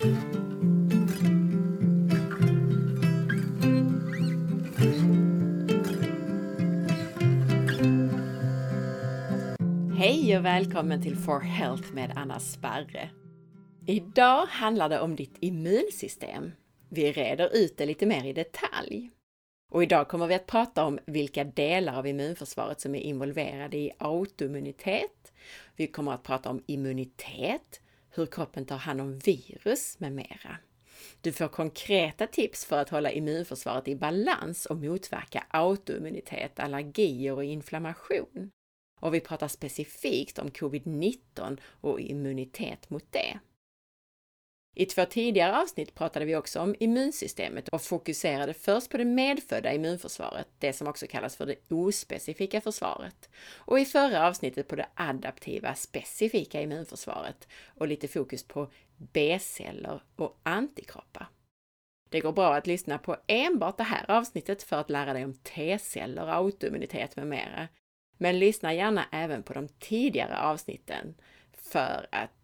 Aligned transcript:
Hej 0.00 0.10
och 10.36 10.44
välkommen 10.44 11.02
till 11.02 11.16
For 11.16 11.40
Health 11.40 11.92
med 11.92 12.12
Anna 12.16 12.40
Sparre. 12.40 13.10
Idag 13.86 14.46
handlar 14.46 14.88
det 14.88 15.00
om 15.00 15.16
ditt 15.16 15.36
immunsystem. 15.40 16.52
Vi 16.88 17.12
reder 17.12 17.56
ut 17.56 17.76
det 17.76 17.86
lite 17.86 18.06
mer 18.06 18.24
i 18.24 18.32
detalj. 18.32 19.10
Och 19.70 19.82
idag 19.82 20.08
kommer 20.08 20.26
vi 20.26 20.34
att 20.34 20.46
prata 20.46 20.84
om 20.84 20.98
vilka 21.06 21.44
delar 21.44 21.98
av 21.98 22.06
immunförsvaret 22.06 22.80
som 22.80 22.94
är 22.94 23.00
involverade 23.00 23.76
i 23.76 23.92
autoimmunitet. 23.98 25.32
Vi 25.76 25.86
kommer 25.86 26.12
att 26.12 26.22
prata 26.22 26.50
om 26.50 26.62
immunitet, 26.66 27.80
hur 28.18 28.26
kroppen 28.26 28.64
tar 28.64 28.76
hand 28.76 29.00
om 29.00 29.18
virus 29.18 30.00
med 30.00 30.12
mera. 30.12 30.56
Du 31.20 31.32
får 31.32 31.48
konkreta 31.48 32.26
tips 32.26 32.64
för 32.64 32.78
att 32.78 32.88
hålla 32.88 33.10
immunförsvaret 33.10 33.88
i 33.88 33.96
balans 33.96 34.66
och 34.66 34.76
motverka 34.76 35.46
autoimmunitet, 35.50 36.60
allergier 36.60 37.32
och 37.32 37.44
inflammation. 37.44 38.50
Och 39.00 39.14
vi 39.14 39.20
pratar 39.20 39.48
specifikt 39.48 40.38
om 40.38 40.48
covid-19 40.48 41.58
och 41.80 42.00
immunitet 42.00 42.90
mot 42.90 43.12
det. 43.12 43.38
I 44.80 44.86
två 44.86 45.04
tidigare 45.04 45.62
avsnitt 45.62 45.94
pratade 45.94 46.24
vi 46.24 46.36
också 46.36 46.60
om 46.60 46.74
immunsystemet 46.78 47.68
och 47.68 47.82
fokuserade 47.82 48.54
först 48.54 48.90
på 48.90 48.96
det 48.96 49.04
medfödda 49.04 49.72
immunförsvaret, 49.72 50.48
det 50.58 50.72
som 50.72 50.88
också 50.88 51.06
kallas 51.06 51.36
för 51.36 51.46
det 51.46 51.72
ospecifika 51.72 52.60
försvaret, 52.60 53.28
och 53.56 53.80
i 53.80 53.84
förra 53.84 54.26
avsnittet 54.26 54.68
på 54.68 54.76
det 54.76 54.86
adaptiva 54.94 55.74
specifika 55.74 56.62
immunförsvaret 56.62 57.48
och 57.66 57.88
lite 57.88 58.08
fokus 58.08 58.44
på 58.44 58.70
B-celler 58.96 60.02
och 60.16 60.40
antikroppar. 60.42 61.28
Det 62.08 62.20
går 62.20 62.32
bra 62.32 62.54
att 62.54 62.66
lyssna 62.66 62.98
på 62.98 63.16
enbart 63.26 63.76
det 63.76 63.84
här 63.84 64.10
avsnittet 64.10 64.62
för 64.62 64.76
att 64.76 64.90
lära 64.90 65.12
dig 65.12 65.24
om 65.24 65.34
T-celler, 65.34 66.26
autoimmunitet 66.26 67.16
med 67.16 67.26
mera. 67.26 67.68
Men 68.18 68.38
lyssna 68.38 68.74
gärna 68.74 69.04
även 69.12 69.42
på 69.42 69.52
de 69.52 69.68
tidigare 69.68 70.38
avsnitten 70.38 71.14
för 71.52 72.06
att 72.12 72.37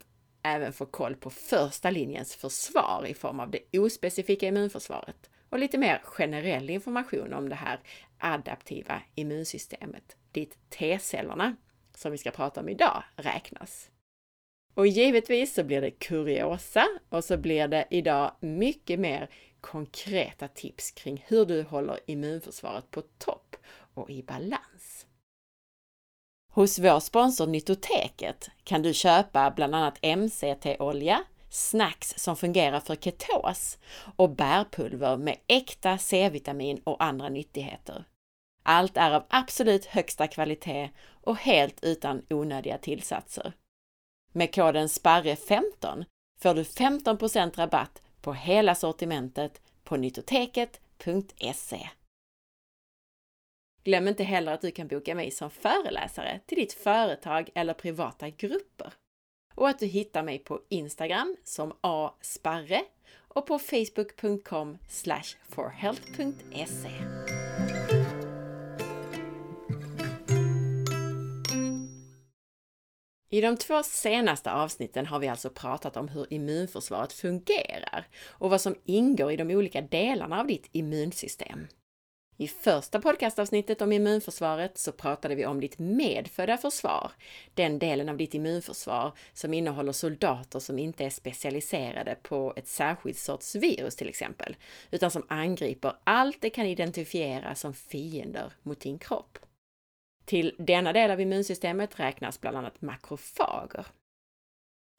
även 0.45 0.73
få 0.73 0.85
koll 0.85 1.15
på 1.15 1.29
första 1.29 1.89
linjens 1.89 2.35
försvar 2.35 3.05
i 3.07 3.13
form 3.13 3.39
av 3.39 3.51
det 3.51 3.79
ospecifika 3.79 4.47
immunförsvaret 4.47 5.29
och 5.49 5.59
lite 5.59 5.77
mer 5.77 6.01
generell 6.03 6.69
information 6.69 7.33
om 7.33 7.49
det 7.49 7.55
här 7.55 7.79
adaptiva 8.17 9.01
immunsystemet, 9.15 10.15
dit 10.31 10.57
T-cellerna, 10.69 11.55
som 11.95 12.11
vi 12.11 12.17
ska 12.17 12.31
prata 12.31 12.61
om 12.61 12.69
idag, 12.69 13.03
räknas. 13.15 13.89
Och 14.73 14.87
givetvis 14.87 15.53
så 15.53 15.63
blir 15.63 15.81
det 15.81 15.91
kuriosa 15.91 16.87
och 17.09 17.23
så 17.23 17.37
blir 17.37 17.67
det 17.67 17.87
idag 17.89 18.31
mycket 18.39 18.99
mer 18.99 19.29
konkreta 19.61 20.47
tips 20.47 20.91
kring 20.91 21.25
hur 21.27 21.45
du 21.45 21.63
håller 21.63 21.99
immunförsvaret 22.05 22.91
på 22.91 23.01
topp 23.01 23.55
och 23.93 24.09
i 24.09 24.23
balans. 24.23 25.05
Hos 26.55 26.79
vår 26.79 26.99
sponsor 26.99 27.47
Nytoteket 27.47 28.49
kan 28.63 28.81
du 28.81 28.93
köpa 28.93 29.51
bland 29.51 29.75
annat 29.75 29.99
MCT-olja, 30.17 31.23
snacks 31.49 32.13
som 32.17 32.35
fungerar 32.37 32.79
för 32.79 32.95
ketos 32.95 33.77
och 34.15 34.29
bärpulver 34.29 35.17
med 35.17 35.37
äkta 35.47 35.97
C-vitamin 35.97 36.81
och 36.83 37.03
andra 37.03 37.29
nyttigheter. 37.29 38.05
Allt 38.63 38.97
är 38.97 39.11
av 39.11 39.23
absolut 39.29 39.85
högsta 39.85 40.27
kvalitet 40.27 40.89
och 41.23 41.37
helt 41.37 41.83
utan 41.83 42.21
onödiga 42.29 42.77
tillsatser. 42.77 43.53
Med 44.31 44.55
koden 44.55 44.87
SPARRE15 44.87 46.05
får 46.41 46.53
du 46.53 46.63
15% 46.63 47.57
rabatt 47.57 48.01
på 48.21 48.33
hela 48.33 48.75
sortimentet 48.75 49.61
på 49.83 49.97
nyttoteket.se. 49.97 51.89
Glöm 53.85 54.07
inte 54.07 54.23
heller 54.23 54.51
att 54.51 54.61
du 54.61 54.71
kan 54.71 54.87
boka 54.87 55.15
mig 55.15 55.31
som 55.31 55.49
föreläsare 55.49 56.39
till 56.45 56.57
ditt 56.57 56.73
företag 56.73 57.49
eller 57.55 57.73
privata 57.73 58.29
grupper. 58.29 58.93
Och 59.55 59.69
att 59.69 59.79
du 59.79 59.85
hittar 59.85 60.23
mig 60.23 60.39
på 60.39 60.61
Instagram 60.69 61.37
som 61.43 61.73
asparre 61.81 62.81
och 63.11 63.45
på 63.45 63.59
facebook.com 63.59 64.77
forhealth.se. 65.49 66.89
I 73.29 73.41
de 73.41 73.57
två 73.57 73.83
senaste 73.83 74.51
avsnitten 74.51 75.05
har 75.05 75.19
vi 75.19 75.27
alltså 75.27 75.49
pratat 75.49 75.97
om 75.97 76.07
hur 76.07 76.33
immunförsvaret 76.33 77.13
fungerar 77.13 78.07
och 78.27 78.49
vad 78.49 78.61
som 78.61 78.75
ingår 78.85 79.31
i 79.31 79.35
de 79.35 79.51
olika 79.51 79.81
delarna 79.81 80.39
av 80.39 80.47
ditt 80.47 80.69
immunsystem. 80.71 81.67
I 82.37 82.47
första 82.47 83.01
podcastavsnittet 83.01 83.81
om 83.81 83.91
immunförsvaret 83.91 84.77
så 84.77 84.91
pratade 84.91 85.35
vi 85.35 85.45
om 85.45 85.59
ditt 85.59 85.79
medfödda 85.79 86.57
försvar, 86.57 87.11
den 87.53 87.79
delen 87.79 88.09
av 88.09 88.17
ditt 88.17 88.33
immunförsvar 88.33 89.11
som 89.33 89.53
innehåller 89.53 89.91
soldater 89.91 90.59
som 90.59 90.79
inte 90.79 91.05
är 91.05 91.09
specialiserade 91.09 92.15
på 92.21 92.53
ett 92.55 92.67
särskilt 92.67 93.17
sorts 93.17 93.55
virus 93.55 93.95
till 93.95 94.09
exempel, 94.09 94.55
utan 94.91 95.11
som 95.11 95.25
angriper 95.27 95.93
allt 96.03 96.41
det 96.41 96.49
kan 96.49 96.65
identifiera 96.65 97.55
som 97.55 97.73
fiender 97.73 98.53
mot 98.63 98.79
din 98.79 98.99
kropp. 98.99 99.37
Till 100.25 100.55
denna 100.57 100.93
del 100.93 101.11
av 101.11 101.21
immunsystemet 101.21 101.99
räknas 101.99 102.41
bland 102.41 102.57
annat 102.57 102.81
makrofager. 102.81 103.85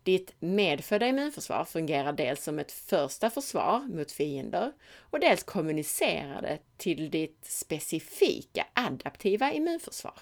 Ditt 0.06 0.34
medfödda 0.38 1.08
immunförsvar 1.08 1.64
fungerar 1.64 2.12
dels 2.12 2.44
som 2.44 2.58
ett 2.58 2.72
första 2.72 3.30
försvar 3.30 3.80
mot 3.80 4.12
fiender 4.12 4.72
och 4.98 5.20
dels 5.20 5.42
kommunicerar 5.42 6.42
det 6.42 6.58
till 6.76 7.10
ditt 7.10 7.44
specifika 7.44 8.66
adaptiva 8.74 9.52
immunförsvar. 9.52 10.20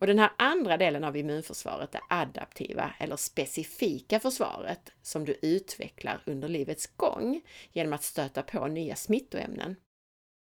Och 0.00 0.06
den 0.06 0.18
här 0.18 0.30
andra 0.38 0.76
delen 0.76 1.04
av 1.04 1.16
immunförsvaret, 1.16 1.92
det 1.92 2.00
adaptiva 2.08 2.94
eller 2.98 3.16
specifika 3.16 4.20
försvaret, 4.20 4.92
som 5.02 5.24
du 5.24 5.38
utvecklar 5.42 6.22
under 6.26 6.48
livets 6.48 6.86
gång 6.86 7.40
genom 7.72 7.92
att 7.92 8.02
stöta 8.02 8.42
på 8.42 8.66
nya 8.66 8.96
smittoämnen. 8.96 9.76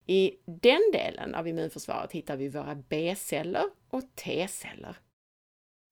I 0.06 0.36
den 0.44 0.90
delen 0.92 1.34
av 1.34 1.48
immunförsvaret 1.48 2.12
hittar 2.12 2.36
vi 2.36 2.48
våra 2.48 2.74
B-celler 2.74 3.64
och 3.90 4.02
T-celler. 4.14 4.96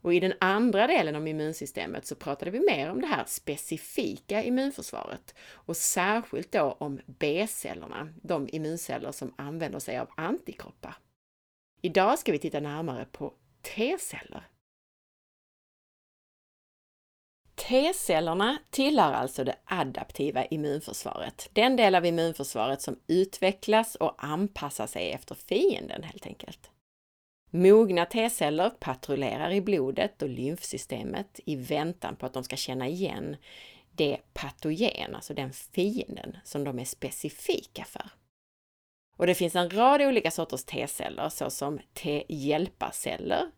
Och 0.06 0.14
i 0.14 0.20
den 0.20 0.32
andra 0.40 0.86
delen 0.86 1.16
om 1.16 1.26
immunsystemet 1.26 2.06
så 2.06 2.14
pratade 2.14 2.50
vi 2.50 2.60
mer 2.60 2.90
om 2.90 3.00
det 3.00 3.06
här 3.06 3.24
specifika 3.26 4.42
immunförsvaret 4.42 5.34
och 5.52 5.76
särskilt 5.76 6.52
då 6.52 6.76
om 6.78 7.00
B-cellerna, 7.06 8.08
de 8.22 8.48
immunceller 8.52 9.12
som 9.12 9.34
använder 9.38 9.78
sig 9.78 9.98
av 9.98 10.08
antikroppar. 10.16 10.96
Idag 11.82 12.18
ska 12.18 12.32
vi 12.32 12.38
titta 12.38 12.60
närmare 12.60 13.04
på 13.04 13.34
T-celler. 13.62 14.48
T-cellerna 17.54 18.58
tillhör 18.70 19.12
alltså 19.12 19.44
det 19.44 19.56
adaptiva 19.64 20.44
immunförsvaret, 20.44 21.50
den 21.52 21.76
del 21.76 21.94
av 21.94 22.06
immunförsvaret 22.06 22.82
som 22.82 23.00
utvecklas 23.06 23.94
och 23.94 24.24
anpassar 24.24 24.86
sig 24.86 25.12
efter 25.12 25.34
fienden 25.34 26.02
helt 26.02 26.26
enkelt. 26.26 26.70
Mogna 27.50 28.06
T-celler 28.06 28.70
patrullerar 28.70 29.50
i 29.50 29.60
blodet 29.60 30.22
och 30.22 30.28
lymfsystemet 30.28 31.40
i 31.44 31.56
väntan 31.56 32.16
på 32.16 32.26
att 32.26 32.32
de 32.32 32.44
ska 32.44 32.56
känna 32.56 32.88
igen 32.88 33.36
det 33.92 34.18
patogen, 34.32 35.14
alltså 35.14 35.34
den 35.34 35.52
fienden 35.52 36.36
som 36.44 36.64
de 36.64 36.78
är 36.78 36.84
specifika 36.84 37.84
för. 37.84 38.10
Och 39.16 39.26
det 39.26 39.34
finns 39.34 39.56
en 39.56 39.70
rad 39.70 40.02
olika 40.02 40.30
sorters 40.30 40.64
T-celler 40.64 41.28
såsom 41.28 41.80
T-hjälparceller, 41.94 43.50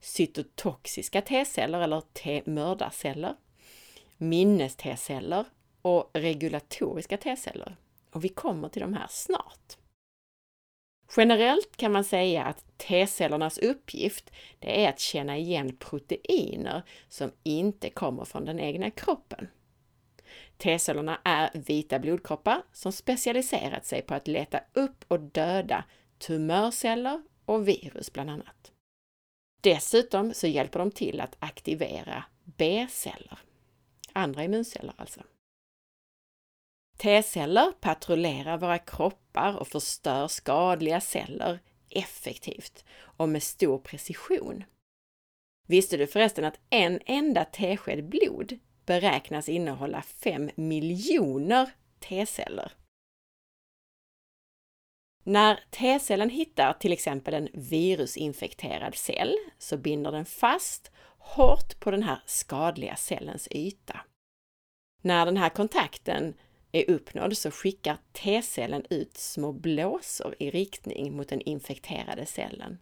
cytotoxiska 0.00 1.22
T-celler 1.22 1.80
eller 1.80 2.00
T-mördarceller, 2.00 3.36
minnes-T-celler 4.16 5.44
och 5.82 6.10
regulatoriska 6.12 7.16
T-celler. 7.16 7.76
Och 8.10 8.24
vi 8.24 8.28
kommer 8.28 8.68
till 8.68 8.82
de 8.82 8.94
här 8.94 9.06
snart. 9.10 9.76
Generellt 11.16 11.76
kan 11.76 11.92
man 11.92 12.04
säga 12.04 12.44
att 12.44 12.78
T-cellernas 12.78 13.58
uppgift 13.58 14.30
det 14.58 14.84
är 14.84 14.88
att 14.88 15.00
känna 15.00 15.36
igen 15.36 15.76
proteiner 15.76 16.82
som 17.08 17.32
inte 17.42 17.90
kommer 17.90 18.24
från 18.24 18.44
den 18.44 18.60
egna 18.60 18.90
kroppen. 18.90 19.48
T-cellerna 20.56 21.20
är 21.24 21.50
vita 21.54 21.98
blodkroppar 21.98 22.62
som 22.72 22.92
specialiserat 22.92 23.86
sig 23.86 24.02
på 24.02 24.14
att 24.14 24.28
leta 24.28 24.60
upp 24.72 25.04
och 25.08 25.20
döda 25.20 25.84
tumörceller 26.18 27.22
och 27.44 27.68
virus 27.68 28.12
bland 28.12 28.30
annat. 28.30 28.72
Dessutom 29.60 30.34
så 30.34 30.46
hjälper 30.46 30.78
de 30.78 30.90
till 30.90 31.20
att 31.20 31.36
aktivera 31.38 32.24
B-celler, 32.44 33.38
andra 34.12 34.44
immunceller 34.44 34.94
alltså. 34.96 35.20
T-celler 36.96 37.72
patrullerar 37.80 38.58
våra 38.58 38.78
kroppar 38.78 39.56
och 39.56 39.68
förstör 39.68 40.28
skadliga 40.28 41.00
celler 41.00 41.58
effektivt 41.90 42.84
och 42.98 43.28
med 43.28 43.42
stor 43.42 43.78
precision. 43.78 44.64
Visste 45.66 45.96
du 45.96 46.06
förresten 46.06 46.44
att 46.44 46.60
en 46.70 47.00
enda 47.06 47.44
tesked 47.44 48.08
blod 48.08 48.58
beräknas 48.86 49.48
innehålla 49.48 50.02
5 50.02 50.50
miljoner 50.54 51.70
T-celler. 52.00 52.72
När 55.24 55.60
T-cellen 55.70 56.30
hittar 56.30 56.72
till 56.72 56.92
exempel 56.92 57.34
en 57.34 57.48
virusinfekterad 57.52 58.94
cell 58.94 59.36
så 59.58 59.76
binder 59.76 60.12
den 60.12 60.24
fast 60.24 60.90
hårt 61.18 61.80
på 61.80 61.90
den 61.90 62.02
här 62.02 62.22
skadliga 62.26 62.96
cellens 62.96 63.48
yta. 63.50 64.00
När 65.02 65.26
den 65.26 65.36
här 65.36 65.48
kontakten 65.48 66.34
är 66.72 66.90
uppnådd 66.90 67.36
så 67.36 67.50
skickar 67.50 67.98
T-cellen 68.12 68.84
ut 68.90 69.16
små 69.16 69.52
blåsor 69.52 70.34
i 70.38 70.50
riktning 70.50 71.16
mot 71.16 71.28
den 71.28 71.40
infekterade 71.40 72.26
cellen. 72.26 72.78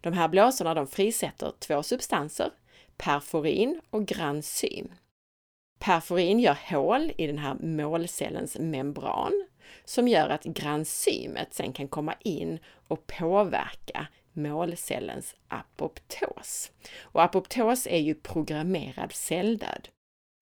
De 0.00 0.12
här 0.12 0.28
blåsorna 0.28 0.74
de 0.74 0.86
frisätter 0.86 1.52
två 1.58 1.82
substanser, 1.82 2.50
perforin 2.96 3.80
och 3.90 4.06
gransym. 4.06 4.92
Perforin 5.78 6.40
gör 6.40 6.58
hål 6.70 7.12
i 7.18 7.26
den 7.26 7.38
här 7.38 7.54
målcellens 7.54 8.58
membran 8.58 9.46
som 9.84 10.08
gör 10.08 10.28
att 10.28 10.44
granzymet 10.44 11.54
sen 11.54 11.72
kan 11.72 11.88
komma 11.88 12.14
in 12.20 12.58
och 12.88 13.06
påverka 13.06 14.06
målcellens 14.32 15.34
apoptos. 15.48 16.72
Och 17.00 17.22
apoptos 17.22 17.86
är 17.86 17.98
ju 17.98 18.14
programmerad 18.14 19.12
celldöd. 19.12 19.88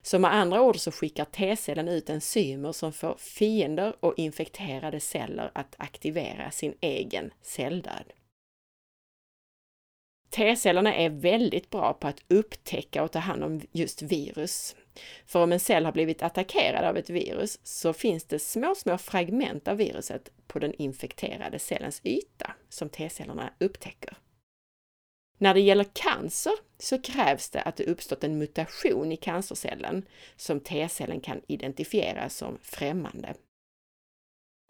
Så 0.02 0.18
med 0.18 0.34
andra 0.34 0.62
ord 0.62 0.76
så 0.76 0.90
skickar 0.90 1.24
T-cellen 1.24 1.88
ut 1.88 2.10
enzymer 2.10 2.72
som 2.72 2.92
får 2.92 3.14
fiender 3.18 3.96
och 4.00 4.14
infekterade 4.16 5.00
celler 5.00 5.50
att 5.54 5.74
aktivera 5.78 6.50
sin 6.50 6.74
egen 6.80 7.30
celldöd. 7.42 8.12
T-cellerna 10.30 10.94
är 10.94 11.10
väldigt 11.10 11.70
bra 11.70 11.92
på 11.92 12.08
att 12.08 12.22
upptäcka 12.28 13.02
och 13.02 13.12
ta 13.12 13.18
hand 13.18 13.44
om 13.44 13.60
just 13.72 14.02
virus. 14.02 14.76
För 15.26 15.42
om 15.42 15.52
en 15.52 15.60
cell 15.60 15.84
har 15.84 15.92
blivit 15.92 16.22
attackerad 16.22 16.84
av 16.84 16.96
ett 16.96 17.10
virus 17.10 17.58
så 17.62 17.92
finns 17.92 18.24
det 18.24 18.38
små, 18.38 18.74
små 18.74 18.98
fragment 18.98 19.68
av 19.68 19.76
viruset 19.76 20.30
på 20.46 20.58
den 20.58 20.74
infekterade 20.74 21.58
cellens 21.58 22.00
yta 22.04 22.52
som 22.68 22.88
T-cellerna 22.88 23.52
upptäcker. 23.58 24.16
När 25.38 25.55
det 25.55 25.61
gäller 25.61 25.87
cancer 25.93 26.52
så 26.79 27.02
krävs 27.02 27.50
det 27.50 27.62
att 27.62 27.76
det 27.76 27.85
uppstått 27.85 28.25
en 28.25 28.38
mutation 28.38 29.12
i 29.12 29.17
cancercellen 29.17 30.06
som 30.37 30.61
T-cellen 30.61 31.20
kan 31.20 31.40
identifiera 31.46 32.29
som 32.29 32.58
främmande. 32.62 33.35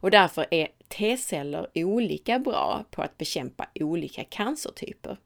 Och 0.03 0.11
därför 0.11 0.47
är 0.51 0.69
T-celler 0.89 1.71
olika 1.75 2.39
bra 2.39 2.85
på 2.91 3.03
att 3.03 3.19
bekämpa 3.19 3.69
olika 3.75 4.25
cancertyper. 4.25 5.19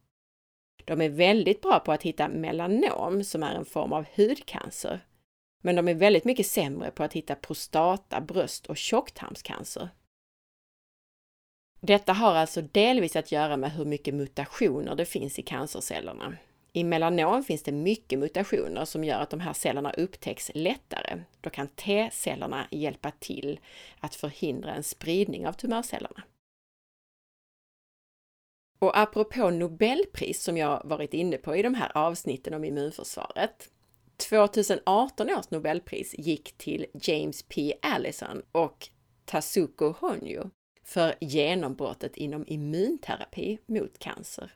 De 0.84 1.00
är 1.00 1.08
väldigt 1.08 1.60
bra 1.60 1.78
på 1.80 1.92
att 1.92 2.02
hitta 2.02 2.28
melanom, 2.28 3.24
som 3.24 3.42
är 3.42 3.54
en 3.54 3.64
form 3.64 3.92
av 3.92 4.06
hudcancer. 4.16 5.06
Men 5.62 5.76
de 5.76 5.88
är 5.88 5.94
väldigt 5.94 6.24
mycket 6.24 6.46
sämre 6.46 6.90
på 6.90 7.02
att 7.02 7.12
hitta 7.12 7.34
prostata, 7.34 8.20
bröst 8.20 8.66
och 8.66 8.76
tjocktarmscancer. 8.76 9.88
Detta 11.86 12.12
har 12.12 12.34
alltså 12.34 12.62
delvis 12.62 13.16
att 13.16 13.32
göra 13.32 13.56
med 13.56 13.72
hur 13.72 13.84
mycket 13.84 14.14
mutationer 14.14 14.94
det 14.94 15.04
finns 15.04 15.38
i 15.38 15.42
cancercellerna. 15.42 16.36
I 16.72 16.84
melanom 16.84 17.44
finns 17.44 17.62
det 17.62 17.72
mycket 17.72 18.18
mutationer 18.18 18.84
som 18.84 19.04
gör 19.04 19.20
att 19.20 19.30
de 19.30 19.40
här 19.40 19.52
cellerna 19.52 19.92
upptäcks 19.92 20.50
lättare. 20.54 21.22
Då 21.40 21.50
kan 21.50 21.68
T-cellerna 21.68 22.66
hjälpa 22.70 23.10
till 23.10 23.60
att 24.00 24.14
förhindra 24.14 24.74
en 24.74 24.82
spridning 24.82 25.46
av 25.46 25.52
tumörcellerna. 25.52 26.22
Och 28.78 28.98
apropå 28.98 29.50
Nobelpris 29.50 30.42
som 30.42 30.56
jag 30.56 30.82
varit 30.84 31.14
inne 31.14 31.36
på 31.36 31.56
i 31.56 31.62
de 31.62 31.74
här 31.74 31.96
avsnitten 31.96 32.54
om 32.54 32.64
immunförsvaret. 32.64 33.70
2018 34.16 35.30
års 35.30 35.50
Nobelpris 35.50 36.14
gick 36.18 36.58
till 36.58 36.86
James 36.94 37.42
P. 37.42 37.74
Allison 37.82 38.42
och 38.52 38.88
Tasuko 39.24 39.94
Honjo 39.98 40.50
för 40.84 41.14
genombrottet 41.20 42.16
inom 42.16 42.44
immunterapi 42.46 43.58
mot 43.66 43.98
cancer. 43.98 44.50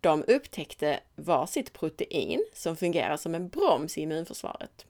De 0.00 0.24
upptäckte 0.28 1.00
var 1.14 1.46
sitt 1.46 1.72
protein 1.72 2.44
som 2.52 2.76
fungerar 2.76 3.16
som 3.16 3.34
en 3.34 3.48
broms 3.48 3.98
i 3.98 4.00
immunförsvaret. 4.00 4.86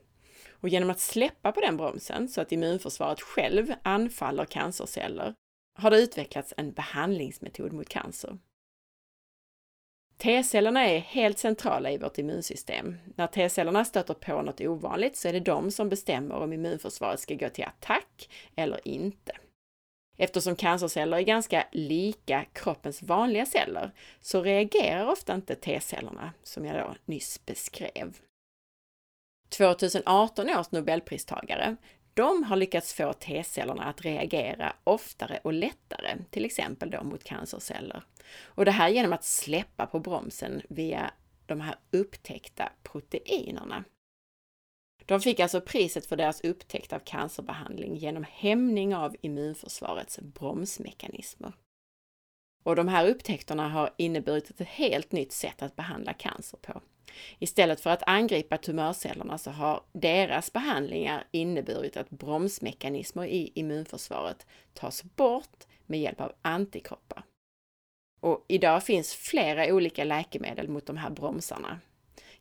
Och 0.51 0.69
genom 0.69 0.91
att 0.91 1.01
släppa 1.01 1.53
på 1.53 1.61
den 1.61 1.77
bromsen 1.77 2.29
så 2.29 2.41
att 2.41 2.53
immunförsvaret 2.53 3.21
själv 3.21 3.73
anfaller 3.83 4.45
cancerceller 4.45 5.35
har 5.79 5.91
det 5.91 6.01
utvecklats 6.01 6.55
en 6.57 6.73
behandlingsmetod 6.73 7.73
mot 7.73 7.89
cancer. 7.89 8.39
T-cellerna 10.17 10.89
är 10.89 10.99
helt 10.99 11.39
centrala 11.39 11.91
i 11.91 11.99
vårt 11.99 12.19
immunsystem. 12.19 12.97
När 13.17 13.27
T-cellerna 13.27 13.85
stöter 13.85 14.15
på 14.15 14.43
något 14.43 14.61
ovanligt 14.61 15.17
så 15.17 15.29
är 15.29 15.33
det 15.33 15.41
de 15.41 15.71
som 15.71 15.89
bestämmer 15.89 16.35
om 16.35 16.53
immunförsvaret 16.53 17.21
ska 17.21 17.35
gå 17.35 17.49
till 17.49 17.65
attack 17.65 18.31
eller 18.57 18.89
inte. 18.89 19.33
Eftersom 20.23 20.57
cancerceller 20.57 21.17
är 21.17 21.23
ganska 21.23 21.67
lika 21.73 22.45
kroppens 22.53 23.03
vanliga 23.03 23.47
celler 23.47 23.91
så 24.21 24.43
reagerar 24.43 25.07
ofta 25.07 25.35
inte 25.35 25.55
T-cellerna, 25.55 26.33
som 26.43 26.65
jag 26.65 26.77
då 26.77 26.95
nyss 27.05 27.47
beskrev. 27.47 28.19
2018 29.49 30.51
års 30.51 30.71
nobelpristagare, 30.71 31.77
de 32.15 32.43
har 32.43 32.57
lyckats 32.57 32.95
få 32.95 33.13
T-cellerna 33.13 33.85
att 33.85 34.05
reagera 34.05 34.77
oftare 34.85 35.41
och 35.45 35.53
lättare, 35.53 36.17
till 36.31 36.45
exempel 36.45 36.91
då 36.91 37.03
mot 37.03 37.25
cancerceller. 37.25 38.03
Och 38.43 38.65
det 38.65 38.71
här 38.71 38.89
genom 38.89 39.13
att 39.13 39.25
släppa 39.25 39.87
på 39.87 40.01
bromsen 40.01 40.63
via 40.69 41.11
de 41.47 41.61
här 41.61 41.77
upptäckta 41.91 42.73
proteinerna. 42.83 43.85
De 45.13 45.21
fick 45.21 45.41
alltså 45.41 45.61
priset 45.61 46.07
för 46.07 46.17
deras 46.17 46.41
upptäckt 46.41 46.93
av 46.93 46.99
cancerbehandling 46.99 47.97
genom 47.97 48.25
hämning 48.31 48.95
av 48.97 49.17
immunförsvarets 49.21 50.19
bromsmekanismer. 50.21 51.53
Och 52.63 52.77
de 52.77 52.89
här 52.89 53.09
upptäckterna 53.09 53.69
har 53.69 53.95
inneburit 53.97 54.51
ett 54.51 54.69
helt 54.69 55.13
nytt 55.13 55.33
sätt 55.33 55.63
att 55.63 55.77
behandla 55.77 56.13
cancer 56.13 56.59
på. 56.59 56.81
Istället 57.39 57.81
för 57.81 57.91
att 57.91 58.03
angripa 58.07 58.59
tumörcellerna 58.59 59.39
så 59.39 59.51
har 59.51 59.83
deras 59.93 60.53
behandlingar 60.53 61.27
inneburit 61.31 61.97
att 61.97 62.11
bromsmekanismer 62.11 63.27
i 63.27 63.53
immunförsvaret 63.55 64.47
tas 64.75 65.05
bort 65.05 65.67
med 65.87 66.01
hjälp 66.01 66.21
av 66.21 66.33
antikroppar. 66.43 67.23
Och 68.21 68.45
idag 68.49 68.83
finns 68.83 69.15
flera 69.15 69.75
olika 69.75 70.05
läkemedel 70.05 70.69
mot 70.69 70.87
de 70.87 70.97
här 70.97 71.11
bromsarna. 71.11 71.81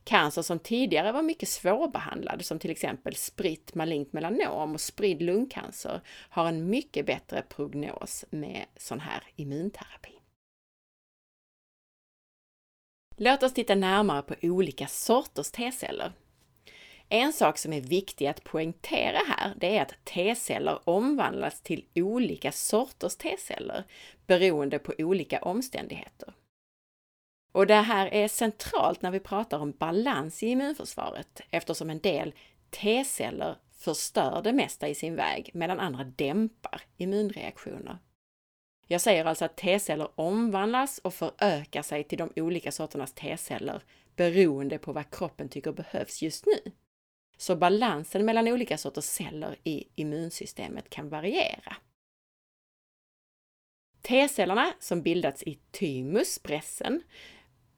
Cancer 0.04 0.42
som 0.42 0.58
tidigare 0.58 1.12
var 1.12 1.22
mycket 1.22 1.48
svårbehandlad, 1.48 2.44
som 2.44 2.58
till 2.58 2.70
exempel 2.70 3.16
spritt 3.16 3.74
malignt 3.74 4.12
melanom 4.12 4.74
och 4.74 4.80
spridd 4.80 5.22
lungcancer, 5.22 6.00
har 6.06 6.46
en 6.46 6.70
mycket 6.70 7.06
bättre 7.06 7.42
prognos 7.42 8.24
med 8.30 8.64
sån 8.76 9.00
här 9.00 9.22
immunterapi. 9.36 10.12
Låt 13.16 13.42
oss 13.42 13.54
titta 13.54 13.74
närmare 13.74 14.22
på 14.22 14.34
olika 14.42 14.86
sorters 14.86 15.50
T-celler. 15.50 16.12
En 17.08 17.32
sak 17.32 17.58
som 17.58 17.72
är 17.72 17.80
viktig 17.80 18.26
att 18.26 18.44
poängtera 18.44 19.18
här, 19.28 19.54
det 19.56 19.76
är 19.76 19.82
att 19.82 20.04
T-celler 20.04 20.78
omvandlas 20.84 21.60
till 21.60 21.84
olika 21.94 22.52
sorters 22.52 23.16
T-celler 23.16 23.84
beroende 24.26 24.78
på 24.78 24.92
olika 24.98 25.38
omständigheter. 25.38 26.34
Och 27.52 27.66
det 27.66 27.74
här 27.74 28.14
är 28.14 28.28
centralt 28.28 29.02
när 29.02 29.10
vi 29.10 29.20
pratar 29.20 29.58
om 29.58 29.72
balans 29.72 30.42
i 30.42 30.46
immunförsvaret 30.46 31.40
eftersom 31.50 31.90
en 31.90 32.00
del 32.00 32.34
T-celler 32.70 33.56
förstör 33.72 34.40
det 34.44 34.52
mesta 34.52 34.88
i 34.88 34.94
sin 34.94 35.16
väg 35.16 35.50
medan 35.54 35.80
andra 35.80 36.04
dämpar 36.04 36.82
immunreaktioner. 36.96 37.98
Jag 38.86 39.00
säger 39.00 39.24
alltså 39.24 39.44
att 39.44 39.56
T-celler 39.56 40.08
omvandlas 40.14 40.98
och 40.98 41.14
förökar 41.14 41.82
sig 41.82 42.04
till 42.04 42.18
de 42.18 42.32
olika 42.36 42.72
sorternas 42.72 43.12
T-celler 43.12 43.82
beroende 44.16 44.78
på 44.78 44.92
vad 44.92 45.10
kroppen 45.10 45.48
tycker 45.48 45.72
behövs 45.72 46.22
just 46.22 46.46
nu. 46.46 46.72
Så 47.36 47.56
balansen 47.56 48.24
mellan 48.24 48.48
olika 48.48 48.78
sorters 48.78 49.04
celler 49.04 49.56
i 49.64 49.84
immunsystemet 49.94 50.90
kan 50.90 51.08
variera. 51.08 51.76
T-cellerna 54.02 54.72
som 54.80 55.02
bildats 55.02 55.42
i 55.42 55.58
thymus, 55.70 56.42
brässen, 56.42 57.02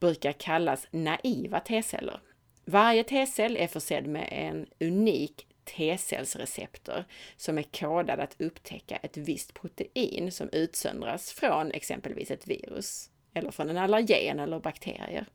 brukar 0.04 0.32
kallas 0.32 0.86
naiva 0.90 1.60
T-celler. 1.60 2.20
Varje 2.64 3.04
T-cell 3.04 3.56
är 3.56 3.66
försedd 3.66 4.06
med 4.06 4.28
en 4.30 4.66
unik 4.80 5.46
T-cellsreceptor 5.64 7.04
som 7.36 7.58
är 7.58 7.62
kodad 7.62 8.20
att 8.20 8.40
upptäcka 8.40 8.96
ett 8.96 9.16
visst 9.16 9.54
protein 9.54 10.32
som 10.32 10.48
utsöndras 10.52 11.32
från 11.32 11.70
exempelvis 11.70 12.30
ett 12.30 12.46
virus 12.46 13.10
eller 13.34 13.50
från 13.50 13.70
en 13.70 13.76
allergen 13.76 14.40
eller 14.40 14.60
bakterier. 14.60 15.26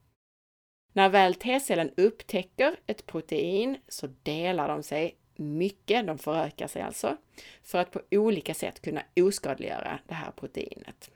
När 0.92 1.08
väl 1.08 1.34
T-cellen 1.34 1.90
upptäcker 1.96 2.76
ett 2.86 3.06
protein 3.06 3.78
så 3.88 4.06
delar 4.22 4.68
de 4.68 4.82
sig 4.82 5.16
mycket, 5.36 6.06
de 6.06 6.18
förökar 6.18 6.66
sig 6.66 6.82
alltså, 6.82 7.16
för 7.62 7.78
att 7.78 7.90
på 7.90 8.00
olika 8.10 8.54
sätt 8.54 8.82
kunna 8.82 9.02
oskadliggöra 9.16 9.98
det 10.08 10.14
här 10.14 10.30
proteinet. 10.30 11.10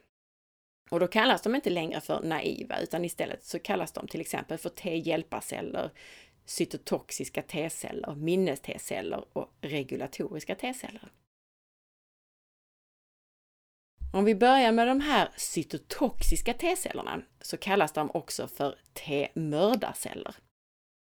Och 0.94 1.00
då 1.00 1.06
kallas 1.06 1.42
de 1.42 1.54
inte 1.54 1.70
längre 1.70 2.00
för 2.00 2.22
naiva 2.22 2.80
utan 2.80 3.04
istället 3.04 3.44
så 3.44 3.58
kallas 3.58 3.92
de 3.92 4.08
till 4.08 4.20
exempel 4.20 4.58
för 4.58 4.68
T-hjälparceller, 4.68 5.90
cytotoxiska 6.44 7.42
T-celler, 7.42 8.14
minnes-T-celler 8.14 9.24
och 9.32 9.54
regulatoriska 9.60 10.54
T-celler. 10.54 11.08
Om 14.12 14.24
vi 14.24 14.34
börjar 14.34 14.72
med 14.72 14.86
de 14.86 15.00
här 15.00 15.28
cytotoxiska 15.36 16.54
T-cellerna 16.54 17.22
så 17.40 17.56
kallas 17.56 17.92
de 17.92 18.10
också 18.10 18.48
för 18.48 18.78
T-mördarceller. 18.92 20.34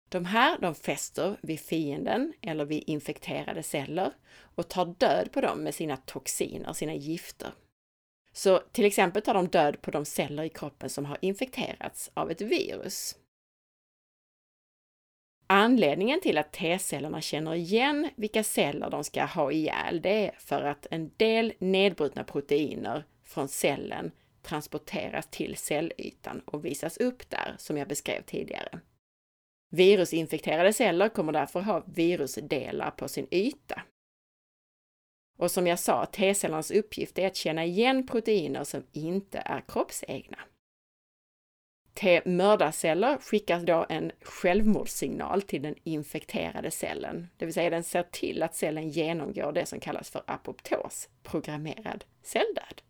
De 0.10 0.26
här 0.26 0.60
de 0.60 0.76
fäster 0.76 1.40
vid 1.42 1.60
fienden 1.60 2.34
eller 2.42 2.66
vid 2.66 2.84
infekterade 2.88 3.64
celler 3.64 4.14
och 4.56 4.70
tar 4.70 4.86
död 4.86 5.32
på 5.32 5.42
dem 5.42 5.60
med 5.60 5.76
sina 5.76 5.98
toxiner, 5.98 6.74
sina 6.74 6.94
gifter. 6.94 7.52
Så 8.38 8.60
till 8.72 8.86
exempel 8.86 9.22
tar 9.22 9.34
de 9.34 9.48
död 9.48 9.82
på 9.82 9.92
de 9.92 10.06
celler 10.06 10.44
i 10.44 10.50
kroppen 10.50 10.90
som 10.90 11.06
har 11.06 11.18
infekterats 11.22 12.12
av 12.14 12.32
ett 12.32 12.42
virus. 12.42 13.16
Anledningen 15.48 16.22
till 16.22 16.38
att 16.38 16.52
T-cellerna 16.52 17.22
känner 17.22 17.56
igen 17.56 18.10
vilka 18.16 18.44
celler 18.44 18.90
de 18.90 19.04
ska 19.04 19.26
ha 19.26 19.52
ihjäl, 19.52 20.02
det 20.02 20.28
är 20.28 20.36
för 20.40 20.62
att 20.62 20.88
en 20.92 21.12
del 21.18 21.54
nedbrutna 21.60 22.24
proteiner 22.24 23.04
från 23.24 23.48
cellen 23.48 24.12
transporteras 24.42 25.28
till 25.28 25.56
cellytan 25.56 26.42
och 26.46 26.66
visas 26.66 26.98
upp 26.98 27.30
där, 27.30 27.56
som 27.58 27.78
jag 27.78 27.88
beskrev 27.88 28.22
tidigare. 28.22 28.80
Virusinfekterade 29.72 30.74
celler 30.74 31.10
kommer 31.10 31.32
därför 31.32 31.62
ha 31.62 31.84
virusdelar 31.86 32.92
på 32.92 33.08
sin 33.08 33.28
yta. 33.32 33.82
Och 35.38 35.52
som 35.52 35.68
jag 35.68 35.80
sa, 35.80 36.06
T-cellernas 36.06 36.72
uppgift 36.72 37.20
är 37.20 37.28
att 37.28 37.36
känna 37.36 37.66
igen 37.66 38.08
proteiner 38.08 38.64
som 38.64 38.84
inte 38.92 39.38
är 39.46 39.62
kroppsegna. 39.68 40.38
T-mördarceller 41.94 43.18
skickar 43.18 43.60
då 43.60 43.86
en 43.90 44.12
självmordssignal 44.22 45.42
till 45.42 45.62
den 45.62 45.76
infekterade 45.84 46.72
cellen, 46.72 47.28
det 47.38 47.46
vill 47.46 47.54
säga 47.54 47.70
den 47.70 47.84
ser 47.84 48.04
till 48.04 48.44
att 48.44 48.56
cellen 48.56 48.90
genomgår 48.90 49.52
det 49.52 49.66
som 49.66 49.80
kallas 49.80 50.10
för 50.10 50.22
apoptos, 50.28 51.10
programmerad 51.24 52.06
celldöd. 52.24 52.82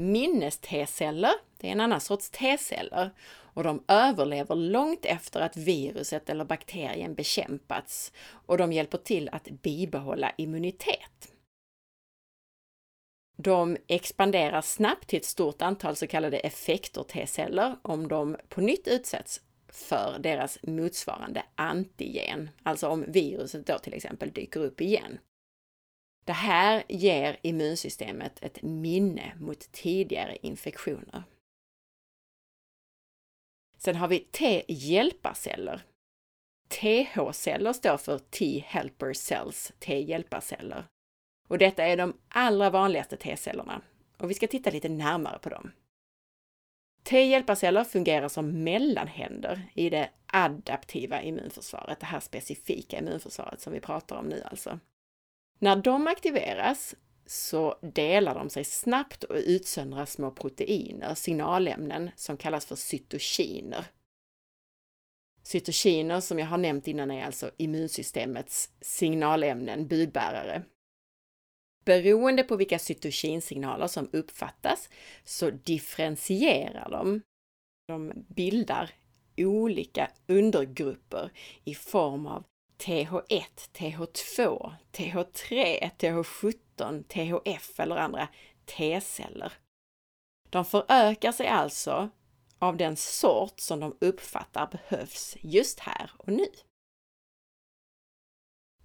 Minnes-T-celler, 0.00 1.32
det 1.56 1.68
är 1.68 1.72
en 1.72 1.80
annan 1.80 2.00
sorts 2.00 2.30
T-celler 2.30 3.10
och 3.54 3.64
de 3.64 3.84
överlever 3.88 4.54
långt 4.54 5.04
efter 5.04 5.40
att 5.40 5.56
viruset 5.56 6.30
eller 6.30 6.44
bakterien 6.44 7.14
bekämpats 7.14 8.12
och 8.46 8.58
de 8.58 8.72
hjälper 8.72 8.98
till 8.98 9.28
att 9.32 9.48
bibehålla 9.50 10.32
immunitet. 10.36 11.32
De 13.36 13.76
expanderar 13.86 14.60
snabbt 14.60 15.06
till 15.08 15.18
ett 15.18 15.24
stort 15.24 15.62
antal 15.62 15.96
så 15.96 16.06
kallade 16.06 16.38
effektor-T-celler 16.38 17.76
om 17.82 18.08
de 18.08 18.36
på 18.48 18.60
nytt 18.60 18.88
utsätts 18.88 19.40
för 19.68 20.18
deras 20.18 20.58
motsvarande 20.62 21.42
antigen, 21.54 22.50
alltså 22.62 22.88
om 22.88 23.04
viruset 23.08 23.66
då 23.66 23.78
till 23.78 23.94
exempel 23.94 24.30
dyker 24.30 24.60
upp 24.60 24.80
igen. 24.80 25.18
Det 26.30 26.34
här 26.34 26.84
ger 26.88 27.36
immunsystemet 27.42 28.42
ett 28.42 28.62
minne 28.62 29.32
mot 29.40 29.72
tidigare 29.72 30.36
infektioner. 30.42 31.22
Sen 33.78 33.96
har 33.96 34.08
vi 34.08 34.18
T-hjälparceller. 34.18 35.82
TH-celler 36.68 37.72
står 37.72 37.96
för 37.96 38.18
T-helper 38.18 39.12
cells, 39.12 39.72
T-hjälparceller. 39.78 40.84
Och 41.48 41.58
detta 41.58 41.84
är 41.84 41.96
de 41.96 42.16
allra 42.28 42.70
vanligaste 42.70 43.16
T-cellerna 43.16 43.82
och 44.18 44.30
vi 44.30 44.34
ska 44.34 44.46
titta 44.46 44.70
lite 44.70 44.88
närmare 44.88 45.38
på 45.38 45.48
dem. 45.48 45.72
T-hjälparceller 47.02 47.84
fungerar 47.84 48.28
som 48.28 48.64
mellanhänder 48.64 49.70
i 49.74 49.90
det 49.90 50.10
adaptiva 50.26 51.22
immunförsvaret, 51.22 52.00
det 52.00 52.06
här 52.06 52.20
specifika 52.20 52.98
immunförsvaret 52.98 53.60
som 53.60 53.72
vi 53.72 53.80
pratar 53.80 54.16
om 54.16 54.26
nu 54.26 54.42
alltså. 54.42 54.80
När 55.62 55.76
de 55.76 56.06
aktiveras 56.06 56.94
så 57.26 57.78
delar 57.82 58.34
de 58.34 58.50
sig 58.50 58.64
snabbt 58.64 59.24
och 59.24 59.36
utsöndrar 59.36 60.04
små 60.04 60.30
proteiner, 60.30 61.14
signalämnen, 61.14 62.10
som 62.16 62.36
kallas 62.36 62.66
för 62.66 62.76
cytokiner. 62.76 63.84
Cytokiner, 65.42 66.20
som 66.20 66.38
jag 66.38 66.46
har 66.46 66.58
nämnt 66.58 66.88
innan, 66.88 67.10
är 67.10 67.24
alltså 67.24 67.50
immunsystemets 67.56 68.70
signalämnen, 68.80 69.86
budbärare. 69.86 70.62
Beroende 71.84 72.42
på 72.42 72.56
vilka 72.56 72.78
cytokinsignaler 72.78 73.86
som 73.86 74.10
uppfattas 74.12 74.88
så 75.24 75.50
differentierar 75.50 76.90
de. 76.90 77.22
De 77.88 78.12
bildar 78.28 78.90
olika 79.36 80.10
undergrupper 80.26 81.32
i 81.64 81.74
form 81.74 82.26
av 82.26 82.44
TH1, 82.80 83.44
TH2, 83.72 84.72
TH3, 84.92 85.90
TH17, 85.98 87.02
THF 87.02 87.80
eller 87.80 87.96
andra 87.96 88.28
T-celler. 88.64 89.52
De 90.50 90.64
förökar 90.64 91.32
sig 91.32 91.46
alltså 91.46 92.10
av 92.58 92.76
den 92.76 92.96
sort 92.96 93.60
som 93.60 93.80
de 93.80 93.96
uppfattar 94.00 94.66
behövs 94.66 95.36
just 95.40 95.80
här 95.80 96.10
och 96.16 96.28
nu. 96.28 96.46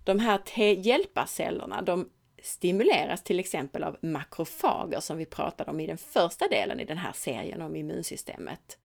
De 0.03 0.19
här 0.19 0.37
T-hjälparcellerna, 0.37 1.81
de 1.81 2.09
stimuleras 2.43 3.23
till 3.23 3.39
exempel 3.39 3.83
av 3.83 3.97
makrofager 4.01 4.99
som 4.99 5.17
vi 5.17 5.25
pratade 5.25 5.71
om 5.71 5.79
i 5.79 5.87
den 5.87 5.97
första 5.97 6.47
delen 6.47 6.79
i 6.79 6.85
den 6.85 6.97
här 6.97 7.13
serien 7.13 7.61
om 7.61 7.75
immunsystemet. 7.75 8.79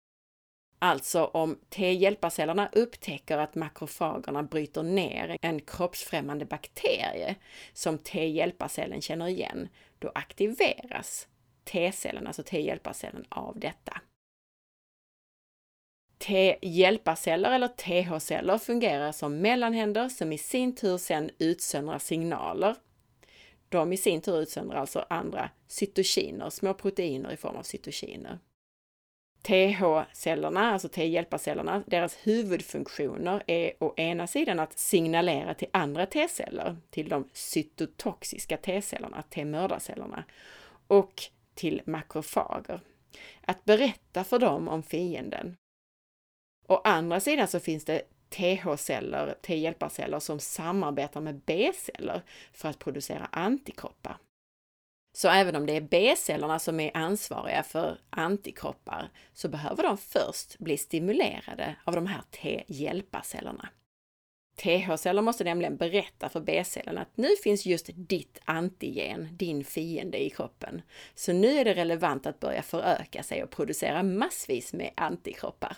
Alltså 0.83 1.25
om 1.25 1.59
T-hjälparcellerna 1.69 2.69
upptäcker 2.73 3.37
att 3.37 3.55
makrofagerna 3.55 4.43
bryter 4.43 4.83
ner 4.83 5.37
en 5.41 5.61
kroppsfrämmande 5.61 6.45
bakterie 6.45 7.35
som 7.73 7.97
T-hjälparcellen 7.97 9.01
känner 9.01 9.27
igen, 9.27 9.69
då 9.99 10.11
aktiveras 10.15 11.27
T-cellen, 11.63 12.27
alltså 12.27 12.43
T-hjälparcellen, 12.43 13.25
av 13.29 13.59
detta. 13.59 14.01
T-hjälparceller 16.17 17.51
eller 17.51 17.67
TH-celler 17.67 18.57
fungerar 18.57 19.11
som 19.11 19.37
mellanhänder 19.37 20.09
som 20.09 20.33
i 20.33 20.37
sin 20.37 20.75
tur 20.75 20.97
sedan 20.97 21.29
utsöndrar 21.37 21.99
signaler. 21.99 22.75
De 23.69 23.93
i 23.93 23.97
sin 23.97 24.21
tur 24.21 24.41
utsöndrar 24.41 24.79
alltså 24.79 25.05
andra 25.09 25.49
cytokiner, 25.67 26.49
små 26.49 26.73
proteiner 26.73 27.31
i 27.31 27.37
form 27.37 27.55
av 27.55 27.63
cytokiner. 27.63 28.39
TH-cellerna, 29.41 30.71
alltså 30.71 30.89
T-hjälparcellerna, 30.89 31.83
deras 31.87 32.17
huvudfunktioner 32.23 33.43
är 33.47 33.83
å 33.83 33.93
ena 33.97 34.27
sidan 34.27 34.59
att 34.59 34.79
signalera 34.79 35.53
till 35.53 35.67
andra 35.73 36.05
T-celler, 36.05 36.77
till 36.89 37.09
de 37.09 37.29
cytotoxiska 37.33 38.57
T-cellerna, 38.57 39.21
T-mördarcellerna, 39.29 40.23
och 40.87 41.23
till 41.55 41.81
makrofager. 41.85 42.81
Att 43.41 43.65
berätta 43.65 44.23
för 44.23 44.39
dem 44.39 44.67
om 44.67 44.83
fienden. 44.83 45.55
Å 46.67 46.81
andra 46.83 47.19
sidan 47.19 47.47
så 47.47 47.59
finns 47.59 47.85
det 47.85 48.01
TH-celler, 48.29 49.35
T-hjälparceller, 49.41 50.19
som 50.19 50.39
samarbetar 50.39 51.21
med 51.21 51.41
B-celler 51.45 52.21
för 52.53 52.69
att 52.69 52.79
producera 52.79 53.25
antikroppar. 53.31 54.17
Så 55.13 55.29
även 55.29 55.55
om 55.55 55.65
det 55.65 55.75
är 55.75 55.81
B-cellerna 55.81 56.59
som 56.59 56.79
är 56.79 56.97
ansvariga 56.97 57.63
för 57.63 57.97
antikroppar 58.09 59.09
så 59.33 59.49
behöver 59.49 59.83
de 59.83 59.97
först 59.97 60.59
bli 60.59 60.77
stimulerade 60.77 61.75
av 61.83 61.95
de 61.95 62.07
här 62.07 62.21
T-hjälparcellerna. 62.31 63.69
TH-celler 64.55 65.21
måste 65.21 65.43
nämligen 65.43 65.77
berätta 65.77 66.29
för 66.29 66.39
B-cellen 66.39 66.97
att 66.97 67.17
nu 67.17 67.27
finns 67.43 67.65
just 67.65 67.89
ditt 67.93 68.39
antigen, 68.45 69.37
din 69.37 69.65
fiende 69.65 70.23
i 70.23 70.29
kroppen. 70.29 70.81
Så 71.15 71.33
nu 71.33 71.47
är 71.47 71.65
det 71.65 71.73
relevant 71.73 72.25
att 72.25 72.39
börja 72.39 72.61
föröka 72.61 73.23
sig 73.23 73.43
och 73.43 73.49
producera 73.49 74.03
massvis 74.03 74.73
med 74.73 74.91
antikroppar. 74.95 75.77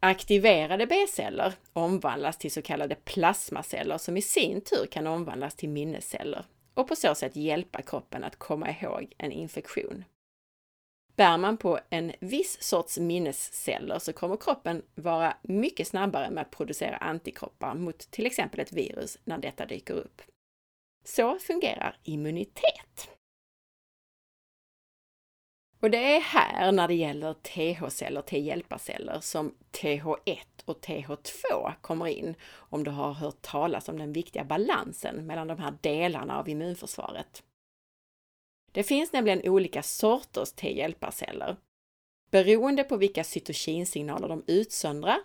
Aktiverade 0.00 0.86
B-celler 0.86 1.54
omvandlas 1.72 2.38
till 2.38 2.52
så 2.52 2.62
kallade 2.62 2.94
plasmaceller 2.94 3.98
som 3.98 4.16
i 4.16 4.22
sin 4.22 4.60
tur 4.60 4.86
kan 4.86 5.06
omvandlas 5.06 5.54
till 5.54 5.68
minnesceller 5.68 6.46
och 6.74 6.88
på 6.88 6.96
så 6.96 7.14
sätt 7.14 7.36
hjälpa 7.36 7.82
kroppen 7.82 8.24
att 8.24 8.36
komma 8.36 8.70
ihåg 8.70 9.14
en 9.18 9.32
infektion. 9.32 10.04
Bär 11.16 11.38
man 11.38 11.56
på 11.56 11.80
en 11.90 12.12
viss 12.20 12.62
sorts 12.62 12.98
minnesceller 12.98 13.98
så 13.98 14.12
kommer 14.12 14.36
kroppen 14.36 14.82
vara 14.94 15.36
mycket 15.42 15.88
snabbare 15.88 16.30
med 16.30 16.42
att 16.42 16.50
producera 16.50 16.96
antikroppar 16.96 17.74
mot 17.74 17.98
till 17.98 18.26
exempel 18.26 18.60
ett 18.60 18.72
virus 18.72 19.18
när 19.24 19.38
detta 19.38 19.66
dyker 19.66 19.94
upp. 19.94 20.22
Så 21.04 21.38
fungerar 21.38 21.98
immunitet. 22.02 23.10
Och 25.80 25.90
det 25.90 26.16
är 26.16 26.20
här 26.20 26.72
när 26.72 26.88
det 26.88 26.94
gäller 26.94 27.34
TH-celler, 27.34 28.22
T-hjälparceller, 28.22 29.20
som 29.20 29.54
TH1 29.72 30.38
och 30.64 30.80
TH2 30.84 31.72
kommer 31.80 32.06
in, 32.06 32.34
om 32.54 32.84
du 32.84 32.90
har 32.90 33.12
hört 33.12 33.42
talas 33.42 33.88
om 33.88 33.98
den 33.98 34.12
viktiga 34.12 34.44
balansen 34.44 35.26
mellan 35.26 35.48
de 35.48 35.58
här 35.58 35.78
delarna 35.80 36.38
av 36.38 36.48
immunförsvaret. 36.48 37.42
Det 38.72 38.82
finns 38.82 39.12
nämligen 39.12 39.48
olika 39.48 39.82
sorters 39.82 40.52
T-hjälparceller. 40.52 41.56
Beroende 42.30 42.84
på 42.84 42.96
vilka 42.96 43.24
cytokinsignaler 43.24 44.28
de 44.28 44.44
utsöndrar 44.46 45.18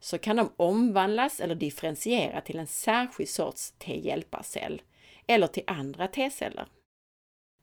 så 0.00 0.18
kan 0.18 0.36
de 0.36 0.52
omvandlas 0.56 1.40
eller 1.40 1.54
differentiera 1.54 2.40
till 2.40 2.58
en 2.58 2.66
särskild 2.66 3.28
sorts 3.28 3.72
T-hjälparcell 3.78 4.82
eller 5.26 5.46
till 5.46 5.64
andra 5.66 6.08
T-celler. 6.08 6.66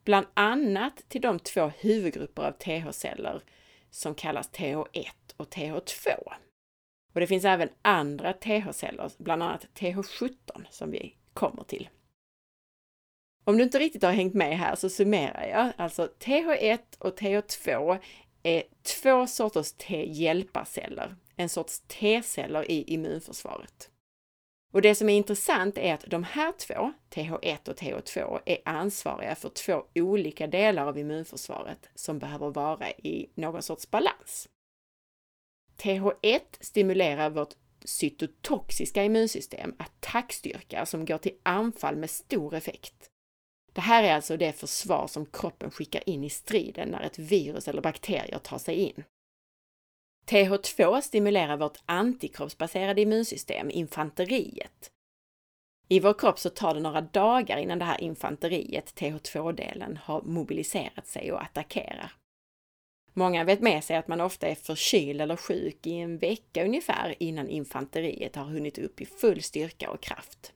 Bland 0.03 0.27
annat 0.34 1.03
till 1.08 1.22
de 1.22 1.39
två 1.39 1.72
huvudgrupper 1.80 2.44
av 2.44 2.51
TH-celler 2.51 3.44
som 3.89 4.15
kallas 4.15 4.51
TH1 4.51 5.08
och 5.38 5.53
TH2. 5.53 6.34
Och 7.13 7.20
det 7.20 7.27
finns 7.27 7.46
även 7.46 7.70
andra 7.82 8.34
TH-celler, 8.34 9.12
bland 9.17 9.43
annat 9.43 9.67
TH17 9.75 10.36
som 10.70 10.91
vi 10.91 11.15
kommer 11.34 11.63
till. 11.63 11.89
Om 13.46 13.58
du 13.58 13.63
inte 13.63 13.79
riktigt 13.79 14.03
har 14.03 14.12
hängt 14.12 14.34
med 14.34 14.58
här 14.58 14.75
så 14.75 14.89
summerar 14.89 15.48
jag. 15.48 15.74
Alltså 15.77 16.10
TH1 16.20 16.79
och 17.00 17.20
TH2 17.20 18.00
är 18.43 18.63
två 18.84 19.27
sorters 19.27 19.72
T-hjälparceller, 19.72 21.15
en 21.36 21.50
sorts 21.50 21.79
T-celler 21.79 22.72
i 22.72 22.84
immunförsvaret. 22.93 23.89
Och 24.74 24.82
det 24.82 24.96
som 24.96 25.10
är 25.10 25.17
intressant 25.17 25.77
är 25.77 25.93
att 25.93 26.05
de 26.08 26.24
här 26.24 26.51
två, 26.51 26.93
TH1 27.10 27.70
och 27.70 27.75
TH2, 27.75 28.39
är 28.46 28.58
ansvariga 28.65 29.36
för 29.36 29.50
två 29.50 29.84
olika 29.96 30.48
delar 30.48 30.88
av 30.88 30.98
immunförsvaret 30.98 31.89
som 31.96 32.20
behöver 32.20 32.50
vara 32.50 32.91
i 32.91 33.29
någon 33.36 33.62
sorts 33.62 33.91
balans. 33.91 34.50
TH1 35.84 36.42
stimulerar 36.60 37.30
vårt 37.30 37.54
cytotoxiska 37.86 39.04
immunsystem, 39.04 39.75
attackstyrka, 39.80 40.86
som 40.86 41.06
går 41.06 41.18
till 41.18 41.38
anfall 41.44 41.96
med 41.96 42.10
stor 42.10 42.54
effekt. 42.56 43.10
Det 43.74 43.82
här 43.82 44.04
är 44.04 44.13
alltså 44.13 44.38
det 44.38 44.54
försvar 44.54 45.08
som 45.08 45.25
kroppen 45.25 45.72
skickar 45.72 46.10
in 46.10 46.24
i 46.24 46.30
striden 46.30 46.90
när 46.90 47.02
ett 47.02 47.20
virus 47.20 47.68
eller 47.68 47.82
bakterier 47.82 48.40
tar 48.40 48.58
sig 48.58 48.75
in. 48.75 49.04
TH2 50.25 51.02
stimulerar 51.02 51.58
vårt 51.58 51.78
antikroppsbaserade 51.86 53.02
immunsystem, 53.02 53.72
infanteriet. 53.72 54.92
I 55.88 56.00
vår 56.00 56.13
kropp 56.13 56.40
så 56.40 56.50
tar 56.50 56.74
det 56.74 56.80
några 56.80 57.02
dagar 57.02 57.58
innan 57.58 57.80
det 57.80 57.86
här 57.86 58.02
infanteriet, 58.02 58.94
TH2-delen, 58.96 59.98
har 60.04 60.22
mobiliserat 60.22 61.08
sig 61.08 61.32
och 61.32 61.42
attackerar. 61.42 62.12
Många 63.13 63.43
vet 63.43 63.62
med 63.62 63.84
sig 63.84 63.96
att 63.96 64.08
man 64.08 64.22
ofta 64.22 64.48
är 64.48 64.55
förkyld 64.55 65.22
eller 65.22 65.36
sjuk 65.36 65.88
i 65.88 65.93
en 65.93 66.17
vecka 66.17 66.65
ungefär 66.65 67.15
innan 67.20 67.50
infanteriet 67.50 68.36
har 68.36 68.46
hunnit 68.46 68.77
upp 68.77 69.01
i 69.01 69.05
full 69.05 69.41
styrka 69.41 69.89
och 69.89 70.01
kraft. 70.01 70.53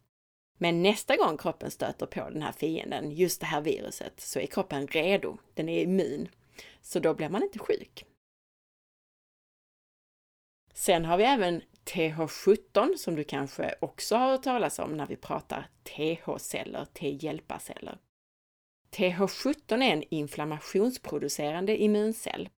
Men 0.58 0.84
nästa 0.84 1.16
gång 1.16 1.38
kroppen 1.38 1.72
stöter 1.72 2.06
på 2.06 2.30
den 2.30 2.42
här 2.42 2.52
fienden, 2.52 3.12
just 3.12 3.40
det 3.40 3.46
här 3.46 3.62
viruset, 3.62 4.20
så 4.20 4.40
är 4.40 4.46
kroppen 4.46 4.88
redo. 4.88 5.38
Den 5.54 5.70
är 5.70 5.82
immun. 5.82 6.30
Så 6.82 7.00
då 7.00 7.14
blir 7.14 7.30
man 7.30 7.44
inte 7.44 7.60
sjuk. 7.60 8.06
Sen 10.74 11.06
har 11.06 11.18
vi 11.18 11.24
även 11.24 11.62
TH17 11.86 12.96
som 12.98 13.16
du 13.16 13.24
kanske 13.24 13.76
också 13.80 14.16
har 14.16 14.32
hört 14.32 14.44
talas 14.44 14.80
om 14.80 14.98
när 14.98 15.06
vi 15.06 15.16
pratar 15.16 15.70
TH-celler, 15.84 16.86
T-hjälparceller. 16.86 17.98
TH17 18.98 19.84
är 19.84 19.94
en 19.94 20.04
inflammationsproducerande 20.10 21.78
immuncell. 21.78 22.50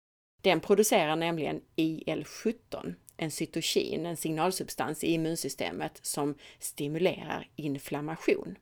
Den 0.43 0.61
producerar 0.61 1.17
nämligen 1.17 1.61
IL-17, 1.77 2.95
en 3.17 3.31
cytokin, 3.31 4.07
en 4.07 4.17
signalsubstans 4.17 5.05
i 5.05 5.13
immunsystemet 5.13 6.01
som 6.03 6.35
stimulerar 6.59 7.49
inflammation. 7.57 8.59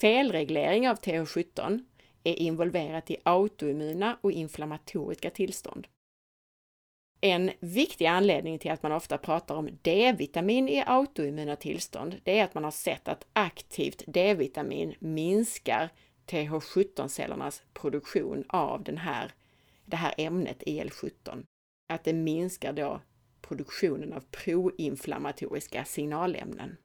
Felreglering 0.00 0.88
av 0.88 0.96
TH17 0.96 1.84
är 2.24 2.34
involverat 2.34 3.10
i 3.10 3.16
autoimmuna 3.22 4.18
och 4.20 4.32
inflammatoriska 4.32 5.30
tillstånd. 5.30 5.86
En 7.20 7.50
viktig 7.60 8.06
anledning 8.06 8.58
till 8.58 8.70
att 8.70 8.82
man 8.82 8.92
ofta 8.92 9.18
pratar 9.18 9.54
om 9.54 9.68
D-vitamin 9.82 10.68
i 10.68 10.82
autoimmuna 10.86 11.56
tillstånd, 11.56 12.20
det 12.24 12.38
är 12.38 12.44
att 12.44 12.54
man 12.54 12.64
har 12.64 12.70
sett 12.70 13.08
att 13.08 13.26
aktivt 13.32 14.02
D-vitamin 14.06 14.94
minskar 14.98 15.90
TH17-cellernas 16.26 17.62
produktion 17.72 18.44
av 18.48 18.84
den 18.84 18.98
här, 18.98 19.32
det 19.84 19.96
här 19.96 20.14
ämnet 20.18 20.62
IL-17. 20.66 21.44
Att 21.88 22.04
det 22.04 22.12
minskar 22.12 22.72
då 22.72 23.00
produktionen 23.40 24.12
av 24.12 24.24
proinflammatoriska 24.30 25.84
signalämnen. 25.84 26.76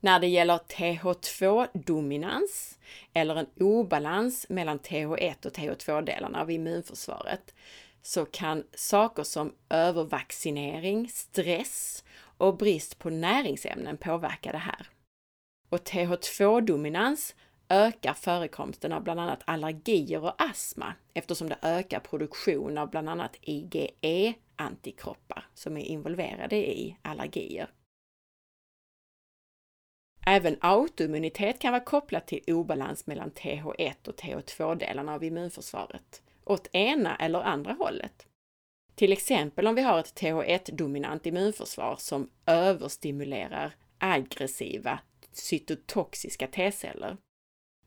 När 0.00 0.20
det 0.20 0.26
gäller 0.26 0.58
TH2-dominans 0.58 2.78
eller 3.12 3.36
en 3.36 3.46
obalans 3.56 4.46
mellan 4.48 4.78
TH1 4.78 5.46
och 5.46 5.52
TH2-delarna 5.52 6.40
av 6.40 6.50
immunförsvaret 6.50 7.54
så 8.02 8.24
kan 8.24 8.64
saker 8.74 9.22
som 9.22 9.54
övervaccinering, 9.68 11.08
stress 11.08 12.04
och 12.38 12.56
brist 12.56 12.98
på 12.98 13.10
näringsämnen 13.10 13.96
påverka 13.96 14.52
det 14.52 14.58
här. 14.58 14.86
Och 15.68 15.78
TH2-dominans 15.78 17.34
ökar 17.70 18.14
förekomsten 18.14 18.92
av 18.92 19.02
bland 19.02 19.20
annat 19.20 19.42
allergier 19.44 20.24
och 20.24 20.42
astma 20.42 20.94
eftersom 21.14 21.48
det 21.48 21.58
ökar 21.62 22.00
produktion 22.00 22.78
av 22.78 22.90
bland 22.90 23.08
annat 23.08 23.36
IgE-antikroppar 23.40 25.44
som 25.54 25.76
är 25.76 25.84
involverade 25.84 26.56
i 26.56 26.96
allergier. 27.02 27.70
Även 30.26 30.56
autoimmunitet 30.60 31.58
kan 31.58 31.72
vara 31.72 31.84
kopplat 31.84 32.26
till 32.26 32.42
obalans 32.46 33.06
mellan 33.06 33.30
TH1 33.30 34.08
och 34.08 34.20
TH2-delarna 34.20 35.14
av 35.14 35.24
immunförsvaret 35.24 36.22
åt 36.44 36.68
ena 36.72 37.16
eller 37.16 37.40
andra 37.40 37.72
hållet. 37.72 38.26
Till 38.94 39.12
exempel 39.12 39.66
om 39.66 39.74
vi 39.74 39.82
har 39.82 39.98
ett 39.98 40.20
TH1-dominant 40.20 41.26
immunförsvar 41.26 41.96
som 41.98 42.30
överstimulerar 42.46 43.74
aggressiva 43.98 45.00
cytotoxiska 45.32 46.46
T-celler. 46.46 47.16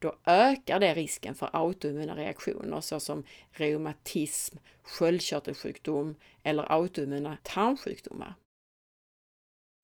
Då 0.03 0.15
ökar 0.25 0.79
det 0.79 0.93
risken 0.93 1.35
för 1.35 1.49
autoimmuna 1.53 2.15
reaktioner 2.15 2.81
såsom 2.81 3.23
reumatism, 3.51 4.57
sköldkörtelsjukdom 4.83 6.15
eller 6.43 6.71
autoimmuna 6.71 7.37
tarmsjukdomar. 7.43 8.33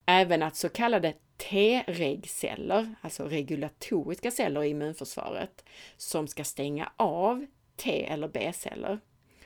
Även 0.06 0.42
att 0.42 0.56
så 0.56 0.68
kallade 0.68 1.14
T-regceller, 1.36 2.94
alltså 3.00 3.24
regulatoriska 3.24 4.30
celler 4.30 4.62
i 4.62 4.68
immunförsvaret, 4.68 5.64
som 5.96 6.28
ska 6.28 6.44
stänga 6.44 6.92
av 6.96 7.46
T 7.76 8.06
eller 8.06 8.28
B-celler. 8.28 9.00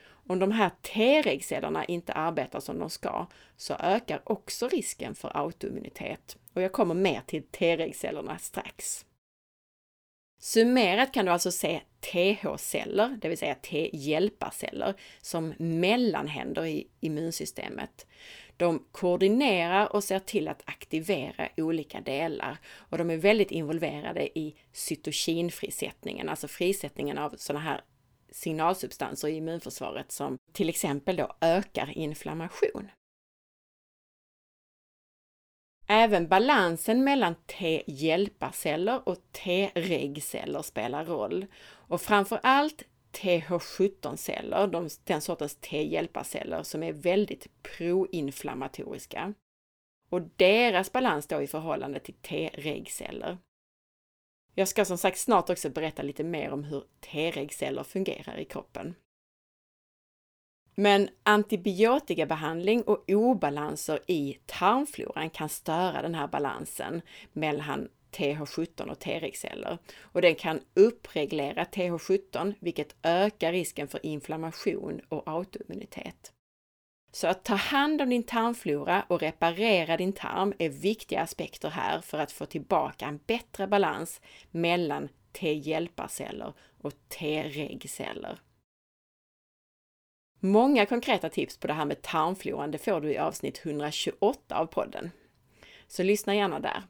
Om 0.04 0.38
de 0.38 0.50
här 0.50 0.70
T-regcellerna 0.82 1.84
inte 1.84 2.12
arbetar 2.12 2.60
som 2.60 2.78
de 2.78 2.90
ska 2.90 3.26
så 3.56 3.74
ökar 3.74 4.22
också 4.24 4.68
risken 4.68 5.14
för 5.14 5.36
autoimmunitet. 5.36 6.36
Och 6.54 6.62
jag 6.62 6.72
kommer 6.72 6.94
mer 6.94 7.22
till 7.26 7.42
T-regcellerna 7.42 8.38
strax. 8.38 9.06
Summerat 10.44 11.12
kan 11.12 11.24
du 11.24 11.32
alltså 11.32 11.50
se 11.50 11.80
TH-celler, 12.00 13.18
det 13.22 13.28
vill 13.28 13.38
säga 13.38 13.54
T-hjälparceller, 13.54 14.94
som 15.20 15.54
mellanhänder 15.58 16.66
i 16.66 16.88
immunsystemet. 17.00 18.06
De 18.56 18.86
koordinerar 18.92 19.92
och 19.92 20.04
ser 20.04 20.18
till 20.18 20.48
att 20.48 20.62
aktivera 20.64 21.48
olika 21.56 22.00
delar 22.00 22.58
och 22.74 22.98
de 22.98 23.10
är 23.10 23.16
väldigt 23.16 23.50
involverade 23.50 24.38
i 24.38 24.56
cytokinfrisättningen, 24.72 26.28
alltså 26.28 26.48
frisättningen 26.48 27.18
av 27.18 27.34
sådana 27.36 27.64
här 27.64 27.80
signalsubstanser 28.30 29.28
i 29.28 29.36
immunförsvaret 29.36 30.12
som 30.12 30.38
till 30.52 30.68
exempel 30.68 31.16
då 31.16 31.36
ökar 31.40 31.98
inflammation. 31.98 32.88
Även 35.86 36.28
balansen 36.28 37.04
mellan 37.04 37.34
T-hjälparceller 37.46 39.08
och 39.08 39.18
T-regceller 39.32 40.62
spelar 40.62 41.04
roll 41.04 41.46
och 41.64 42.00
framför 42.00 42.40
allt 42.42 42.82
TH17-celler, 43.12 44.88
den 45.04 45.20
sortens 45.20 45.56
T-hjälparceller 45.56 46.62
som 46.62 46.82
är 46.82 46.92
väldigt 46.92 47.62
proinflammatoriska. 47.62 49.34
Och 50.08 50.22
deras 50.36 50.92
balans 50.92 51.26
då 51.26 51.42
i 51.42 51.46
förhållande 51.46 52.00
till 52.00 52.14
T-regceller. 52.14 53.38
Jag 54.54 54.68
ska 54.68 54.84
som 54.84 54.98
sagt 54.98 55.18
snart 55.18 55.50
också 55.50 55.70
berätta 55.70 56.02
lite 56.02 56.24
mer 56.24 56.50
om 56.50 56.64
hur 56.64 56.84
T-regceller 57.00 57.82
fungerar 57.82 58.38
i 58.38 58.44
kroppen. 58.44 58.94
Men 60.74 61.08
antibiotikabehandling 61.22 62.82
och 62.82 63.04
obalanser 63.08 63.98
i 64.06 64.38
tarmfloran 64.46 65.30
kan 65.30 65.48
störa 65.48 66.02
den 66.02 66.14
här 66.14 66.26
balansen 66.26 67.02
mellan 67.32 67.88
TH17 68.12 68.90
och 68.90 68.98
T-regceller 68.98 69.78
och 70.00 70.22
den 70.22 70.34
kan 70.34 70.60
uppreglera 70.74 71.64
TH17 71.64 72.54
vilket 72.60 72.96
ökar 73.02 73.52
risken 73.52 73.88
för 73.88 74.06
inflammation 74.06 75.00
och 75.08 75.22
autoimmunitet. 75.26 76.32
Så 77.12 77.26
att 77.26 77.44
ta 77.44 77.54
hand 77.54 78.02
om 78.02 78.10
din 78.10 78.22
tarmflora 78.22 79.04
och 79.08 79.20
reparera 79.20 79.96
din 79.96 80.12
tarm 80.12 80.52
är 80.58 80.68
viktiga 80.68 81.20
aspekter 81.20 81.68
här 81.68 82.00
för 82.00 82.18
att 82.18 82.32
få 82.32 82.46
tillbaka 82.46 83.06
en 83.06 83.20
bättre 83.26 83.66
balans 83.66 84.20
mellan 84.50 85.08
T-hjälparceller 85.32 86.52
och 86.82 86.92
T-regceller. 87.08 88.38
Många 90.46 90.86
konkreta 90.86 91.28
tips 91.28 91.56
på 91.56 91.66
det 91.66 91.72
här 91.72 91.84
med 91.84 92.02
tarmfloran 92.02 92.70
det 92.70 92.78
får 92.78 93.00
du 93.00 93.12
i 93.12 93.18
avsnitt 93.18 93.60
128 93.64 94.56
av 94.56 94.66
podden. 94.66 95.10
Så 95.86 96.02
lyssna 96.02 96.34
gärna 96.34 96.60
där. 96.60 96.82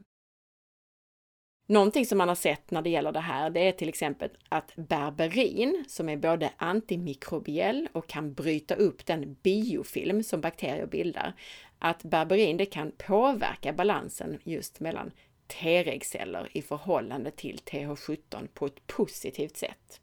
Någonting 1.67 2.07
som 2.07 2.19
man 2.19 2.29
har 2.29 2.35
sett 2.35 2.71
när 2.71 2.83
det 2.83 2.91
gäller 2.91 3.13
det 3.13 3.21
här, 3.21 3.51
det 3.51 3.61
är 3.61 3.73
till 3.73 3.89
exempel 3.89 4.31
att 4.49 4.73
berberin, 4.77 5.85
som 5.89 6.09
är 6.09 6.17
både 6.17 6.51
antimikrobiell 6.57 7.89
och 7.93 8.07
kan 8.07 8.35
bryta 8.35 8.75
upp 8.75 9.07
den 9.07 9.37
biofilm 9.43 10.23
som 10.23 10.41
bakterier 10.41 10.87
bildar, 10.87 11.33
att 11.79 12.03
berberin 12.03 12.57
det 12.57 12.67
kan 12.67 12.93
påverka 12.97 13.73
balansen 13.73 14.39
just 14.45 14.81
mellan 14.81 15.11
T-regceller 15.47 16.49
i 16.53 16.63
förhållande 16.63 17.31
till 17.31 17.57
TH17 17.57 18.49
på 18.55 18.67
ett 18.67 18.87
positivt 18.87 19.57
sätt. 19.57 20.01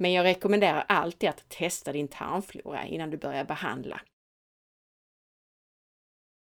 Men 0.00 0.12
jag 0.12 0.24
rekommenderar 0.24 0.84
alltid 0.88 1.28
att 1.28 1.48
testa 1.48 1.92
din 1.92 2.08
tarmflora 2.08 2.86
innan 2.86 3.10
du 3.10 3.16
börjar 3.16 3.44
behandla. 3.44 4.00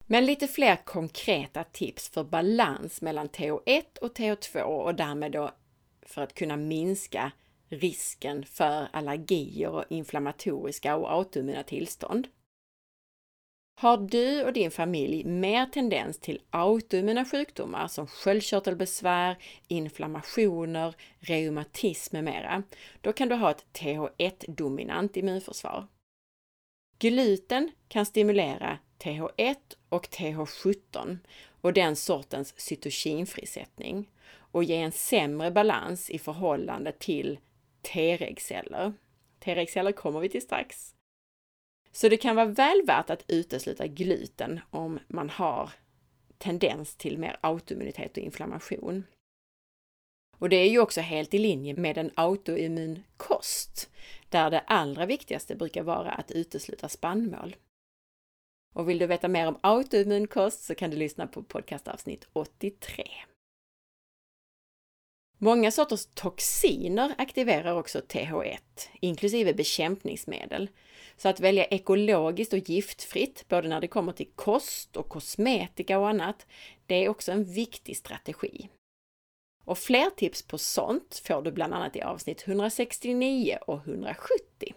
Men 0.07 0.27
lite 0.27 0.49
fler 0.49 0.77
konkreta 0.77 1.65
tips 1.65 2.09
för 2.09 2.25
balans 2.25 3.03
mellan 3.03 3.29
TH1 3.29 3.99
och 4.01 4.17
TH2 4.17 4.63
och 4.63 4.95
därmed 4.95 5.33
då 5.33 5.51
för 6.03 6.23
att 6.23 6.35
kunna 6.35 6.57
minska 6.57 7.33
risken 7.69 8.45
för 8.45 8.89
allergier 8.93 9.69
och 9.69 9.85
inflammatoriska 9.89 10.97
och 10.97 11.13
autoimmuna 11.13 11.63
tillstånd. 11.63 12.29
Har 13.83 13.97
du 13.97 14.45
och 14.45 14.53
din 14.53 14.71
familj 14.71 15.25
mer 15.25 15.67
tendens 15.67 16.19
till 16.19 16.41
autoimmuna 16.51 17.25
sjukdomar 17.25 17.89
som 17.89 18.07
sköldkörtelbesvär, 18.07 19.37
inflammationer, 19.69 20.95
reumatism 21.19 22.17
med 22.17 22.25
mera, 22.25 22.63
då 23.01 23.13
kan 23.13 23.29
du 23.29 23.35
ha 23.35 23.51
ett 23.51 23.67
TH1-dominant 23.73 25.17
immunförsvar. 25.17 25.87
Gluten 26.99 27.71
kan 27.89 28.07
stimulera 28.07 28.79
TH1 28.99 29.57
och 29.89 30.07
TH17 30.09 31.19
och 31.61 31.73
den 31.73 31.97
sortens 31.97 32.61
cytokinfrisättning 32.61 34.11
och 34.35 34.65
ge 34.65 34.77
en 34.77 34.93
sämre 34.93 35.51
balans 35.51 36.11
i 36.11 36.19
förhållande 36.19 36.93
till 36.93 37.39
T-regceller. 37.93 38.93
T-regceller 39.45 39.93
kommer 39.93 40.21
vi 40.21 40.29
till 40.29 40.43
strax. 40.43 40.95
Så 41.93 42.09
det 42.09 42.17
kan 42.17 42.37
vara 42.37 42.47
väl 42.47 42.83
värt 42.87 43.11
att 43.11 43.25
utesluta 43.29 43.87
gluten 43.87 44.61
om 44.71 44.99
man 45.09 45.31
har 45.31 45.71
tendens 46.39 46.97
till 46.97 47.19
mer 47.19 47.37
autoimmunitet 47.41 48.17
och 48.17 48.23
inflammation. 48.23 49.05
Och 50.39 50.49
det 50.49 50.57
är 50.57 50.69
ju 50.69 50.79
också 50.79 51.01
helt 51.01 51.35
i 51.35 51.39
linje 51.39 51.75
med 51.75 51.99
en 51.99 52.11
autoimmun 52.15 53.03
kost, 53.17 53.91
där 54.29 54.51
det 54.51 54.61
allra 54.61 55.07
viktigaste 55.07 55.57
brukar 55.57 55.83
vara 55.83 56.13
att 56.13 56.31
utesluta 56.31 56.89
spannmål. 56.89 57.57
Och 58.75 58.89
vill 58.89 58.99
du 58.99 59.07
veta 59.07 59.29
mer 59.29 59.47
om 59.47 59.59
autoimmun 59.61 60.27
kost 60.27 60.65
så 60.65 60.75
kan 60.75 60.91
du 60.91 60.97
lyssna 60.97 61.27
på 61.27 61.43
podcastavsnitt 61.43 62.29
83. 62.33 63.05
Många 65.39 65.71
sorters 65.71 66.07
toxiner 66.15 67.15
aktiverar 67.19 67.75
också 67.75 67.99
TH1, 67.99 68.59
inklusive 69.01 69.55
bekämpningsmedel. 69.55 70.69
Så 71.23 71.29
att 71.29 71.41
välja 71.41 71.65
ekologiskt 71.65 72.53
och 72.53 72.59
giftfritt, 72.59 73.49
både 73.49 73.69
när 73.69 73.81
det 73.81 73.89
kommer 73.89 74.13
till 74.13 74.31
kost 74.35 74.97
och 74.97 75.09
kosmetika 75.09 75.99
och 75.99 76.09
annat, 76.09 76.47
det 76.87 76.95
är 76.95 77.09
också 77.09 77.33
en 77.33 77.45
viktig 77.45 77.97
strategi. 77.97 78.69
Och 79.65 79.79
fler 79.79 80.11
tips 80.11 80.43
på 80.43 80.59
sånt 80.59 81.23
får 81.27 81.43
du 81.43 81.53
bland 81.53 81.75
annat 81.75 81.97
i 81.97 82.03
avsnitt 82.03 82.49
169 82.49 83.59
och 83.67 83.87
170. 83.87 84.75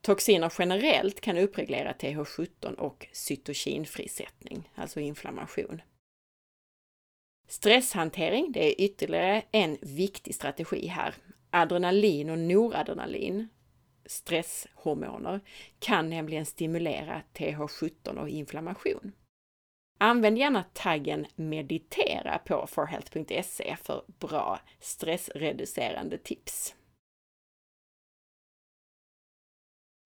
Toxiner 0.00 0.52
generellt 0.58 1.20
kan 1.20 1.38
uppreglera 1.38 1.92
TH17 1.92 2.74
och 2.74 3.06
cytokinfrisättning, 3.12 4.70
alltså 4.74 5.00
inflammation. 5.00 5.82
Stresshantering, 7.48 8.52
det 8.52 8.66
är 8.66 8.84
ytterligare 8.84 9.42
en 9.52 9.78
viktig 9.80 10.34
strategi 10.34 10.86
här. 10.86 11.14
Adrenalin 11.50 12.30
och 12.30 12.38
noradrenalin, 12.38 13.48
stresshormoner, 14.12 15.40
kan 15.78 16.10
nämligen 16.10 16.46
stimulera 16.46 17.22
TH17 17.34 18.18
och 18.18 18.28
inflammation. 18.28 19.12
Använd 19.98 20.38
gärna 20.38 20.64
taggen 20.72 21.26
meditera 21.34 22.38
på 22.38 22.66
forhealth.se 22.66 23.76
för 23.82 24.04
bra 24.06 24.60
stressreducerande 24.80 26.18
tips. 26.18 26.74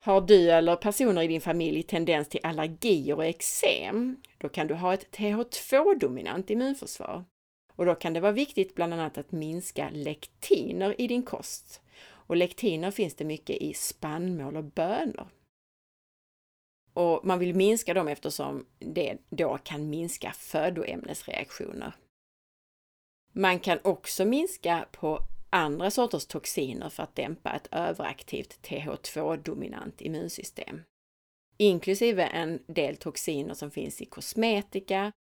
Har 0.04 0.20
du 0.20 0.50
eller 0.50 0.76
personer 0.76 1.22
i 1.22 1.26
din 1.26 1.40
familj 1.40 1.82
tendens 1.82 2.28
till 2.28 2.40
allergier 2.42 3.14
och 3.14 3.24
eksem, 3.24 4.16
då 4.38 4.48
kan 4.48 4.66
du 4.66 4.74
ha 4.74 4.94
ett 4.94 5.16
TH2-dominant 5.16 6.50
immunförsvar. 6.50 7.24
Och 7.72 7.86
då 7.86 7.94
kan 7.94 8.12
det 8.12 8.20
vara 8.20 8.32
viktigt 8.32 8.74
bland 8.74 8.94
annat 8.94 9.18
att 9.18 9.32
minska 9.32 9.90
lektiner 9.92 11.00
i 11.00 11.06
din 11.06 11.22
kost. 11.22 11.82
Och 12.26 12.36
lektiner 12.36 12.90
finns 12.90 13.14
det 13.14 13.24
mycket 13.24 13.56
i 13.56 13.74
spannmål 13.74 14.56
och 14.56 14.64
bönor. 14.64 15.28
Och 16.92 17.26
man 17.26 17.38
vill 17.38 17.54
minska 17.54 17.94
dem 17.94 18.08
eftersom 18.08 18.66
det 18.78 19.18
då 19.28 19.58
kan 19.58 19.90
minska 19.90 20.32
födoämnesreaktioner. 20.32 21.92
Man 23.32 23.60
kan 23.60 23.78
också 23.84 24.24
minska 24.24 24.88
på 24.92 25.20
andra 25.50 25.90
sorters 25.90 26.26
toxiner 26.26 26.88
för 26.88 27.02
att 27.02 27.16
dämpa 27.16 27.52
ett 27.52 27.68
överaktivt 27.72 28.58
TH2-dominant 28.62 30.00
immunsystem. 30.00 30.82
Inklusive 31.56 32.26
en 32.26 32.62
del 32.66 32.96
toxiner 32.96 33.54
som 33.54 33.70
finns 33.70 34.00
i 34.00 34.04
kosmetika, 34.04 35.12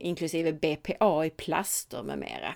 inklusive 0.00 0.52
BPA 0.52 1.26
i 1.26 1.30
plaster 1.30 2.02
med 2.02 2.18
mera. 2.18 2.54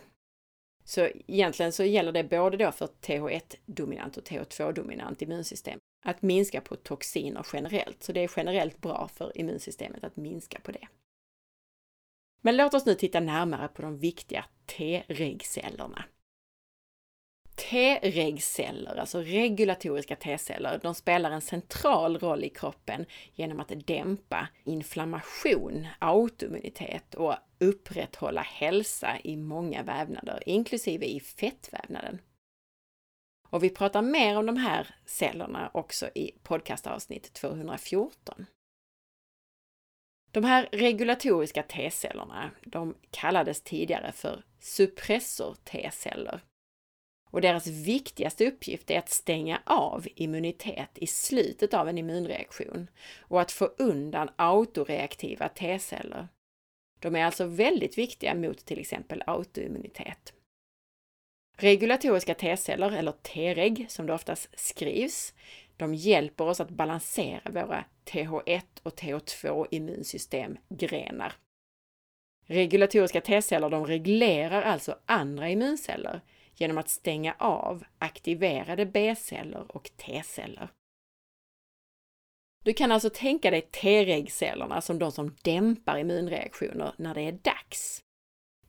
Så 0.89 1.09
egentligen 1.27 1.73
så 1.73 1.85
gäller 1.85 2.13
det 2.13 2.25
både 2.25 2.57
då 2.57 2.73
för 2.73 2.87
TH1-dominant 2.87 4.17
och 4.17 4.25
TH2-dominant 4.25 5.23
immunsystem 5.23 5.79
att 6.05 6.23
minska 6.23 6.61
på 6.61 6.77
toxiner 6.77 7.47
generellt. 7.53 8.03
Så 8.03 8.13
det 8.13 8.21
är 8.21 8.31
generellt 8.37 8.81
bra 8.81 9.09
för 9.15 9.39
immunsystemet 9.39 10.05
att 10.05 10.17
minska 10.17 10.61
på 10.61 10.73
det. 10.73 10.89
Men 12.41 12.57
låt 12.57 12.75
oss 12.75 12.87
nu 12.87 12.95
titta 12.95 13.21
närmare 13.21 13.69
på 13.69 13.83
de 13.83 13.99
viktiga 13.99 14.45
T-regcellerna. 14.67 16.05
T-regceller, 17.57 18.97
alltså 18.97 19.21
regulatoriska 19.21 20.17
T-celler, 20.17 20.81
de 20.83 20.95
spelar 20.95 21.31
en 21.31 21.41
central 21.41 22.19
roll 22.19 22.45
i 22.45 22.49
kroppen 22.49 23.07
genom 23.35 23.61
att 23.61 23.87
dämpa 23.87 24.49
inflammation, 24.65 25.87
autoimmunitet 25.99 27.15
och 27.15 27.35
upprätthålla 27.59 28.41
hälsa 28.41 29.19
i 29.25 29.37
många 29.37 29.83
vävnader, 29.83 30.43
inklusive 30.47 31.07
i 31.07 31.21
fettvävnaden. 31.21 32.19
Och 33.49 33.63
vi 33.65 33.71
pratar 33.71 34.03
mer 34.03 34.39
om 34.39 34.47
de 34.47 34.57
här 34.57 34.95
cellerna 35.07 35.71
också 35.75 36.09
i 36.15 36.33
podcastavsnitt 36.43 37.33
214. 37.33 38.47
De 40.31 40.45
här 40.45 40.69
regulatoriska 40.73 41.63
T-cellerna, 41.63 42.51
de 42.65 42.95
kallades 43.11 43.63
tidigare 43.63 44.13
för 44.13 44.45
suppressor 44.61 45.55
T-celler 45.65 46.41
och 47.37 47.43
deras 47.43 47.67
viktigaste 47.67 48.47
uppgift 48.47 48.91
är 48.91 48.99
att 48.99 49.09
stänga 49.09 49.63
av 49.65 50.07
immunitet 50.15 50.91
i 50.95 51.07
slutet 51.07 51.75
av 51.75 51.89
en 51.89 51.99
immunreaktion 51.99 52.91
och 53.21 53.41
att 53.41 53.53
få 53.53 53.65
undan 53.65 54.29
autoreaktiva 54.37 55.49
T-celler. 55.49 56.29
De 56.99 57.17
är 57.17 57.25
alltså 57.25 57.45
väldigt 57.45 57.99
viktiga 57.99 58.35
mot 58.35 58.67
till 58.67 58.79
exempel 58.79 59.23
autoimmunitet. 59.27 60.33
Regulatoriska 61.57 62.35
T-celler, 62.35 62.91
eller 62.91 63.13
T-reg 63.13 63.87
som 63.89 64.07
det 64.07 64.15
oftast 64.15 64.49
skrivs, 64.59 65.35
de 65.77 65.95
hjälper 65.95 66.45
oss 66.45 66.61
att 66.61 66.71
balansera 66.71 67.51
våra 67.51 67.85
TH1 68.05 68.63
och 68.83 68.99
TH2 68.99 69.67
immunsystemgrenar. 69.71 71.33
Regulatoriska 72.47 73.21
T-celler 73.21 73.71
de 73.71 73.87
reglerar 73.87 74.63
alltså 74.63 74.99
andra 75.07 75.49
immunceller 75.49 76.21
genom 76.57 76.79
att 76.79 76.89
stänga 76.89 77.35
av 77.39 77.85
aktiverade 77.99 78.87
B-celler 78.87 79.77
och 79.77 79.91
T-celler. 79.97 80.69
Du 82.65 82.73
kan 82.73 82.93
alltså 82.93 83.11
tänka 83.11 83.51
dig 83.51 83.61
T-regcellerna 83.63 84.81
som 84.81 84.99
de 84.99 85.13
som 85.13 85.37
dämpar 85.43 85.99
immunreaktioner 85.99 86.95
när 86.97 87.15
det 87.15 87.23
är 87.23 87.33
dags. 87.33 88.03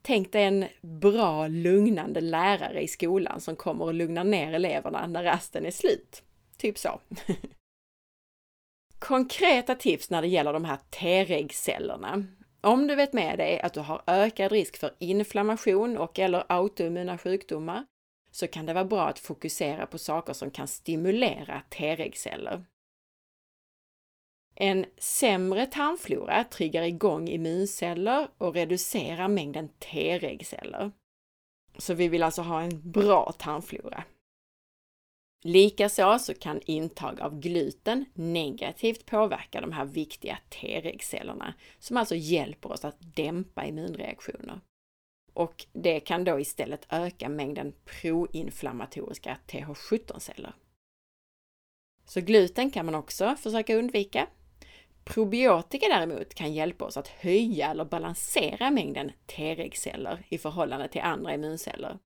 Tänk 0.02 0.32
dig 0.32 0.44
en 0.44 0.66
bra, 0.82 1.48
lugnande 1.48 2.22
lärare 2.22 2.82
i 2.82 2.88
skolan 2.88 3.42
som 3.42 3.56
kommer 3.56 3.86
och 3.86 3.94
lugnar 3.94 4.24
ner 4.24 4.54
eleverna 4.54 5.08
när 5.08 5.24
rasten 5.24 5.66
är 5.66 5.72
slut. 5.72 6.24
Typ 6.58 6.78
så. 6.78 7.02
Konkreta 9.00 9.76
tips 9.76 10.10
när 10.10 10.22
det 10.22 10.28
gäller 10.28 10.54
de 10.54 10.66
här 10.66 10.78
T-regcellerna. 10.90 12.24
Om 12.62 12.88
du 12.88 12.96
vet 12.96 13.14
med 13.14 13.38
dig 13.40 13.60
att 13.62 13.74
du 13.74 13.80
har 13.80 14.02
ökad 14.08 14.52
risk 14.52 14.78
för 14.78 14.92
inflammation 15.00 15.98
och 15.98 16.20
eller 16.20 16.44
autoimmuna 16.50 17.18
sjukdomar 17.18 17.86
så 18.32 18.48
kan 18.48 18.66
det 18.66 18.74
vara 18.74 18.86
bra 18.86 19.08
att 19.08 19.20
fokusera 19.20 19.86
på 19.86 19.98
saker 19.98 20.34
som 20.34 20.52
kan 20.52 20.68
stimulera 20.68 21.62
T-regceller. 21.70 22.66
En 24.56 24.86
sämre 24.98 25.66
tarmflora 25.66 26.44
triggar 26.44 26.84
igång 26.84 27.28
immunceller 27.28 28.28
och 28.38 28.54
reducerar 28.54 29.28
mängden 29.28 29.70
T-regceller. 29.70 30.92
Så 31.78 31.94
vi 31.94 32.08
vill 32.08 32.24
alltså 32.24 32.42
ha 32.42 32.62
en 32.62 32.92
bra 32.92 33.32
tarmflora. 33.32 34.04
Likaså 35.48 36.20
så 36.20 36.34
kan 36.34 36.62
intag 36.66 37.22
av 37.22 37.40
gluten 37.40 38.06
negativt 38.14 39.06
påverka 39.06 39.62
de 39.62 39.72
här 39.72 39.86
viktiga 39.86 40.38
T-regcellerna 40.50 41.54
som 41.80 41.98
alltså 41.98 42.16
hjälper 42.16 42.72
oss 42.72 42.86
att 42.86 43.16
dämpa 43.16 43.66
immunreaktioner. 43.66 44.62
Och 45.34 45.66
det 45.74 46.00
kan 46.00 46.24
då 46.24 46.40
istället 46.40 46.88
öka 46.90 47.30
mängden 47.30 47.74
proinflammatoriska 47.86 49.38
TH17-celler. 49.48 50.54
Så 52.06 52.22
gluten 52.22 52.72
kan 52.72 52.86
man 52.86 52.96
också 52.96 53.36
försöka 53.36 53.76
undvika. 53.76 54.28
Probiotika 55.04 55.88
däremot 55.88 56.34
kan 56.34 56.54
hjälpa 56.54 56.86
oss 56.86 56.98
att 56.98 57.08
höja 57.08 57.72
eller 57.72 57.86
balansera 57.86 58.72
mängden 58.72 59.12
T-regceller 59.26 60.26
i 60.30 60.38
förhållande 60.38 60.88
till 60.88 61.02
andra 61.02 61.34
immunceller. 61.34 61.98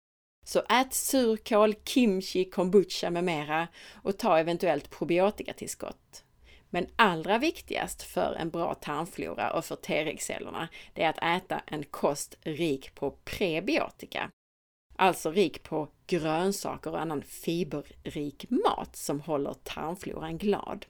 Så 0.43 0.59
ät 0.69 0.93
surkål, 0.93 1.73
kimchi, 1.85 2.45
kombucha 2.45 3.09
med 3.09 3.23
mera 3.23 3.67
och 3.93 4.17
ta 4.17 4.39
eventuellt 4.39 4.89
probiotikatillskott. 4.89 6.23
Men 6.69 6.87
allra 6.95 7.37
viktigast 7.37 8.01
för 8.03 8.33
en 8.33 8.49
bra 8.49 8.73
tarmflora 8.73 9.53
och 9.53 9.65
för 9.65 9.75
T-regcellerna, 9.75 10.67
det 10.93 11.03
är 11.03 11.09
att 11.09 11.43
äta 11.43 11.61
en 11.65 11.83
kost 11.83 12.37
rik 12.41 12.95
på 12.95 13.11
prebiotika. 13.11 14.31
Alltså 14.95 15.31
rik 15.31 15.63
på 15.63 15.87
grönsaker 16.07 16.91
och 16.91 17.01
annan 17.01 17.21
fiberrik 17.21 18.45
mat 18.49 18.95
som 18.95 19.21
håller 19.21 19.53
tarmfloran 19.53 20.37
glad. 20.37 20.85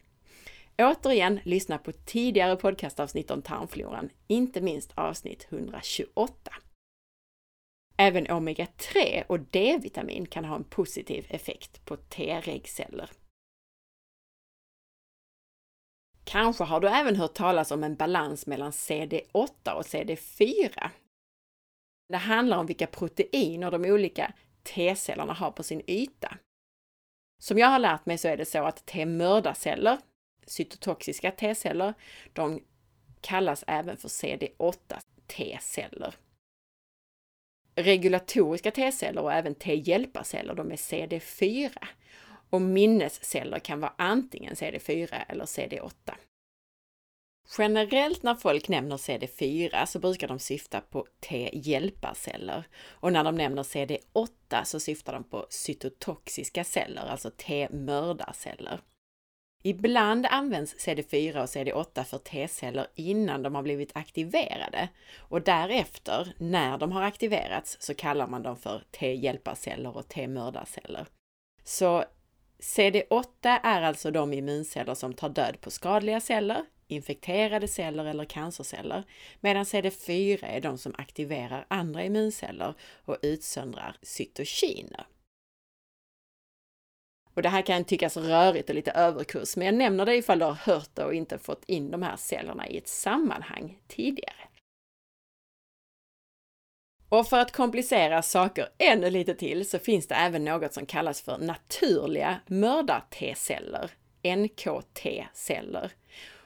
Återigen, 0.77 1.39
lyssna 1.43 1.77
på 1.77 1.91
tidigare 1.91 2.55
podcastavsnitt 2.55 3.31
om 3.31 3.41
tarmfloran, 3.41 4.09
inte 4.27 4.61
minst 4.61 4.91
avsnitt 4.95 5.47
128. 5.49 6.51
Även 7.97 8.27
omega-3 8.27 9.23
och 9.27 9.39
D-vitamin 9.39 10.25
kan 10.25 10.45
ha 10.45 10.56
en 10.56 10.63
positiv 10.63 11.25
effekt 11.30 11.86
på 11.86 11.97
T-regceller. 11.97 13.10
Kanske 16.23 16.63
har 16.63 16.80
du 16.80 16.88
även 16.88 17.15
hört 17.15 17.34
talas 17.34 17.71
om 17.71 17.84
en 17.84 17.95
balans 17.95 18.47
mellan 18.47 18.71
CD8 18.71 19.71
och 19.73 19.86
CD4. 19.86 20.89
Det 22.10 22.17
handlar 22.17 22.58
om 22.58 22.65
vilka 22.65 22.88
proteiner 22.88 23.71
de 23.71 23.86
olika 23.86 24.34
T-cellerna 24.63 25.34
har 25.34 25.51
på 25.51 25.63
sin 25.63 25.82
yta. 25.88 26.38
Som 27.41 27.58
jag 27.58 27.67
har 27.67 27.80
lärt 27.80 28.06
mig 28.06 28.17
så 28.17 28.27
är 28.27 28.38
det 28.38 28.45
så 28.45 28.63
att 28.63 28.86
T-mördarceller, 28.86 29.99
cytotoxiska 30.47 31.32
T-celler, 31.32 31.93
de 32.34 32.63
kallas 33.21 33.63
även 33.67 33.97
för 33.97 34.08
CD8 34.08 34.99
T-celler. 35.27 36.15
Regulatoriska 37.75 38.71
T-celler 38.71 39.21
och 39.21 39.34
även 39.34 39.55
T-hjälparceller, 39.55 40.53
de 40.55 40.71
är 40.71 40.75
CD4 40.75 41.71
och 42.49 42.62
minnesceller 42.62 43.60
kan 43.60 43.79
vara 43.79 43.93
antingen 43.97 44.53
CD4 44.53 45.23
eller 45.27 45.45
CD8. 45.45 46.13
Generellt 47.57 48.23
när 48.23 48.36
folk 48.36 48.67
nämner 48.67 48.97
CD4 48.97 49.86
så 49.86 49.99
brukar 49.99 50.27
de 50.27 50.39
syfta 50.39 50.81
på 50.81 51.07
T-hjälparceller 51.19 52.63
och 52.89 53.13
när 53.13 53.23
de 53.23 53.36
nämner 53.36 53.63
CD8 53.63 54.63
så 54.63 54.79
syftar 54.79 55.13
de 55.13 55.23
på 55.23 55.45
cytotoxiska 55.49 56.63
celler, 56.63 57.01
alltså 57.01 57.31
T-mördarceller. 57.38 58.79
Ibland 59.63 60.26
används 60.26 60.76
CD4 60.76 61.41
och 61.41 61.45
CD8 61.45 62.04
för 62.04 62.17
T-celler 62.17 62.88
innan 62.95 63.43
de 63.43 63.56
har 63.56 63.63
blivit 63.63 63.91
aktiverade 63.93 64.89
och 65.19 65.41
därefter, 65.41 66.34
när 66.38 66.78
de 66.78 66.91
har 66.91 67.02
aktiverats, 67.02 67.78
så 67.80 67.93
kallar 67.93 68.28
man 68.28 68.43
dem 68.43 68.58
för 68.58 68.84
T-hjälparceller 68.91 69.97
och 69.97 70.08
T-mördarceller. 70.08 71.08
Så 71.63 72.04
CD8 72.60 73.60
är 73.63 73.82
alltså 73.82 74.12
de 74.12 74.34
immunceller 74.34 74.93
som 74.93 75.13
tar 75.13 75.30
död 75.30 75.62
på 75.62 75.71
skadliga 75.71 76.19
celler, 76.19 76.65
infekterade 76.88 77.67
celler 77.67 78.06
eller 78.06 78.26
cancerceller, 78.26 79.04
medan 79.39 79.63
CD4 79.63 80.45
är 80.45 80.62
de 80.62 80.78
som 80.78 80.95
aktiverar 80.97 81.65
andra 81.67 82.04
immunceller 82.04 82.74
och 83.06 83.17
utsöndrar 83.21 83.95
cytokiner. 84.02 85.06
Och 87.33 87.41
det 87.41 87.49
här 87.49 87.61
kan 87.61 87.83
tyckas 87.83 88.17
rörigt 88.17 88.69
och 88.69 88.75
lite 88.75 88.91
överkurs, 88.91 89.55
men 89.57 89.65
jag 89.65 89.75
nämner 89.75 90.05
det 90.05 90.15
ifall 90.15 90.39
du 90.39 90.45
har 90.45 90.53
hört 90.53 90.89
det 90.93 91.05
och 91.05 91.13
inte 91.13 91.37
fått 91.37 91.63
in 91.65 91.91
de 91.91 92.01
här 92.01 92.15
cellerna 92.15 92.67
i 92.67 92.77
ett 92.77 92.87
sammanhang 92.87 93.79
tidigare. 93.87 94.35
Och 97.09 97.27
för 97.27 97.37
att 97.39 97.51
komplicera 97.51 98.21
saker 98.21 98.67
ännu 98.77 99.09
lite 99.09 99.33
till 99.33 99.69
så 99.69 99.79
finns 99.79 100.07
det 100.07 100.15
även 100.15 100.45
något 100.45 100.73
som 100.73 100.85
kallas 100.85 101.21
för 101.21 101.37
naturliga 101.37 102.39
mördar-T-celler, 102.47 103.91
NKT-celler. 104.23 105.91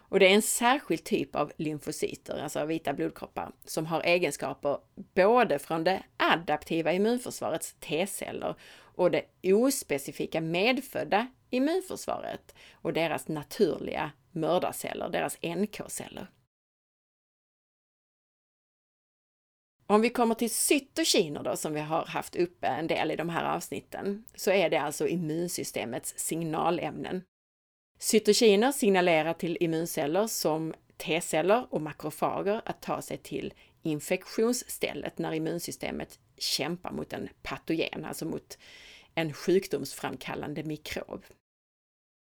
Och 0.10 0.20
det 0.20 0.26
är 0.26 0.36
en 0.36 0.42
särskild 0.42 1.04
typ 1.04 1.36
av 1.36 1.52
lymfocyter, 1.58 2.44
alltså 2.44 2.66
vita 2.66 2.94
blodkroppar, 2.94 3.52
som 3.66 3.86
har 3.86 4.02
egenskaper 4.02 4.78
både 5.16 5.60
från 5.60 5.84
det 5.84 6.04
adaptiva 6.18 6.94
immunförsvarets 6.94 7.76
T-celler 7.80 8.56
och 8.98 9.12
det 9.12 9.54
ospecifika 9.54 10.42
medfödda 10.42 11.28
immunförsvaret 11.50 12.56
och 12.74 12.94
deras 12.94 13.28
naturliga 13.28 14.12
mördarceller, 14.32 15.10
deras 15.10 15.38
NK-celler. 15.42 16.28
Om 19.88 20.02
vi 20.02 20.10
kommer 20.10 20.36
till 20.36 20.50
cytokiner 20.50 21.44
då, 21.44 21.56
som 21.56 21.74
vi 21.74 21.80
har 21.80 22.06
haft 22.06 22.36
uppe 22.36 22.68
en 22.68 22.88
del 22.88 23.12
i 23.12 23.16
de 23.16 23.30
här 23.30 23.56
avsnitten, 23.56 24.26
så 24.36 24.52
är 24.52 24.70
det 24.70 24.78
alltså 24.78 25.08
immunsystemets 25.08 26.14
signalämnen. 26.18 27.24
Cytokiner 28.00 28.72
signalerar 28.72 29.34
till 29.34 29.58
immunceller 29.60 30.28
som 30.28 30.74
T-celler 30.98 31.68
och 31.70 31.82
makrofager 31.82 32.62
att 32.66 32.82
ta 32.82 33.02
sig 33.02 33.18
till 33.18 33.54
infektionsstället 33.84 35.18
när 35.18 35.34
immunsystemet 35.34 36.20
kämpar 36.38 36.92
mot 36.92 37.14
en 37.14 37.30
patogen, 37.44 38.06
alltså 38.06 38.26
mot 38.26 38.58
en 39.16 39.34
sjukdomsframkallande 39.34 40.64
mikrob. 40.64 41.24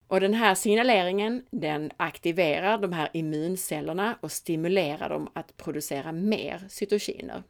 Och 0.08 0.20
den 0.20 0.34
här 0.34 0.56
signaleringen, 0.56 1.46
den 1.52 1.92
aktiverar 1.98 2.78
de 2.78 2.94
här 2.94 3.10
immuncellerna 3.14 4.18
och 4.22 4.32
stimulerar 4.32 5.10
dem 5.10 5.30
att 5.34 5.58
producera 5.58 6.12
mer 6.12 6.66
cytokiner. 6.70 7.44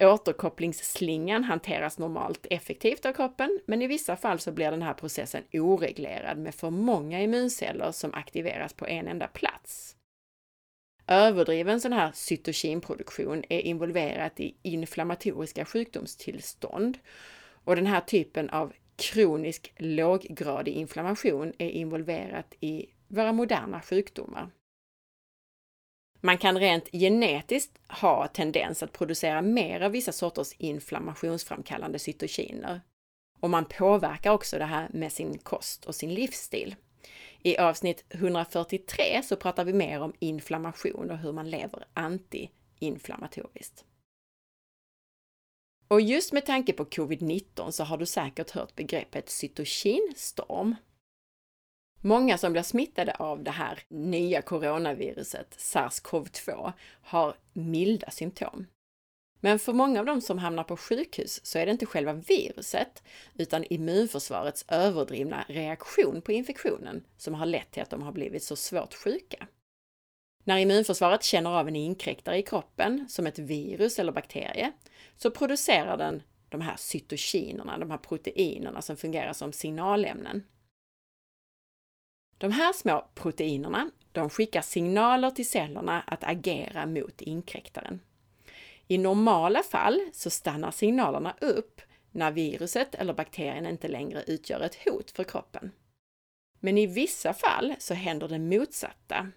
Återkopplingsslingan 0.00 1.44
hanteras 1.44 1.98
normalt 1.98 2.46
effektivt 2.50 3.06
av 3.06 3.12
kroppen, 3.12 3.60
men 3.66 3.82
i 3.82 3.86
vissa 3.86 4.16
fall 4.16 4.38
så 4.38 4.52
blir 4.52 4.70
den 4.70 4.82
här 4.82 4.94
processen 4.94 5.44
oreglerad 5.52 6.38
med 6.38 6.54
för 6.54 6.70
många 6.70 7.22
immunceller 7.22 7.92
som 7.92 8.14
aktiveras 8.14 8.72
på 8.72 8.86
en 8.86 9.08
enda 9.08 9.26
plats. 9.26 9.96
Överdriven 11.12 11.80
sån 11.80 11.92
här 11.92 12.12
cytokinproduktion 12.14 13.44
är 13.48 13.60
involverat 13.60 14.40
i 14.40 14.54
inflammatoriska 14.62 15.64
sjukdomstillstånd 15.64 16.98
och 17.64 17.76
den 17.76 17.86
här 17.86 18.00
typen 18.00 18.50
av 18.50 18.72
kronisk 18.96 19.72
låggradig 19.76 20.72
inflammation 20.72 21.52
är 21.58 21.70
involverat 21.70 22.54
i 22.60 22.86
våra 23.08 23.32
moderna 23.32 23.80
sjukdomar. 23.82 24.50
Man 26.20 26.38
kan 26.38 26.58
rent 26.58 26.88
genetiskt 26.92 27.78
ha 27.88 28.26
tendens 28.28 28.82
att 28.82 28.92
producera 28.92 29.42
mer 29.42 29.80
av 29.80 29.92
vissa 29.92 30.12
sorters 30.12 30.52
inflammationsframkallande 30.58 31.98
cytokiner. 31.98 32.80
Och 33.40 33.50
man 33.50 33.64
påverkar 33.64 34.30
också 34.30 34.58
det 34.58 34.64
här 34.64 34.88
med 34.92 35.12
sin 35.12 35.38
kost 35.38 35.84
och 35.84 35.94
sin 35.94 36.14
livsstil. 36.14 36.76
I 37.42 37.56
avsnitt 37.56 38.04
143 38.08 39.22
så 39.22 39.36
pratar 39.36 39.64
vi 39.64 39.72
mer 39.72 40.00
om 40.00 40.12
inflammation 40.18 41.10
och 41.10 41.18
hur 41.18 41.32
man 41.32 41.50
lever 41.50 41.86
antiinflammatoriskt. 41.94 43.84
Och 45.88 46.00
just 46.00 46.32
med 46.32 46.46
tanke 46.46 46.72
på 46.72 46.84
covid-19 46.84 47.70
så 47.70 47.84
har 47.84 47.98
du 47.98 48.06
säkert 48.06 48.50
hört 48.50 48.76
begreppet 48.76 49.30
cytokinstorm. 49.30 50.74
Många 52.00 52.38
som 52.38 52.52
blir 52.52 52.62
smittade 52.62 53.14
av 53.14 53.42
det 53.42 53.50
här 53.50 53.82
nya 53.88 54.42
coronaviruset, 54.42 55.54
sars-cov-2, 55.58 56.72
har 57.02 57.36
milda 57.52 58.10
symptom. 58.10 58.66
Men 59.40 59.58
för 59.58 59.72
många 59.72 60.00
av 60.00 60.06
dem 60.06 60.20
som 60.20 60.38
hamnar 60.38 60.64
på 60.64 60.76
sjukhus 60.76 61.46
så 61.46 61.58
är 61.58 61.66
det 61.66 61.72
inte 61.72 61.86
själva 61.86 62.12
viruset, 62.12 63.02
utan 63.34 63.64
immunförsvarets 63.64 64.64
överdrivna 64.68 65.44
reaktion 65.48 66.22
på 66.22 66.32
infektionen 66.32 67.04
som 67.16 67.34
har 67.34 67.46
lett 67.46 67.70
till 67.70 67.82
att 67.82 67.90
de 67.90 68.02
har 68.02 68.12
blivit 68.12 68.42
så 68.42 68.56
svårt 68.56 68.94
sjuka. 68.94 69.46
När 70.44 70.58
immunförsvaret 70.58 71.22
känner 71.22 71.50
av 71.50 71.68
en 71.68 71.76
inkräktare 71.76 72.38
i 72.38 72.42
kroppen, 72.42 73.06
som 73.08 73.26
ett 73.26 73.38
virus 73.38 73.98
eller 73.98 74.12
bakterie, 74.12 74.72
så 75.16 75.30
producerar 75.30 75.96
den 75.96 76.22
de 76.48 76.60
här 76.60 76.76
cytokinerna, 76.76 77.78
de 77.78 77.90
här 77.90 77.98
proteinerna 77.98 78.82
som 78.82 78.96
fungerar 78.96 79.32
som 79.32 79.52
signalämnen. 79.52 80.46
De 82.38 82.52
här 82.52 82.72
små 82.72 83.08
proteinerna, 83.14 83.90
de 84.12 84.30
skickar 84.30 84.62
signaler 84.62 85.30
till 85.30 85.48
cellerna 85.48 86.00
att 86.00 86.24
agera 86.24 86.86
mot 86.86 87.22
inkräktaren. 87.22 88.00
I 88.90 88.98
normala 88.98 89.62
fall 89.62 90.00
så 90.12 90.30
stannar 90.30 90.70
signalerna 90.70 91.34
upp 91.40 91.80
när 92.10 92.30
viruset 92.30 92.94
eller 92.94 93.14
bakterien 93.14 93.66
inte 93.66 93.88
längre 93.88 94.24
utgör 94.26 94.60
ett 94.60 94.78
hot 94.84 95.10
för 95.10 95.24
kroppen. 95.24 95.72
Men 96.60 96.78
i 96.78 96.86
vissa 96.86 97.34
fall 97.34 97.74
så 97.78 97.94
händer 97.94 98.28
det 98.28 98.38
motsatta. 98.38 99.28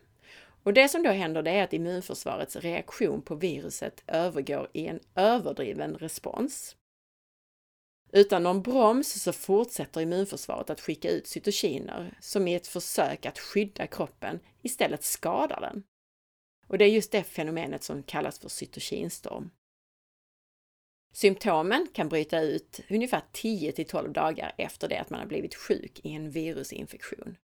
Och 0.64 0.74
det 0.74 0.90
som 0.90 1.04
då 1.04 1.10
händer 1.10 1.42
det 1.42 1.52
är 1.52 1.64
att 1.64 1.74
immunförsvarets 1.74 2.56
reaktion 2.56 3.22
på 3.22 3.36
viruset 3.36 4.04
övergår 4.08 4.70
i 4.74 4.88
en 4.88 5.00
överdriven 5.16 5.96
respons. 5.96 6.76
Utan 8.12 8.44
någon 8.44 8.62
broms 8.62 9.24
så 9.24 9.34
fortsätter 9.34 10.02
immunförsvaret 10.02 10.70
att 10.70 10.82
skicka 10.82 11.10
ut 11.10 11.28
cytokiner 11.28 12.18
som 12.22 12.48
i 12.48 12.56
ett 12.56 12.68
försök 12.68 13.26
att 13.26 13.40
skydda 13.40 13.88
kroppen 13.88 14.40
istället 14.62 15.04
skadar 15.04 15.62
den. 15.62 15.84
Och 16.74 16.80
det 16.80 16.86
är 16.86 16.90
just 16.90 17.12
det 17.12 17.24
fenomenet 17.24 17.84
som 17.84 18.04
kallas 18.04 18.40
för 18.40 18.50
cytokinstorm. 18.50 19.50
Symptomen 21.14 21.88
kan 21.94 22.10
bryta 22.10 22.40
ut 22.40 22.80
ungefär 22.90 23.22
10 23.32 23.72
till 23.72 23.86
12 23.86 24.14
dagar 24.14 24.54
efter 24.58 24.90
det 24.90 24.98
att 24.98 25.10
man 25.10 25.20
har 25.20 25.28
blivit 25.28 25.56
sjuk 25.56 26.00
i 26.04 26.14
en 26.14 26.30
virusinfektion. 26.30 27.38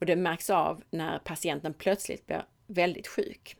Och 0.00 0.06
det 0.06 0.16
märks 0.16 0.50
av 0.50 0.82
när 0.90 1.18
patienten 1.18 1.74
plötsligt 1.74 2.26
blir 2.26 2.44
väldigt 2.66 3.06
sjuk. 3.06 3.56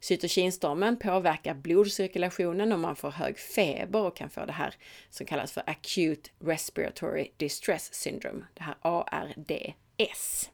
Cytokinstormen 0.00 0.98
påverkar 0.98 1.54
blodcirkulationen 1.54 2.72
och 2.72 2.80
man 2.80 2.96
får 2.96 3.10
hög 3.10 3.38
feber 3.38 4.02
och 4.02 4.16
kan 4.16 4.30
få 4.30 4.44
det 4.44 4.52
här 4.52 4.74
som 5.10 5.26
kallas 5.26 5.52
för 5.52 5.62
Acute 5.66 6.30
Respiratory 6.38 7.30
Distress 7.36 7.94
Syndrome, 7.94 8.46
det 8.54 8.62
här 8.62 8.76
ARDS. 8.80 10.50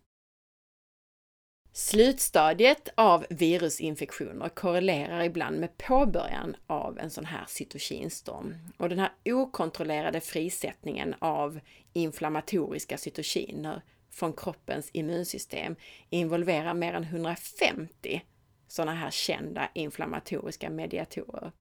Slutstadiet 1.74 2.88
av 2.94 3.26
virusinfektioner 3.30 4.48
korrelerar 4.48 5.24
ibland 5.24 5.61
med 5.61 5.76
påbörjan 5.76 6.56
av 6.66 6.98
en 6.98 7.11
sån 7.11 7.24
här 7.24 7.44
cytokinstorm. 7.48 8.54
Och 8.76 8.88
den 8.88 8.98
här 8.98 9.11
okontrollerade 9.24 10.20
frisättningen 10.20 11.14
av 11.18 11.61
inflammatoriska 11.92 12.98
cytokiner 12.98 13.82
från 14.11 14.32
kroppens 14.32 14.90
immunsystem 14.92 15.76
involverar 16.11 16.74
mer 16.74 16.94
än 16.94 17.04
150 17.04 18.22
sådana 18.68 18.94
här 18.94 19.11
kända 19.11 19.68
inflammatoriska 19.74 20.70
mediatorer. 20.70 21.52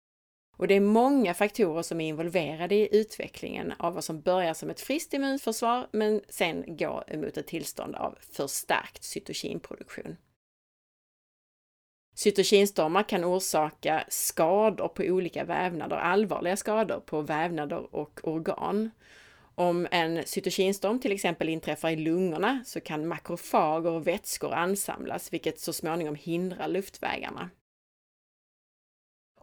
Och 0.57 0.67
det 0.67 0.75
är 0.75 0.79
många 0.79 1.33
faktorer 1.33 1.81
som 1.81 2.01
är 2.01 2.07
involverade 2.07 2.75
i 2.75 2.89
utvecklingen 2.91 3.73
av 3.79 3.93
vad 3.93 4.03
som 4.03 4.21
börjar 4.21 4.53
som 4.53 4.69
ett 4.69 4.81
friskt 4.81 5.13
immunförsvar 5.13 5.87
men 5.91 6.21
sen 6.29 6.77
går 6.77 7.17
mot 7.17 7.37
ett 7.37 7.47
tillstånd 7.47 7.95
av 7.95 8.17
förstärkt 8.21 9.03
cytokinproduktion. 9.03 10.17
Cytokinstormar 12.15 13.03
kan 13.03 13.25
orsaka 13.25 14.03
skador 14.09 14.87
på 14.87 15.03
olika 15.03 15.43
vävnader, 15.43 15.95
allvarliga 15.95 16.57
skador 16.57 16.99
på 16.99 17.21
vävnader 17.21 17.95
och 17.95 18.19
organ. 18.23 18.91
Om 19.55 19.87
en 19.91 20.23
cytokinstorm 20.25 20.99
till 20.99 21.11
exempel 21.11 21.49
inträffar 21.49 21.89
i 21.89 21.95
lungorna 21.95 22.63
så 22.65 22.81
kan 22.81 23.07
makrofager 23.07 23.91
och 23.91 24.07
vätskor 24.07 24.53
ansamlas, 24.53 25.33
vilket 25.33 25.59
så 25.59 25.73
småningom 25.73 26.15
hindrar 26.15 26.67
luftvägarna. 26.67 27.49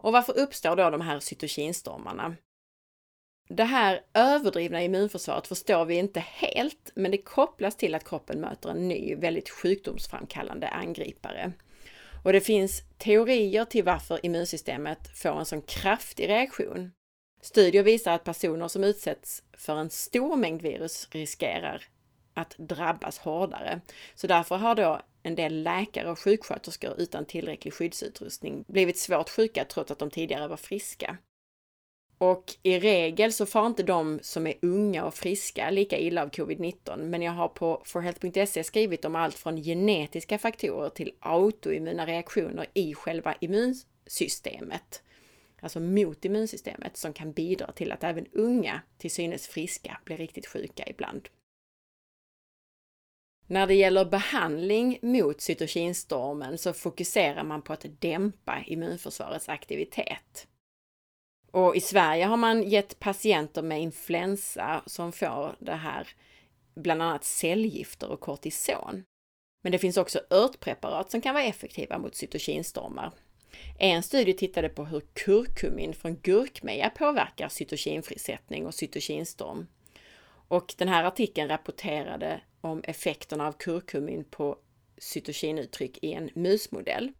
Och 0.01 0.13
varför 0.13 0.37
uppstår 0.37 0.75
då 0.75 0.89
de 0.89 1.01
här 1.01 1.19
cytokinstormarna? 1.19 2.35
Det 3.49 3.63
här 3.63 4.01
överdrivna 4.13 4.83
immunförsvaret 4.83 5.47
förstår 5.47 5.85
vi 5.85 5.95
inte 5.95 6.19
helt, 6.19 6.91
men 6.95 7.11
det 7.11 7.17
kopplas 7.17 7.75
till 7.75 7.95
att 7.95 8.09
kroppen 8.09 8.41
möter 8.41 8.69
en 8.69 8.87
ny, 8.87 9.15
väldigt 9.15 9.49
sjukdomsframkallande 9.49 10.67
angripare. 10.67 11.51
Och 12.23 12.33
det 12.33 12.41
finns 12.41 12.81
teorier 12.97 13.65
till 13.65 13.83
varför 13.83 14.25
immunsystemet 14.25 15.17
får 15.17 15.39
en 15.39 15.45
sån 15.45 15.61
kraftig 15.61 16.29
reaktion. 16.29 16.91
Studier 17.41 17.83
visar 17.83 18.13
att 18.13 18.23
personer 18.23 18.67
som 18.67 18.83
utsätts 18.83 19.43
för 19.57 19.75
en 19.75 19.89
stor 19.89 20.35
mängd 20.35 20.61
virus 20.61 21.07
riskerar 21.11 21.83
att 22.33 22.55
drabbas 22.57 23.19
hårdare. 23.19 23.81
Så 24.15 24.27
därför 24.27 24.55
har 24.55 24.75
då 24.75 25.01
en 25.23 25.35
del 25.35 25.63
läkare 25.63 26.11
och 26.11 26.19
sjuksköterskor 26.19 26.93
utan 26.97 27.25
tillräcklig 27.25 27.73
skyddsutrustning 27.73 28.65
blivit 28.67 28.97
svårt 28.97 29.29
sjuka 29.29 29.65
trots 29.65 29.91
att 29.91 29.99
de 29.99 30.09
tidigare 30.09 30.47
var 30.47 30.57
friska. 30.57 31.17
Och 32.17 32.53
i 32.63 32.79
regel 32.79 33.33
så 33.33 33.45
får 33.45 33.67
inte 33.67 33.83
de 33.83 34.19
som 34.21 34.47
är 34.47 34.53
unga 34.61 35.05
och 35.05 35.13
friska 35.13 35.69
lika 35.69 35.97
illa 35.97 36.21
av 36.21 36.29
covid-19, 36.29 36.97
men 36.97 37.21
jag 37.21 37.31
har 37.31 37.47
på 37.47 37.81
forhealth.se 37.85 38.63
skrivit 38.63 39.05
om 39.05 39.15
allt 39.15 39.35
från 39.35 39.63
genetiska 39.63 40.39
faktorer 40.39 40.89
till 40.89 41.11
autoimmuna 41.19 42.05
reaktioner 42.05 42.65
i 42.73 42.93
själva 42.93 43.35
immunsystemet, 43.39 45.03
alltså 45.61 45.79
mot 45.79 46.25
immunsystemet, 46.25 46.97
som 46.97 47.13
kan 47.13 47.31
bidra 47.31 47.71
till 47.71 47.91
att 47.91 48.03
även 48.03 48.25
unga, 48.31 48.81
till 48.97 49.11
synes 49.11 49.47
friska, 49.47 49.99
blir 50.05 50.17
riktigt 50.17 50.47
sjuka 50.47 50.83
ibland. 50.87 51.29
När 53.51 53.67
det 53.67 53.73
gäller 53.73 54.05
behandling 54.05 54.99
mot 55.01 55.41
cytokinstormen 55.41 56.57
så 56.57 56.73
fokuserar 56.73 57.43
man 57.43 57.61
på 57.61 57.73
att 57.73 57.85
dämpa 57.99 58.63
immunförsvarets 58.65 59.49
aktivitet. 59.49 60.47
Och 61.51 61.75
i 61.75 61.81
Sverige 61.81 62.25
har 62.25 62.37
man 62.37 62.63
gett 62.63 62.99
patienter 62.99 63.61
med 63.61 63.81
influensa 63.81 64.83
som 64.85 65.11
får 65.11 65.55
det 65.59 65.75
här 65.75 66.07
bland 66.75 67.01
annat 67.01 67.23
cellgifter 67.23 68.09
och 68.09 68.19
kortison. 68.19 69.03
Men 69.63 69.71
det 69.71 69.79
finns 69.79 69.97
också 69.97 70.19
örtpreparat 70.29 71.11
som 71.11 71.21
kan 71.21 71.33
vara 71.33 71.43
effektiva 71.43 71.97
mot 71.97 72.15
cytokinstormar. 72.15 73.11
En 73.79 74.03
studie 74.03 74.33
tittade 74.33 74.69
på 74.69 74.85
hur 74.85 75.01
kurkumin 75.13 75.93
från 75.93 76.15
gurkmeja 76.15 76.89
påverkar 76.89 77.49
cytokinfrisättning 77.49 78.65
och 78.65 78.73
cytokinstorm. 78.75 79.67
Och 80.47 80.73
den 80.77 80.87
här 80.87 81.03
artikeln 81.03 81.49
rapporterade 81.49 82.41
om 82.61 82.81
effekterna 82.83 83.47
av 83.47 83.51
kurkumin 83.51 84.23
på 84.23 84.57
cytokinuttryck 84.97 85.97
i 86.01 86.13
en 86.13 86.29
musmodell. 86.33 87.11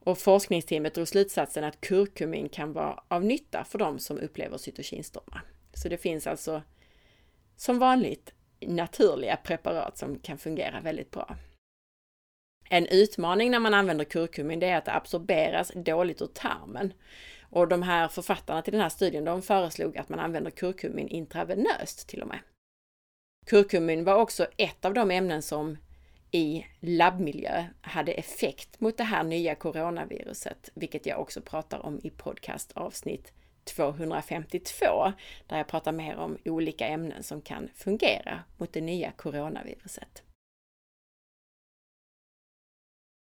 Och 0.00 0.18
forskningsteamet 0.18 0.94
drog 0.94 1.08
slutsatsen 1.08 1.64
att 1.64 1.80
kurkumin 1.80 2.48
kan 2.48 2.72
vara 2.72 3.04
av 3.08 3.24
nytta 3.24 3.64
för 3.64 3.78
de 3.78 3.98
som 3.98 4.18
upplever 4.18 4.58
cytokinstormar. 4.58 5.42
Så 5.74 5.88
det 5.88 5.98
finns 5.98 6.26
alltså 6.26 6.62
som 7.56 7.78
vanligt 7.78 8.32
naturliga 8.60 9.36
preparat 9.36 9.98
som 9.98 10.18
kan 10.18 10.38
fungera 10.38 10.80
väldigt 10.80 11.10
bra. 11.10 11.36
En 12.70 12.86
utmaning 12.86 13.50
när 13.50 13.58
man 13.58 13.74
använder 13.74 14.04
kurkumin 14.04 14.62
är 14.62 14.76
att 14.76 14.84
det 14.84 14.94
absorberas 14.94 15.72
dåligt 15.74 16.22
ur 16.22 16.26
tarmen. 16.26 16.92
Och 17.50 17.68
de 17.68 17.82
här 17.82 18.08
författarna 18.08 18.62
till 18.62 18.72
den 18.72 18.82
här 18.82 18.88
studien, 18.88 19.24
de 19.24 19.42
föreslog 19.42 19.98
att 19.98 20.08
man 20.08 20.18
använder 20.18 20.50
kurkumin 20.50 21.08
intravenöst 21.08 22.08
till 22.08 22.22
och 22.22 22.28
med. 22.28 22.38
Kurkumin 23.48 24.04
var 24.04 24.14
också 24.14 24.46
ett 24.56 24.84
av 24.84 24.94
de 24.94 25.10
ämnen 25.10 25.42
som 25.42 25.76
i 26.30 26.66
labbmiljö 26.80 27.64
hade 27.80 28.12
effekt 28.12 28.80
mot 28.80 28.96
det 28.96 29.04
här 29.04 29.24
nya 29.24 29.54
coronaviruset, 29.54 30.70
vilket 30.74 31.06
jag 31.06 31.20
också 31.20 31.40
pratar 31.40 31.86
om 31.86 32.00
i 32.02 32.10
podcast 32.10 32.72
avsnitt 32.72 33.32
252, 33.64 35.12
där 35.46 35.56
jag 35.56 35.68
pratar 35.68 35.92
mer 35.92 36.16
om 36.16 36.38
olika 36.44 36.86
ämnen 36.86 37.22
som 37.22 37.40
kan 37.40 37.68
fungera 37.74 38.40
mot 38.56 38.72
det 38.72 38.80
nya 38.80 39.12
coronaviruset. 39.12 40.22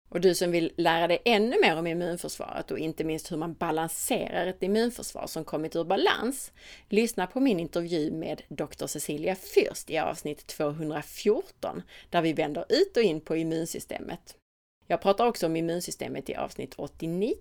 Och 0.09 0.21
du 0.21 0.35
som 0.35 0.51
vill 0.51 0.71
lära 0.77 1.07
dig 1.07 1.21
ännu 1.25 1.55
mer 1.61 1.77
om 1.77 1.87
immunförsvaret 1.87 2.71
och 2.71 2.79
inte 2.79 3.03
minst 3.03 3.31
hur 3.31 3.37
man 3.37 3.53
balanserar 3.53 4.47
ett 4.47 4.63
immunförsvar 4.63 5.27
som 5.27 5.43
kommit 5.43 5.75
ur 5.75 5.83
balans, 5.83 6.51
lyssna 6.89 7.27
på 7.27 7.39
min 7.39 7.59
intervju 7.59 8.11
med 8.11 8.41
Dr. 8.47 8.85
Cecilia 8.85 9.33
Fürst 9.33 9.91
i 9.91 9.97
avsnitt 9.97 10.47
214 10.47 11.81
där 12.10 12.21
vi 12.21 12.33
vänder 12.33 12.65
ut 12.69 12.97
och 12.97 13.03
in 13.03 13.21
på 13.21 13.35
immunsystemet. 13.35 14.37
Jag 14.87 15.01
pratar 15.01 15.27
också 15.27 15.45
om 15.45 15.55
immunsystemet 15.55 16.29
i 16.29 16.35
avsnitt 16.35 16.73
89. 16.77 17.35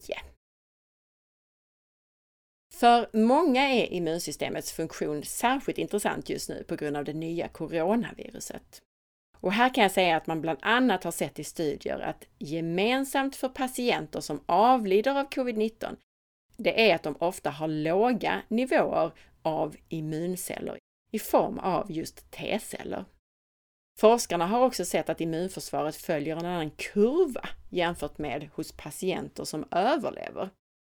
För 2.74 3.08
många 3.12 3.62
är 3.62 3.92
immunsystemets 3.92 4.72
funktion 4.72 5.22
särskilt 5.22 5.78
intressant 5.78 6.28
just 6.28 6.48
nu 6.48 6.64
på 6.64 6.76
grund 6.76 6.96
av 6.96 7.04
det 7.04 7.12
nya 7.12 7.48
coronaviruset. 7.48 8.82
Och 9.46 9.52
här 9.52 9.74
kan 9.74 9.82
jag 9.82 9.92
säga 9.92 10.16
att 10.16 10.26
man 10.26 10.40
bland 10.40 10.58
annat 10.62 11.04
har 11.04 11.10
sett 11.10 11.38
i 11.38 11.44
studier 11.44 11.98
att 11.98 12.24
gemensamt 12.38 13.36
för 13.36 13.48
patienter 13.48 14.20
som 14.20 14.40
avlider 14.46 15.20
av 15.20 15.28
covid-19, 15.28 15.96
det 16.56 16.90
är 16.90 16.94
att 16.94 17.02
de 17.02 17.16
ofta 17.18 17.50
har 17.50 17.68
låga 17.68 18.42
nivåer 18.48 19.12
av 19.42 19.76
immunceller 19.88 20.78
i 21.12 21.18
form 21.18 21.58
av 21.58 21.92
just 21.92 22.30
T-celler. 22.30 23.04
Forskarna 24.00 24.46
har 24.46 24.66
också 24.66 24.84
sett 24.84 25.08
att 25.08 25.20
immunförsvaret 25.20 25.96
följer 25.96 26.36
en 26.36 26.46
annan 26.46 26.70
kurva 26.70 27.48
jämfört 27.70 28.18
med 28.18 28.48
hos 28.54 28.72
patienter 28.72 29.44
som 29.44 29.64
överlever. 29.70 30.50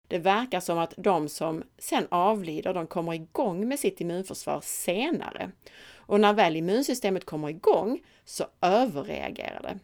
Det 0.09 0.19
verkar 0.19 0.59
som 0.59 0.77
att 0.77 0.93
de 0.97 1.29
som 1.29 1.63
sen 1.77 2.07
avlider, 2.11 2.73
de 2.73 2.87
kommer 2.87 3.13
igång 3.13 3.67
med 3.67 3.79
sitt 3.79 4.01
immunförsvar 4.01 4.61
senare. 4.61 5.51
Och 5.95 6.19
när 6.19 6.33
väl 6.33 6.55
immunsystemet 6.55 7.25
kommer 7.25 7.49
igång 7.49 8.03
så 8.25 8.45
överreagerar 8.61 9.61
det. 9.61 9.79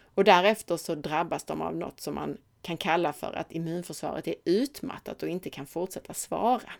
Och 0.00 0.24
därefter 0.24 0.76
så 0.76 0.94
drabbas 0.94 1.44
de 1.44 1.62
av 1.62 1.76
något 1.76 2.00
som 2.00 2.14
man 2.14 2.38
kan 2.62 2.76
kalla 2.76 3.12
för 3.12 3.32
att 3.32 3.52
immunförsvaret 3.52 4.28
är 4.28 4.34
utmattat 4.44 5.22
och 5.22 5.28
inte 5.28 5.50
kan 5.50 5.66
fortsätta 5.66 6.14
svara. 6.14 6.72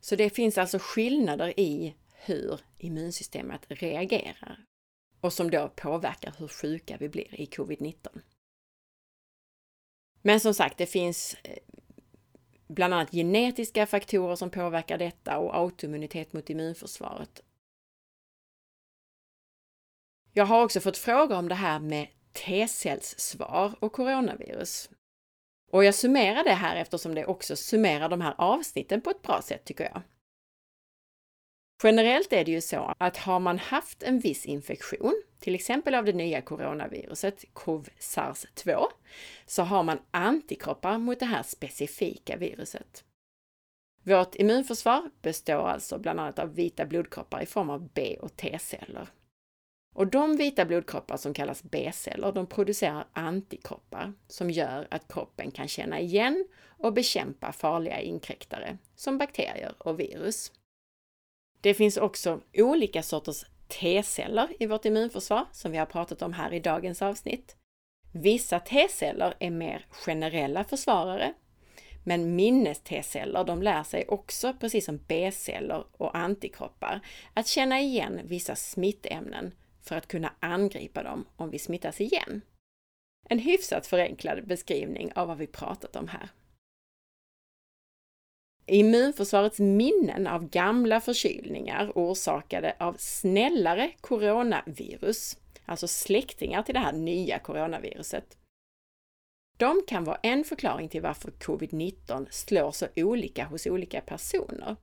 Så 0.00 0.16
det 0.16 0.30
finns 0.30 0.58
alltså 0.58 0.78
skillnader 0.80 1.60
i 1.60 1.94
hur 2.12 2.60
immunsystemet 2.78 3.66
reagerar 3.68 4.64
och 5.20 5.32
som 5.32 5.50
då 5.50 5.68
påverkar 5.68 6.34
hur 6.38 6.48
sjuka 6.48 6.96
vi 7.00 7.08
blir 7.08 7.40
i 7.40 7.46
covid-19. 7.46 8.20
Men 10.26 10.40
som 10.40 10.54
sagt, 10.54 10.78
det 10.78 10.86
finns 10.86 11.36
eh, 11.44 11.58
bland 12.68 12.94
annat 12.94 13.10
genetiska 13.10 13.86
faktorer 13.86 14.36
som 14.36 14.50
påverkar 14.50 14.98
detta 14.98 15.38
och 15.38 15.56
autoimmunitet 15.56 16.32
mot 16.32 16.50
immunförsvaret. 16.50 17.42
Jag 20.32 20.46
har 20.46 20.64
också 20.64 20.80
fått 20.80 20.98
frågor 20.98 21.36
om 21.36 21.48
det 21.48 21.54
här 21.54 21.78
med 21.78 22.08
T-cellssvar 22.32 23.74
och 23.80 23.92
coronavirus. 23.92 24.90
Och 25.72 25.84
jag 25.84 25.94
summerar 25.94 26.44
det 26.44 26.54
här 26.54 26.76
eftersom 26.76 27.14
det 27.14 27.26
också 27.26 27.56
summerar 27.56 28.08
de 28.08 28.20
här 28.20 28.34
avsnitten 28.38 29.00
på 29.00 29.10
ett 29.10 29.22
bra 29.22 29.42
sätt 29.42 29.64
tycker 29.64 29.84
jag. 29.84 30.02
Generellt 31.82 32.32
är 32.32 32.44
det 32.44 32.50
ju 32.50 32.60
så 32.60 32.94
att 32.98 33.16
har 33.16 33.40
man 33.40 33.58
haft 33.58 34.02
en 34.02 34.18
viss 34.18 34.46
infektion, 34.46 35.22
till 35.40 35.54
exempel 35.54 35.94
av 35.94 36.04
det 36.04 36.12
nya 36.12 36.42
coronaviruset 36.42 37.44
CoV-SARS-2, 37.54 38.84
så 39.46 39.62
har 39.62 39.82
man 39.82 39.98
antikroppar 40.10 40.98
mot 40.98 41.20
det 41.20 41.26
här 41.26 41.42
specifika 41.42 42.36
viruset. 42.36 43.04
Vårt 44.02 44.34
immunförsvar 44.34 45.10
består 45.22 45.68
alltså 45.68 45.98
bland 45.98 46.20
annat 46.20 46.38
av 46.38 46.54
vita 46.54 46.86
blodkroppar 46.86 47.42
i 47.42 47.46
form 47.46 47.70
av 47.70 47.88
B 47.94 48.16
och 48.20 48.36
T-celler. 48.36 49.08
Och 49.94 50.06
de 50.06 50.36
vita 50.36 50.64
blodkroppar 50.64 51.16
som 51.16 51.34
kallas 51.34 51.62
B-celler, 51.62 52.32
de 52.32 52.46
producerar 52.46 53.06
antikroppar 53.12 54.12
som 54.28 54.50
gör 54.50 54.88
att 54.90 55.08
kroppen 55.08 55.50
kan 55.50 55.68
känna 55.68 56.00
igen 56.00 56.46
och 56.78 56.92
bekämpa 56.92 57.52
farliga 57.52 58.00
inkräktare 58.00 58.78
som 58.94 59.18
bakterier 59.18 59.74
och 59.78 60.00
virus. 60.00 60.52
Det 61.60 61.74
finns 61.74 61.96
också 61.96 62.40
olika 62.54 63.02
sorters 63.02 63.44
T-celler 63.68 64.48
i 64.58 64.66
vårt 64.66 64.84
immunförsvar 64.84 65.44
som 65.52 65.72
vi 65.72 65.78
har 65.78 65.86
pratat 65.86 66.22
om 66.22 66.32
här 66.32 66.52
i 66.52 66.60
dagens 66.60 67.02
avsnitt. 67.02 67.56
Vissa 68.12 68.60
T-celler 68.60 69.34
är 69.38 69.50
mer 69.50 69.86
generella 69.90 70.64
försvarare, 70.64 71.34
men 72.04 72.36
minnes-T-celler 72.36 73.44
de 73.44 73.62
lär 73.62 73.82
sig 73.82 74.04
också, 74.08 74.54
precis 74.60 74.84
som 74.84 75.00
B-celler 75.08 75.84
och 75.92 76.16
antikroppar, 76.16 77.00
att 77.34 77.46
känna 77.46 77.80
igen 77.80 78.20
vissa 78.24 78.56
smittämnen 78.56 79.54
för 79.82 79.96
att 79.96 80.08
kunna 80.08 80.32
angripa 80.40 81.02
dem 81.02 81.26
om 81.36 81.50
vi 81.50 81.58
smittas 81.58 82.00
igen. 82.00 82.40
En 83.28 83.38
hyfsat 83.38 83.86
förenklad 83.86 84.46
beskrivning 84.46 85.12
av 85.14 85.28
vad 85.28 85.38
vi 85.38 85.46
pratat 85.46 85.96
om 85.96 86.08
här. 86.08 86.28
Immunförsvarets 88.66 89.58
minnen 89.58 90.26
av 90.26 90.48
gamla 90.48 91.00
förkylningar 91.00 91.92
orsakade 91.94 92.76
av 92.78 92.96
snällare 92.98 93.92
coronavirus, 94.00 95.38
alltså 95.64 95.88
släktingar 95.88 96.62
till 96.62 96.74
det 96.74 96.80
här 96.80 96.92
nya 96.92 97.38
coronaviruset. 97.38 98.38
De 99.56 99.82
kan 99.86 100.04
vara 100.04 100.18
en 100.22 100.44
förklaring 100.44 100.88
till 100.88 101.02
varför 101.02 101.30
covid-19 101.30 102.26
slår 102.30 102.70
så 102.70 102.86
olika 102.96 103.44
hos 103.44 103.66
olika 103.66 104.00
personer. 104.00 104.76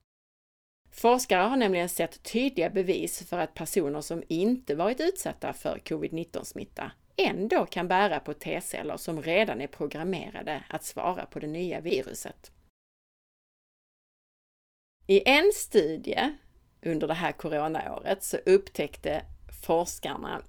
Forskare 0.90 1.42
har 1.42 1.56
nämligen 1.56 1.88
sett 1.88 2.22
tydliga 2.22 2.70
bevis 2.70 3.28
för 3.28 3.38
att 3.38 3.54
personer 3.54 4.00
som 4.00 4.22
inte 4.28 4.74
varit 4.74 5.00
utsatta 5.00 5.52
för 5.52 5.78
covid-19 5.78 6.44
smitta 6.44 6.92
ändå 7.16 7.66
kan 7.66 7.88
bära 7.88 8.20
på 8.20 8.34
T-celler 8.34 8.96
som 8.96 9.22
redan 9.22 9.60
är 9.60 9.66
programmerade 9.66 10.64
att 10.68 10.84
svara 10.84 11.26
på 11.26 11.38
det 11.38 11.46
nya 11.46 11.80
viruset. 11.80 12.53
I 15.06 15.28
en 15.28 15.52
studie 15.54 16.34
under 16.82 17.08
det 17.08 17.14
här 17.14 17.32
coronaåret 17.32 18.22
så 18.22 18.36
upptäckte 18.36 19.22
forskarna 19.62 20.42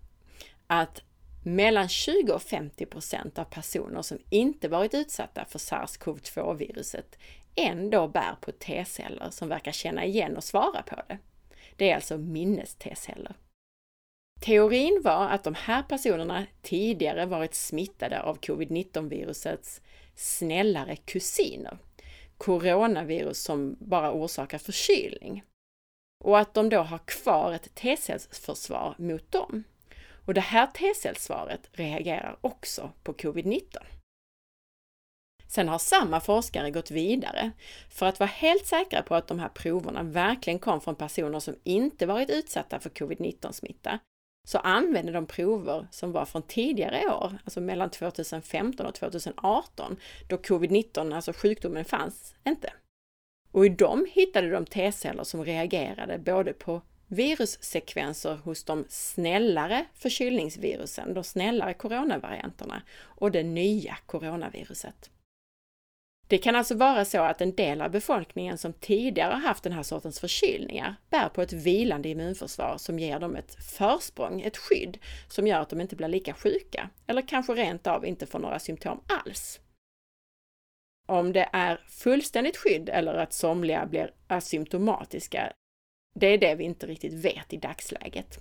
att 0.67 1.01
mellan 1.43 1.89
20 1.89 2.33
och 2.33 2.41
50 2.41 2.85
procent 2.85 3.39
av 3.39 3.43
personer 3.43 4.01
som 4.01 4.19
inte 4.29 4.67
varit 4.67 4.93
utsatta 4.93 5.45
för 5.45 5.59
sars-cov-2-viruset 5.59 7.17
ändå 7.55 8.07
bär 8.07 8.35
på 8.41 8.51
T-celler 8.51 9.29
som 9.29 9.49
verkar 9.49 9.71
känna 9.71 10.05
igen 10.05 10.37
och 10.37 10.43
svara 10.43 10.81
på 10.81 10.95
det. 10.95 11.17
Det 11.75 11.91
är 11.91 11.95
alltså 11.95 12.17
minnes-T-celler. 12.17 13.35
Teorin 14.41 15.01
var 15.03 15.29
att 15.29 15.43
de 15.43 15.55
här 15.55 15.83
personerna 15.83 16.45
tidigare 16.61 17.25
varit 17.25 17.55
smittade 17.55 18.21
av 18.21 18.39
covid-19-virusets 18.39 19.81
snällare 20.15 20.95
kusiner, 20.95 21.77
coronavirus 22.37 23.43
som 23.43 23.75
bara 23.79 24.11
orsakar 24.11 24.57
förkylning. 24.57 25.43
Och 26.23 26.39
att 26.39 26.53
de 26.53 26.69
då 26.69 26.81
har 26.81 26.97
kvar 26.97 27.53
ett 27.53 27.75
T-cellsförsvar 27.75 28.95
mot 28.97 29.31
dem. 29.31 29.63
Och 30.25 30.33
det 30.33 30.41
här 30.41 30.67
T-cellsvaret 30.67 31.69
reagerar 31.71 32.37
också 32.41 32.91
på 33.03 33.13
covid-19. 33.13 33.77
Sen 35.47 35.69
har 35.69 35.79
samma 35.79 36.19
forskare 36.19 36.71
gått 36.71 36.91
vidare 36.91 37.51
för 37.89 38.05
att 38.05 38.19
vara 38.19 38.29
helt 38.29 38.65
säkra 38.65 39.01
på 39.01 39.15
att 39.15 39.27
de 39.27 39.39
här 39.39 39.49
proverna 39.49 40.03
verkligen 40.03 40.59
kom 40.59 40.81
från 40.81 40.95
personer 40.95 41.39
som 41.39 41.55
inte 41.63 42.05
varit 42.05 42.29
utsatta 42.29 42.79
för 42.79 42.89
covid-19 42.89 43.51
smitta 43.51 43.99
så 44.45 44.57
använde 44.57 45.11
de 45.11 45.25
prover 45.25 45.87
som 45.91 46.11
var 46.11 46.25
från 46.25 46.41
tidigare 46.41 47.15
år, 47.15 47.37
alltså 47.43 47.61
mellan 47.61 47.89
2015 47.89 48.85
och 48.85 48.95
2018, 48.95 49.97
då 50.27 50.35
covid-19, 50.35 51.15
alltså 51.15 51.33
sjukdomen, 51.33 51.85
fanns 51.85 52.35
inte. 52.43 52.73
Och 53.51 53.65
i 53.65 53.69
dem 53.69 54.05
hittade 54.11 54.49
de 54.49 54.65
T-celler 54.65 55.23
som 55.23 55.45
reagerade 55.45 56.17
både 56.17 56.53
på 56.53 56.81
virussekvenser 57.07 58.35
hos 58.35 58.63
de 58.63 58.85
snällare 58.89 59.85
förkylningsvirusen, 59.93 61.13
de 61.13 61.23
snällare 61.23 61.73
coronavarianterna 61.73 62.81
och 63.01 63.31
det 63.31 63.43
nya 63.43 63.97
coronaviruset. 64.05 65.09
Det 66.27 66.37
kan 66.37 66.55
alltså 66.55 66.75
vara 66.75 67.05
så 67.05 67.21
att 67.21 67.41
en 67.41 67.55
del 67.55 67.81
av 67.81 67.91
befolkningen 67.91 68.57
som 68.57 68.73
tidigare 68.73 69.33
haft 69.33 69.63
den 69.63 69.73
här 69.73 69.83
sortens 69.83 70.19
förkylningar 70.19 70.95
bär 71.09 71.29
på 71.29 71.41
ett 71.41 71.53
vilande 71.53 72.09
immunförsvar 72.09 72.77
som 72.77 72.99
ger 72.99 73.19
dem 73.19 73.35
ett 73.35 73.55
försprång, 73.77 74.41
ett 74.41 74.57
skydd, 74.57 74.97
som 75.27 75.47
gör 75.47 75.59
att 75.59 75.69
de 75.69 75.81
inte 75.81 75.95
blir 75.95 76.07
lika 76.07 76.33
sjuka, 76.33 76.89
eller 77.07 77.21
kanske 77.21 77.53
rent 77.53 77.87
av 77.87 78.05
inte 78.05 78.25
får 78.25 78.39
några 78.39 78.59
symptom 78.59 79.03
alls. 79.07 79.59
Om 81.07 81.33
det 81.33 81.49
är 81.53 81.81
fullständigt 81.87 82.57
skydd 82.57 82.89
eller 82.89 83.13
att 83.13 83.33
somliga 83.33 83.85
blir 83.85 84.13
asymptomatiska, 84.27 85.53
det 86.19 86.27
är 86.27 86.37
det 86.37 86.55
vi 86.55 86.63
inte 86.63 86.87
riktigt 86.87 87.13
vet 87.13 87.53
i 87.53 87.57
dagsläget. 87.57 88.39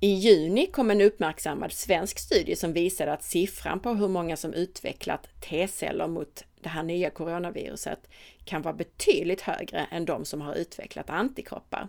I 0.00 0.14
juni 0.14 0.66
kom 0.66 0.90
en 0.90 1.00
uppmärksammad 1.00 1.72
svensk 1.72 2.18
studie 2.18 2.56
som 2.56 2.72
visade 2.72 3.12
att 3.12 3.24
siffran 3.24 3.80
på 3.80 3.94
hur 3.94 4.08
många 4.08 4.36
som 4.36 4.54
utvecklat 4.54 5.28
T-celler 5.40 6.08
mot 6.08 6.44
det 6.60 6.68
här 6.68 6.82
nya 6.82 7.10
coronaviruset 7.10 8.08
kan 8.44 8.62
vara 8.62 8.74
betydligt 8.74 9.40
högre 9.40 9.86
än 9.90 10.04
de 10.04 10.24
som 10.24 10.40
har 10.40 10.54
utvecklat 10.54 11.10
antikroppar. 11.10 11.88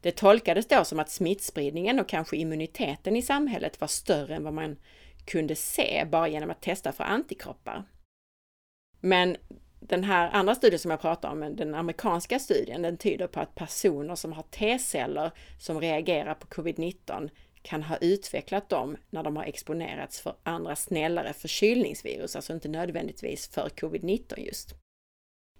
Det 0.00 0.16
tolkades 0.16 0.68
då 0.68 0.84
som 0.84 1.00
att 1.00 1.10
smittspridningen 1.10 2.00
och 2.00 2.08
kanske 2.08 2.36
immuniteten 2.36 3.16
i 3.16 3.22
samhället 3.22 3.80
var 3.80 3.88
större 3.88 4.34
än 4.34 4.44
vad 4.44 4.54
man 4.54 4.76
kunde 5.24 5.56
se 5.56 6.06
bara 6.10 6.28
genom 6.28 6.50
att 6.50 6.62
testa 6.62 6.92
för 6.92 7.04
antikroppar. 7.04 7.84
Men 9.00 9.36
den 9.88 10.04
här 10.04 10.30
andra 10.32 10.54
studien 10.54 10.78
som 10.78 10.90
jag 10.90 11.00
pratar 11.00 11.30
om, 11.30 11.56
den 11.56 11.74
amerikanska 11.74 12.38
studien, 12.38 12.82
den 12.82 12.96
tyder 12.96 13.26
på 13.26 13.40
att 13.40 13.54
personer 13.54 14.14
som 14.14 14.32
har 14.32 14.42
T-celler 14.42 15.30
som 15.58 15.80
reagerar 15.80 16.34
på 16.34 16.46
covid-19 16.46 17.30
kan 17.62 17.82
ha 17.82 17.96
utvecklat 17.96 18.68
dem 18.68 18.96
när 19.10 19.22
de 19.22 19.36
har 19.36 19.44
exponerats 19.44 20.20
för 20.20 20.34
andra 20.42 20.76
snällare 20.76 21.32
förkylningsvirus, 21.32 22.36
alltså 22.36 22.52
inte 22.52 22.68
nödvändigtvis 22.68 23.48
för 23.48 23.68
covid-19 23.68 24.40
just. 24.40 24.74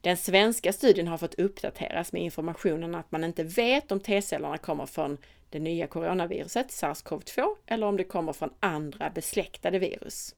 Den 0.00 0.16
svenska 0.16 0.72
studien 0.72 1.08
har 1.08 1.18
fått 1.18 1.34
uppdateras 1.34 2.12
med 2.12 2.22
informationen 2.22 2.94
att 2.94 3.12
man 3.12 3.24
inte 3.24 3.44
vet 3.44 3.92
om 3.92 4.00
T-cellerna 4.00 4.58
kommer 4.58 4.86
från 4.86 5.18
det 5.50 5.58
nya 5.58 5.86
coronaviruset, 5.86 6.70
sars-cov-2, 6.70 7.56
eller 7.66 7.86
om 7.86 7.96
det 7.96 8.04
kommer 8.04 8.32
från 8.32 8.50
andra 8.60 9.10
besläktade 9.10 9.78
virus. 9.78 10.34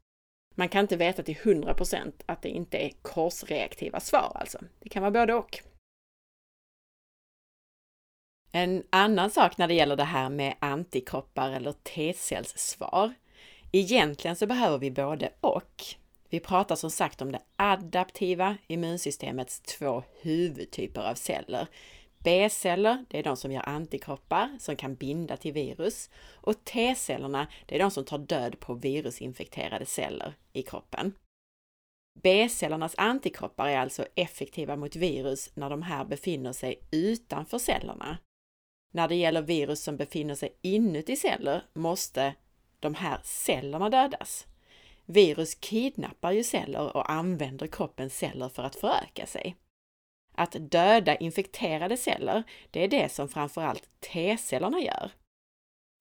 Man 0.59 0.69
kan 0.69 0.81
inte 0.81 0.97
veta 0.97 1.23
till 1.23 1.37
100% 1.37 2.13
att 2.27 2.43
det 2.43 2.49
inte 2.49 2.79
är 2.79 2.91
korsreaktiva 3.03 4.01
svar 4.01 4.33
alltså. 4.35 4.59
Det 4.81 4.89
kan 4.89 5.03
vara 5.03 5.11
både 5.11 5.35
och. 5.35 5.59
En 8.53 8.83
annan 8.91 9.31
sak 9.31 9.59
när 9.59 9.69
det 9.69 9.75
gäller 9.75 9.97
det 9.97 10.05
här 10.05 10.29
med 10.29 10.55
antikroppar 10.59 11.51
eller 11.51 11.73
T-cellssvar. 11.73 13.15
Egentligen 13.73 14.37
så 14.37 14.47
behöver 14.47 14.79
vi 14.79 14.91
både 14.91 15.33
och. 15.41 15.85
Vi 16.31 16.41
pratar 16.41 16.77
som 16.77 16.91
sagt 16.91 17.23
om 17.23 17.33
det 17.33 17.41
adaptiva 17.57 18.57
immunsystemets 18.67 19.61
två 19.61 20.03
huvudtyper 20.23 21.01
av 21.11 21.15
celler. 21.15 21.67
B-celler, 22.27 23.05
det 23.09 23.19
är 23.19 23.23
de 23.23 23.37
som 23.37 23.53
gör 23.53 23.69
antikroppar 23.69 24.57
som 24.59 24.77
kan 24.77 24.95
binda 24.95 25.37
till 25.37 25.53
virus 25.53 26.11
och 26.35 26.65
T-cellerna, 26.65 27.47
det 27.67 27.75
är 27.75 27.79
de 27.79 27.91
som 27.91 28.05
tar 28.05 28.19
död 28.19 28.61
på 28.61 28.75
virusinfekterade 28.75 29.87
celler 29.87 30.35
i 30.53 30.63
kroppen. 30.63 31.15
B-cellernas 32.23 32.95
antikroppar 32.99 33.69
är 33.69 33.79
alltså 33.79 34.07
effektiva 34.15 34.77
mot 34.77 34.97
virus 34.97 35.51
när 35.55 35.71
de 35.71 35.83
här 35.83 36.05
befinner 36.05 36.53
sig 36.53 36.81
utanför 36.91 37.59
cellerna. 37.59 38.19
När 38.93 39.09
det 39.09 39.17
gäller 39.17 39.43
virus 39.43 39.83
som 39.83 39.97
befinner 39.97 40.35
sig 40.35 40.57
inuti 40.63 41.17
celler 41.17 41.63
måste 41.75 42.35
de 42.81 42.95
här 42.95 43.21
cellerna 43.25 43.91
dödas. 43.91 44.47
Virus 45.05 45.55
kidnappar 45.55 46.33
ju 46.33 46.45
celler 46.45 46.97
och 46.97 47.11
använder 47.11 47.67
kroppens 47.67 48.19
celler 48.19 48.49
för 48.49 48.63
att 48.63 48.77
föröka 48.77 49.27
sig. 49.27 49.57
Att 50.39 50.57
döda 50.61 51.17
infekterade 51.17 51.97
celler, 51.97 52.43
det 52.71 52.85
är 52.85 52.89
det 52.89 53.13
som 53.13 53.29
framförallt 53.29 53.89
T-cellerna 54.01 54.81
gör. 54.81 55.11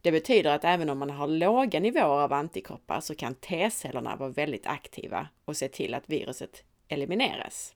Det 0.01 0.11
betyder 0.11 0.55
att 0.55 0.63
även 0.63 0.89
om 0.89 0.97
man 0.97 1.09
har 1.09 1.27
låga 1.27 1.79
nivåer 1.79 2.23
av 2.23 2.33
antikroppar 2.33 2.99
så 2.99 3.15
kan 3.15 3.35
T-cellerna 3.35 4.15
vara 4.15 4.29
väldigt 4.29 4.67
aktiva 4.67 5.27
och 5.45 5.57
se 5.57 5.67
till 5.67 5.93
att 5.93 6.09
viruset 6.09 6.63
elimineras. 6.87 7.75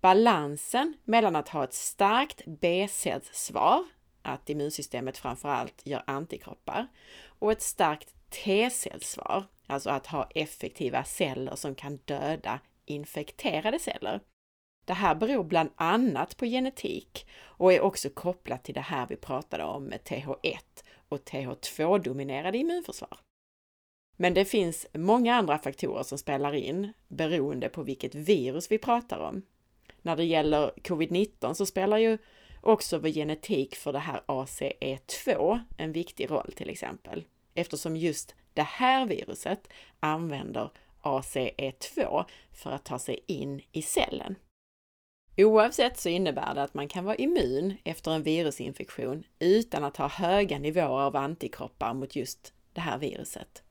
Balansen 0.00 0.94
mellan 1.04 1.36
att 1.36 1.48
ha 1.48 1.64
ett 1.64 1.74
starkt 1.74 2.42
B-cellssvar, 2.46 3.84
att 4.22 4.50
immunsystemet 4.50 5.18
framförallt 5.18 5.86
gör 5.86 6.02
antikroppar, 6.06 6.86
och 7.38 7.52
ett 7.52 7.62
starkt 7.62 8.14
T-cellssvar, 8.30 9.44
alltså 9.66 9.90
att 9.90 10.06
ha 10.06 10.30
effektiva 10.34 11.04
celler 11.04 11.56
som 11.56 11.74
kan 11.74 11.96
döda 11.96 12.60
infekterade 12.84 13.78
celler. 13.78 14.20
Det 14.84 14.92
här 14.92 15.14
beror 15.14 15.44
bland 15.44 15.70
annat 15.76 16.36
på 16.36 16.46
genetik 16.46 17.26
och 17.42 17.72
är 17.72 17.80
också 17.80 18.10
kopplat 18.10 18.64
till 18.64 18.74
det 18.74 18.80
här 18.80 19.06
vi 19.06 19.16
pratade 19.16 19.64
om 19.64 19.84
med 19.84 20.00
TH1 20.00 20.58
och 21.08 21.18
TH2-dominerade 21.18 22.56
immunförsvar. 22.56 23.18
Men 24.16 24.34
det 24.34 24.44
finns 24.44 24.86
många 24.92 25.34
andra 25.34 25.58
faktorer 25.58 26.02
som 26.02 26.18
spelar 26.18 26.54
in 26.54 26.92
beroende 27.08 27.68
på 27.68 27.82
vilket 27.82 28.14
virus 28.14 28.70
vi 28.70 28.78
pratar 28.78 29.18
om. 29.18 29.42
När 30.02 30.16
det 30.16 30.24
gäller 30.24 30.70
covid-19 30.82 31.54
så 31.54 31.66
spelar 31.66 31.98
ju 31.98 32.18
också 32.60 32.98
vår 32.98 33.08
genetik 33.08 33.74
för 33.74 33.92
det 33.92 33.98
här 33.98 34.20
ACE2 34.26 35.60
en 35.76 35.92
viktig 35.92 36.30
roll 36.30 36.52
till 36.52 36.70
exempel, 36.70 37.24
eftersom 37.54 37.96
just 37.96 38.34
det 38.54 38.62
här 38.62 39.06
viruset 39.06 39.68
använder 40.00 40.70
ACE2 41.02 42.24
för 42.52 42.70
att 42.70 42.84
ta 42.84 42.98
sig 42.98 43.20
in 43.26 43.60
i 43.72 43.82
cellen. 43.82 44.34
Oavsett 45.36 45.98
så 45.98 46.08
innebär 46.08 46.54
det 46.54 46.62
att 46.62 46.74
man 46.74 46.88
kan 46.88 47.04
vara 47.04 47.16
immun 47.16 47.74
efter 47.84 48.10
en 48.10 48.22
virusinfektion 48.22 49.24
utan 49.38 49.84
att 49.84 49.96
ha 49.96 50.08
höga 50.08 50.58
nivåer 50.58 51.02
av 51.02 51.16
antikroppar 51.16 51.94
mot 51.94 52.16
just 52.16 52.52
det 52.72 52.80
här 52.80 52.98
viruset. 52.98 53.62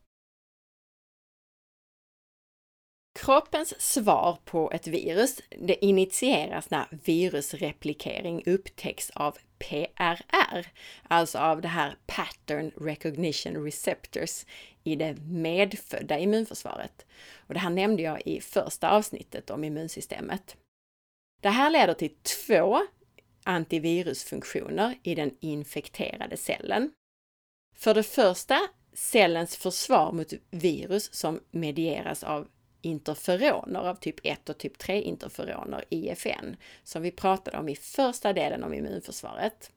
Kroppens 3.18 3.80
svar 3.80 4.38
på 4.44 4.70
ett 4.70 4.86
virus 4.86 5.40
det 5.50 5.84
initieras 5.84 6.70
när 6.70 6.86
virusreplikering 7.04 8.42
upptäcks 8.46 9.10
av 9.10 9.38
PRR, 9.58 10.66
alltså 11.08 11.38
av 11.38 11.60
det 11.60 11.68
här 11.68 11.96
Pattern 12.06 12.70
Recognition 12.76 13.64
Receptors 13.64 14.44
i 14.84 14.96
det 14.96 15.16
medfödda 15.26 16.18
immunförsvaret. 16.18 17.06
Och 17.36 17.54
det 17.54 17.60
här 17.60 17.70
nämnde 17.70 18.02
jag 18.02 18.26
i 18.26 18.40
första 18.40 18.90
avsnittet 18.90 19.50
om 19.50 19.64
immunsystemet. 19.64 20.56
Det 21.44 21.50
här 21.50 21.70
leder 21.70 21.94
till 21.94 22.14
två 22.46 22.86
antivirusfunktioner 23.42 24.98
i 25.02 25.14
den 25.14 25.36
infekterade 25.40 26.36
cellen. 26.36 26.92
För 27.76 27.94
det 27.94 28.02
första 28.02 28.60
cellens 28.92 29.56
försvar 29.56 30.12
mot 30.12 30.32
virus 30.50 31.14
som 31.14 31.40
medieras 31.50 32.24
av 32.24 32.48
interferoner 32.82 33.80
av 33.80 33.94
typ 33.94 34.20
1 34.22 34.48
och 34.48 34.58
typ 34.58 34.78
3 34.78 35.02
interferoner, 35.02 35.84
IFN, 35.88 36.56
som 36.84 37.02
vi 37.02 37.10
pratade 37.10 37.58
om 37.58 37.68
i 37.68 37.76
första 37.76 38.32
delen 38.32 38.64
om 38.64 38.74
immunförsvaret. 38.74 39.72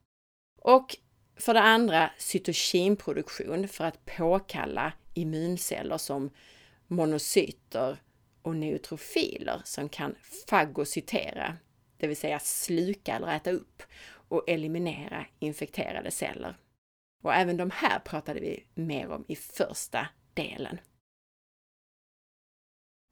Och 0.62 0.96
för 1.36 1.54
det 1.54 1.62
andra 1.62 2.12
cytokinproduktion 2.18 3.68
för 3.68 3.84
att 3.84 4.06
påkalla 4.06 4.94
immunceller 5.14 5.98
som 5.98 6.30
monocyter 6.88 7.98
och 8.48 8.56
neutrofiler 8.56 9.62
som 9.64 9.90
kan 9.90 10.16
fagocytera, 10.50 11.58
det 11.98 12.08
vill 12.08 12.18
säga 12.18 12.40
sluka 12.40 13.16
eller 13.16 13.36
äta 13.36 13.52
upp 13.52 13.84
och 14.30 14.50
eliminera 14.50 15.26
infekterade 15.40 16.12
celler. 16.12 16.58
Och 17.24 17.34
även 17.34 17.58
de 17.58 17.72
här 17.72 18.00
pratade 18.00 18.40
vi 18.40 18.66
mer 18.76 19.10
om 19.10 19.26
i 19.28 19.36
första 19.36 20.08
delen. 20.34 20.80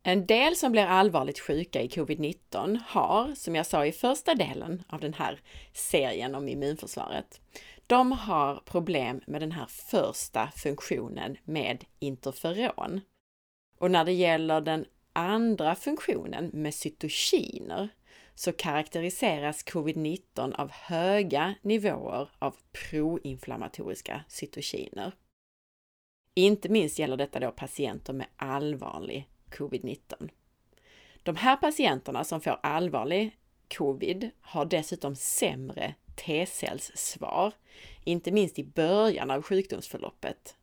En 0.03 0.25
del 0.25 0.55
som 0.55 0.71
blir 0.71 0.85
allvarligt 0.85 1.39
sjuka 1.39 1.81
i 1.81 1.87
covid-19 1.87 2.79
har, 2.87 3.35
som 3.35 3.55
jag 3.55 3.65
sa 3.65 3.85
i 3.85 3.91
första 3.91 4.35
delen 4.35 4.83
av 4.89 4.99
den 4.99 5.13
här 5.13 5.39
serien 5.73 6.35
om 6.35 6.47
immunförsvaret, 6.47 7.41
de 7.87 8.11
har 8.11 8.55
problem 8.65 9.21
med 9.27 9.41
den 9.41 9.51
här 9.51 9.65
första 9.65 10.51
funktionen 10.55 11.37
med 11.43 11.85
interferon. 11.99 13.01
Och 13.77 13.91
när 13.91 14.05
det 14.05 14.11
gäller 14.11 14.61
den 14.61 14.85
andra 15.15 15.75
funktionen 15.75 16.49
med 16.53 16.73
cytokiner 16.73 17.89
så 18.35 18.51
karaktäriseras 18.51 19.65
covid-19 19.65 20.55
av 20.55 20.71
höga 20.71 21.55
nivåer 21.61 22.29
av 22.39 22.55
proinflammatoriska 22.71 24.23
cytokiner. 24.27 25.11
Inte 26.33 26.69
minst 26.69 26.99
gäller 26.99 27.17
detta 27.17 27.39
då 27.39 27.51
patienter 27.51 28.13
med 28.13 28.27
allvarlig 28.35 29.29
covid-19. 29.49 30.29
De 31.23 31.35
här 31.35 31.55
patienterna 31.55 32.23
som 32.23 32.41
får 32.41 32.59
allvarlig 32.63 33.37
covid 33.77 34.29
har 34.41 34.65
dessutom 34.65 35.15
sämre 35.15 35.95
T-cellssvar, 36.15 37.53
inte 38.03 38.31
minst 38.31 38.59
i 38.59 38.63
början 38.63 39.31
av 39.31 39.41
sjukdomsförloppet. 39.41 40.55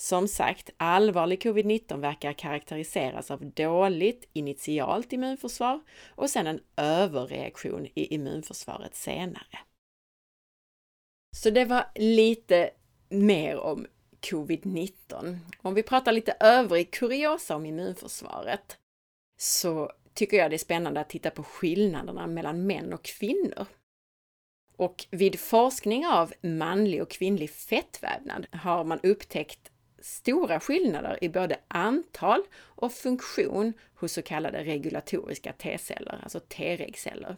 Som 0.00 0.28
sagt, 0.28 0.70
allvarlig 0.76 1.42
covid-19 1.42 2.00
verkar 2.00 2.32
karaktäriseras 2.32 3.30
av 3.30 3.44
dåligt 3.44 4.28
initialt 4.32 5.12
immunförsvar 5.12 5.80
och 6.14 6.30
sedan 6.30 6.46
en 6.46 6.60
överreaktion 6.76 7.86
i 7.94 8.14
immunförsvaret 8.14 8.94
senare. 8.94 9.58
Så 11.36 11.50
det 11.50 11.64
var 11.64 11.86
lite 11.94 12.70
mer 13.08 13.56
om 13.56 13.86
covid-19. 14.20 15.38
Om 15.62 15.74
vi 15.74 15.82
pratar 15.82 16.12
lite 16.12 16.36
övrig 16.40 16.90
kuriosa 16.90 17.56
om 17.56 17.66
immunförsvaret 17.66 18.78
så 19.36 19.92
tycker 20.14 20.36
jag 20.36 20.50
det 20.50 20.56
är 20.56 20.58
spännande 20.58 21.00
att 21.00 21.10
titta 21.10 21.30
på 21.30 21.42
skillnaderna 21.42 22.26
mellan 22.26 22.66
män 22.66 22.92
och 22.92 23.02
kvinnor. 23.02 23.66
Och 24.76 25.06
vid 25.10 25.40
forskning 25.40 26.06
av 26.06 26.32
manlig 26.40 27.02
och 27.02 27.10
kvinnlig 27.10 27.50
fettvävnad 27.50 28.46
har 28.52 28.84
man 28.84 29.00
upptäckt 29.02 29.70
stora 30.00 30.60
skillnader 30.60 31.18
i 31.24 31.28
både 31.28 31.56
antal 31.68 32.42
och 32.56 32.92
funktion 32.92 33.72
hos 33.94 34.12
så 34.12 34.22
kallade 34.22 34.64
regulatoriska 34.64 35.52
T-celler, 35.52 36.20
alltså 36.22 36.40
T-regceller. 36.40 37.36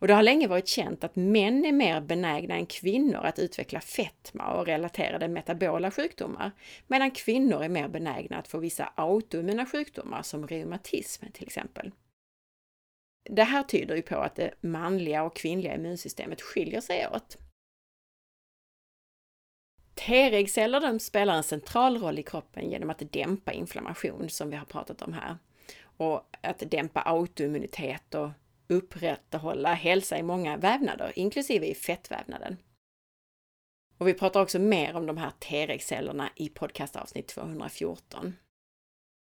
Och 0.00 0.08
det 0.08 0.14
har 0.14 0.22
länge 0.22 0.48
varit 0.48 0.68
känt 0.68 1.04
att 1.04 1.16
män 1.16 1.64
är 1.64 1.72
mer 1.72 2.00
benägna 2.00 2.54
än 2.54 2.66
kvinnor 2.66 3.24
att 3.24 3.38
utveckla 3.38 3.80
fetma 3.80 4.54
och 4.54 4.66
relaterade 4.66 5.28
metabola 5.28 5.90
sjukdomar, 5.90 6.50
medan 6.86 7.10
kvinnor 7.10 7.62
är 7.62 7.68
mer 7.68 7.88
benägna 7.88 8.38
att 8.38 8.48
få 8.48 8.58
vissa 8.58 8.92
autoimmuna 8.94 9.66
sjukdomar 9.66 10.22
som 10.22 10.46
reumatism 10.48 11.26
till 11.32 11.46
exempel. 11.46 11.90
Det 13.30 13.44
här 13.44 13.62
tyder 13.62 13.96
ju 13.96 14.02
på 14.02 14.16
att 14.16 14.36
det 14.36 14.54
manliga 14.60 15.22
och 15.22 15.36
kvinnliga 15.36 15.74
immunsystemet 15.74 16.42
skiljer 16.42 16.80
sig 16.80 17.08
åt. 17.08 17.38
T-regceller 19.94 20.98
spelar 20.98 21.34
en 21.34 21.42
central 21.42 21.98
roll 21.98 22.18
i 22.18 22.22
kroppen 22.22 22.70
genom 22.70 22.90
att 22.90 23.12
dämpa 23.12 23.52
inflammation, 23.52 24.28
som 24.28 24.50
vi 24.50 24.56
har 24.56 24.64
pratat 24.64 25.02
om 25.02 25.12
här, 25.12 25.36
och 25.96 26.36
att 26.40 26.62
dämpa 26.70 27.02
autoimmunitet 27.02 28.14
och 28.14 28.30
upprätthålla 28.68 29.74
hälsa 29.74 30.18
i 30.18 30.22
många 30.22 30.56
vävnader, 30.56 31.12
inklusive 31.16 31.66
i 31.66 31.74
fettvävnaden. 31.74 32.56
Och 33.98 34.08
vi 34.08 34.14
pratar 34.14 34.42
också 34.42 34.58
mer 34.58 34.96
om 34.96 35.06
de 35.06 35.16
här 35.16 35.30
T-regcellerna 35.30 36.30
i 36.36 36.48
podcastavsnitt 36.48 37.28
214. 37.28 38.34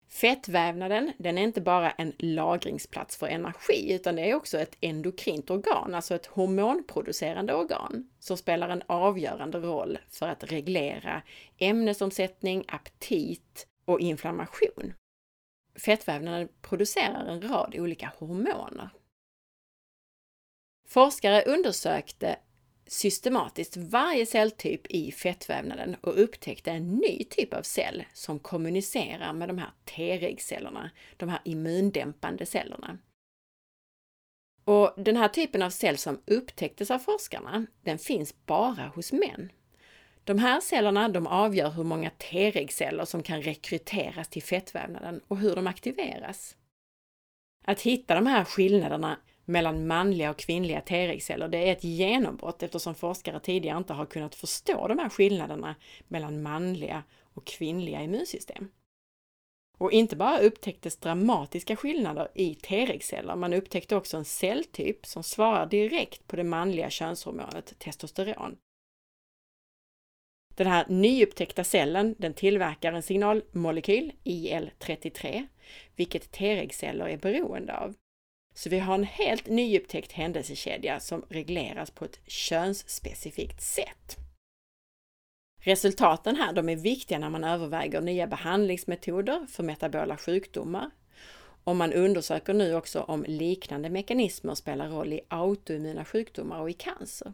Fettvävnaden, 0.09 1.13
den 1.17 1.37
är 1.37 1.41
inte 1.41 1.61
bara 1.61 1.91
en 1.91 2.13
lagringsplats 2.17 3.17
för 3.17 3.27
energi, 3.27 3.93
utan 3.93 4.15
det 4.15 4.29
är 4.29 4.35
också 4.35 4.57
ett 4.57 4.77
endokrint 4.81 5.49
organ, 5.49 5.95
alltså 5.95 6.15
ett 6.15 6.25
hormonproducerande 6.25 7.53
organ, 7.53 8.09
som 8.19 8.37
spelar 8.37 8.69
en 8.69 8.83
avgörande 8.87 9.57
roll 9.57 9.97
för 10.09 10.27
att 10.27 10.43
reglera 10.43 11.21
ämnesomsättning, 11.57 12.65
aptit 12.67 13.67
och 13.85 13.99
inflammation. 13.99 14.93
fettvävnaden 15.75 16.49
producerar 16.61 17.25
en 17.25 17.41
rad 17.41 17.75
olika 17.75 18.11
hormoner. 18.17 18.89
Forskare 20.87 21.43
undersökte 21.45 22.39
systematiskt 22.87 23.77
varje 23.77 24.25
celltyp 24.25 24.87
i 24.87 25.11
fettvävnaden 25.11 25.95
och 26.01 26.23
upptäckte 26.23 26.71
en 26.71 26.95
ny 26.95 27.23
typ 27.23 27.53
av 27.53 27.61
cell 27.61 28.03
som 28.13 28.39
kommunicerar 28.39 29.33
med 29.33 29.49
de 29.49 29.57
här 29.57 29.71
T-regcellerna, 29.85 30.91
de 31.17 31.29
här 31.29 31.41
immundämpande 31.43 32.45
cellerna. 32.45 32.97
Och 34.65 34.93
den 34.97 35.17
här 35.17 35.27
typen 35.27 35.61
av 35.61 35.69
cell 35.69 35.97
som 35.97 36.21
upptäcktes 36.25 36.91
av 36.91 36.99
forskarna, 36.99 37.65
den 37.81 37.97
finns 37.97 38.45
bara 38.45 38.91
hos 38.95 39.11
män. 39.11 39.51
De 40.23 40.39
här 40.39 40.61
cellerna 40.61 41.09
de 41.09 41.27
avgör 41.27 41.69
hur 41.69 41.83
många 41.83 42.09
T-regceller 42.09 43.05
som 43.05 43.23
kan 43.23 43.41
rekryteras 43.41 44.27
till 44.27 44.43
fettvävnaden 44.43 45.21
och 45.27 45.37
hur 45.37 45.55
de 45.55 45.67
aktiveras. 45.67 46.55
Att 47.65 47.81
hitta 47.81 48.15
de 48.15 48.27
här 48.27 48.45
skillnaderna 48.45 49.19
mellan 49.45 49.87
manliga 49.87 50.29
och 50.29 50.37
kvinnliga 50.37 50.81
T-regceller, 50.81 51.47
det 51.47 51.57
är 51.57 51.71
ett 51.71 51.83
genombrott 51.83 52.63
eftersom 52.63 52.95
forskare 52.95 53.39
tidigare 53.39 53.77
inte 53.77 53.93
har 53.93 54.05
kunnat 54.05 54.35
förstå 54.35 54.87
de 54.87 54.99
här 54.99 55.09
skillnaderna 55.09 55.75
mellan 56.07 56.41
manliga 56.41 57.03
och 57.33 57.45
kvinnliga 57.45 58.01
immunsystem. 58.01 58.71
Och 59.77 59.91
inte 59.91 60.15
bara 60.15 60.39
upptäcktes 60.39 60.97
dramatiska 60.97 61.75
skillnader 61.75 62.27
i 62.33 62.55
T-regceller, 62.55 63.35
man 63.35 63.53
upptäckte 63.53 63.95
också 63.95 64.17
en 64.17 64.25
celltyp 64.25 65.05
som 65.05 65.23
svarar 65.23 65.65
direkt 65.65 66.27
på 66.27 66.35
det 66.35 66.43
manliga 66.43 66.89
könshormonet 66.89 67.79
testosteron. 67.79 68.57
Den 70.55 70.67
här 70.67 70.85
nyupptäckta 70.89 71.63
cellen 71.63 72.15
den 72.17 72.33
tillverkar 72.33 72.93
en 72.93 73.03
signalmolekyl, 73.03 74.11
IL-33, 74.23 75.47
vilket 75.95 76.31
T-regceller 76.31 77.07
är 77.07 77.17
beroende 77.17 77.77
av. 77.77 77.95
Så 78.57 78.69
vi 78.69 78.79
har 78.79 78.95
en 78.95 79.03
helt 79.03 79.47
nyupptäckt 79.47 80.11
händelsekedja 80.11 80.99
som 80.99 81.25
regleras 81.29 81.91
på 81.91 82.05
ett 82.05 82.19
könsspecifikt 82.27 83.61
sätt. 83.61 84.17
Resultaten 85.61 86.35
här 86.35 86.53
de 86.53 86.69
är 86.69 86.75
viktiga 86.75 87.19
när 87.19 87.29
man 87.29 87.43
överväger 87.43 88.01
nya 88.01 88.27
behandlingsmetoder 88.27 89.45
för 89.49 89.63
metabola 89.63 90.17
sjukdomar. 90.17 90.91
Och 91.63 91.75
man 91.75 91.93
undersöker 91.93 92.53
nu 92.53 92.75
också 92.75 93.01
om 93.01 93.25
liknande 93.27 93.89
mekanismer 93.89 94.55
spelar 94.55 94.89
roll 94.89 95.13
i 95.13 95.21
autoimmuna 95.27 96.05
sjukdomar 96.05 96.59
och 96.59 96.69
i 96.69 96.73
cancer. 96.73 97.33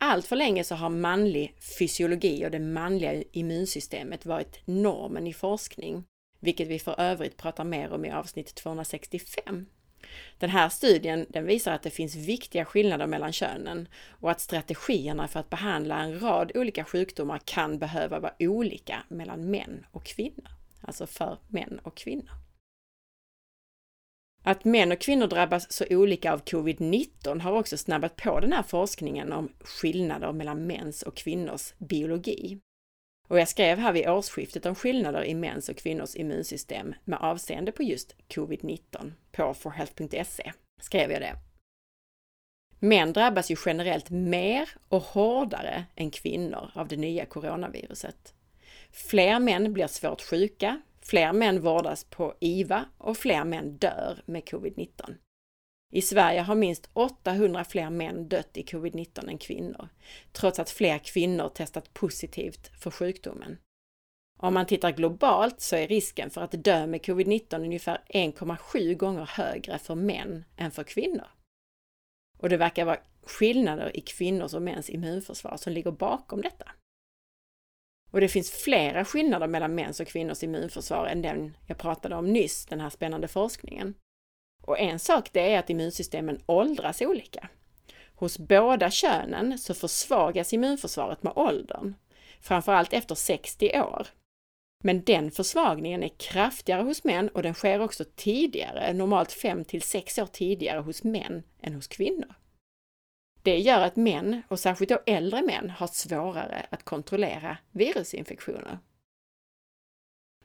Allt 0.00 0.26
för 0.26 0.36
länge 0.36 0.64
så 0.64 0.74
har 0.74 0.90
manlig 0.90 1.54
fysiologi 1.78 2.46
och 2.46 2.50
det 2.50 2.58
manliga 2.58 3.22
immunsystemet 3.32 4.26
varit 4.26 4.66
normen 4.66 5.26
i 5.26 5.32
forskning, 5.32 6.04
vilket 6.40 6.68
vi 6.68 6.78
för 6.78 7.00
övrigt 7.00 7.36
pratar 7.36 7.64
mer 7.64 7.92
om 7.92 8.04
i 8.04 8.10
avsnitt 8.10 8.54
265. 8.54 9.66
Den 10.38 10.50
här 10.50 10.68
studien 10.68 11.26
den 11.28 11.46
visar 11.46 11.72
att 11.72 11.82
det 11.82 11.90
finns 11.90 12.16
viktiga 12.16 12.64
skillnader 12.64 13.06
mellan 13.06 13.32
könen 13.32 13.88
och 14.08 14.30
att 14.30 14.40
strategierna 14.40 15.28
för 15.28 15.40
att 15.40 15.50
behandla 15.50 16.00
en 16.00 16.20
rad 16.20 16.52
olika 16.54 16.84
sjukdomar 16.84 17.40
kan 17.44 17.78
behöva 17.78 18.20
vara 18.20 18.34
olika 18.38 19.02
mellan 19.08 19.50
män 19.50 19.86
och 19.90 20.04
kvinnor. 20.04 20.48
Alltså 20.80 21.06
för 21.06 21.38
män 21.48 21.80
och 21.82 21.96
kvinnor. 21.96 22.30
Att 24.44 24.64
män 24.64 24.92
och 24.92 25.00
kvinnor 25.00 25.26
drabbas 25.26 25.72
så 25.72 25.84
olika 25.90 26.32
av 26.32 26.42
covid-19 26.44 27.40
har 27.40 27.52
också 27.52 27.76
snabbat 27.76 28.16
på 28.16 28.40
den 28.40 28.52
här 28.52 28.62
forskningen 28.62 29.32
om 29.32 29.52
skillnader 29.60 30.32
mellan 30.32 30.66
mäns 30.66 31.02
och 31.02 31.16
kvinnors 31.16 31.72
biologi. 31.78 32.60
Och 33.28 33.40
jag 33.40 33.48
skrev 33.48 33.78
här 33.78 33.92
vid 33.92 34.08
årsskiftet 34.08 34.66
om 34.66 34.74
skillnader 34.74 35.24
i 35.24 35.34
mäns 35.34 35.68
och 35.68 35.76
kvinnors 35.76 36.16
immunsystem 36.16 36.94
med 37.04 37.18
avseende 37.18 37.72
på 37.72 37.82
just 37.82 38.16
covid-19 38.28 39.12
på 39.32 39.54
forhealth.se 39.54 40.52
skrev 40.80 41.10
jag 41.10 41.20
det. 41.20 41.36
Män 42.78 43.12
drabbas 43.12 43.50
ju 43.50 43.56
generellt 43.66 44.10
mer 44.10 44.68
och 44.88 45.02
hårdare 45.02 45.84
än 45.96 46.10
kvinnor 46.10 46.70
av 46.74 46.88
det 46.88 46.96
nya 46.96 47.26
coronaviruset. 47.26 48.34
Fler 48.90 49.38
män 49.38 49.72
blir 49.72 49.86
svårt 49.86 50.22
sjuka, 50.22 50.82
fler 51.00 51.32
män 51.32 51.60
vårdas 51.60 52.04
på 52.04 52.34
IVA 52.40 52.84
och 52.98 53.16
fler 53.16 53.44
män 53.44 53.76
dör 53.76 54.22
med 54.26 54.42
covid-19. 54.42 55.14
I 55.94 56.02
Sverige 56.02 56.40
har 56.40 56.54
minst 56.54 56.90
800 56.92 57.64
fler 57.64 57.90
män 57.90 58.28
dött 58.28 58.56
i 58.56 58.62
covid-19 58.62 59.28
än 59.28 59.38
kvinnor, 59.38 59.88
trots 60.32 60.58
att 60.58 60.70
fler 60.70 60.98
kvinnor 60.98 61.48
testat 61.48 61.94
positivt 61.94 62.70
för 62.80 62.90
sjukdomen. 62.90 63.58
Om 64.38 64.54
man 64.54 64.66
tittar 64.66 64.90
globalt 64.90 65.60
så 65.60 65.76
är 65.76 65.88
risken 65.88 66.30
för 66.30 66.40
att 66.40 66.64
dö 66.64 66.86
med 66.86 67.00
covid-19 67.00 67.60
ungefär 67.60 68.00
1,7 68.08 68.94
gånger 68.94 69.30
högre 69.32 69.78
för 69.78 69.94
män 69.94 70.44
än 70.56 70.70
för 70.70 70.84
kvinnor. 70.84 71.26
Och 72.38 72.48
det 72.48 72.56
verkar 72.56 72.84
vara 72.84 73.00
skillnader 73.22 73.96
i 73.96 74.00
kvinnors 74.00 74.54
och 74.54 74.62
mäns 74.62 74.90
immunförsvar 74.90 75.56
som 75.56 75.72
ligger 75.72 75.90
bakom 75.90 76.42
detta. 76.42 76.72
Och 78.10 78.20
det 78.20 78.28
finns 78.28 78.50
flera 78.50 79.04
skillnader 79.04 79.46
mellan 79.46 79.74
mäns 79.74 80.00
och 80.00 80.06
kvinnors 80.06 80.42
immunförsvar 80.42 81.06
än 81.06 81.22
den 81.22 81.56
jag 81.66 81.78
pratade 81.78 82.16
om 82.16 82.32
nyss, 82.32 82.66
den 82.66 82.80
här 82.80 82.90
spännande 82.90 83.28
forskningen. 83.28 83.94
Och 84.62 84.78
en 84.78 84.98
sak 84.98 85.28
det 85.32 85.54
är 85.54 85.58
att 85.58 85.70
immunsystemen 85.70 86.42
åldras 86.46 87.02
olika. 87.02 87.48
Hos 88.14 88.38
båda 88.38 88.90
könen 88.90 89.58
så 89.58 89.74
försvagas 89.74 90.52
immunförsvaret 90.52 91.22
med 91.22 91.32
åldern, 91.36 91.94
framförallt 92.40 92.92
efter 92.92 93.14
60 93.14 93.80
år. 93.80 94.06
Men 94.84 95.04
den 95.04 95.30
försvagningen 95.30 96.02
är 96.02 96.08
kraftigare 96.08 96.82
hos 96.82 97.04
män 97.04 97.28
och 97.28 97.42
den 97.42 97.54
sker 97.54 97.80
också 97.80 98.04
tidigare, 98.16 98.92
normalt 98.92 99.32
5 99.32 99.64
till 99.64 99.82
6 99.82 100.18
år 100.18 100.26
tidigare 100.26 100.80
hos 100.80 101.04
män 101.04 101.42
än 101.60 101.74
hos 101.74 101.86
kvinnor. 101.86 102.34
Det 103.42 103.58
gör 103.58 103.80
att 103.80 103.96
män, 103.96 104.42
och 104.48 104.60
särskilt 104.60 104.90
då 104.90 104.98
äldre 105.06 105.42
män, 105.42 105.70
har 105.70 105.86
svårare 105.86 106.66
att 106.70 106.84
kontrollera 106.84 107.56
virusinfektioner. 107.70 108.78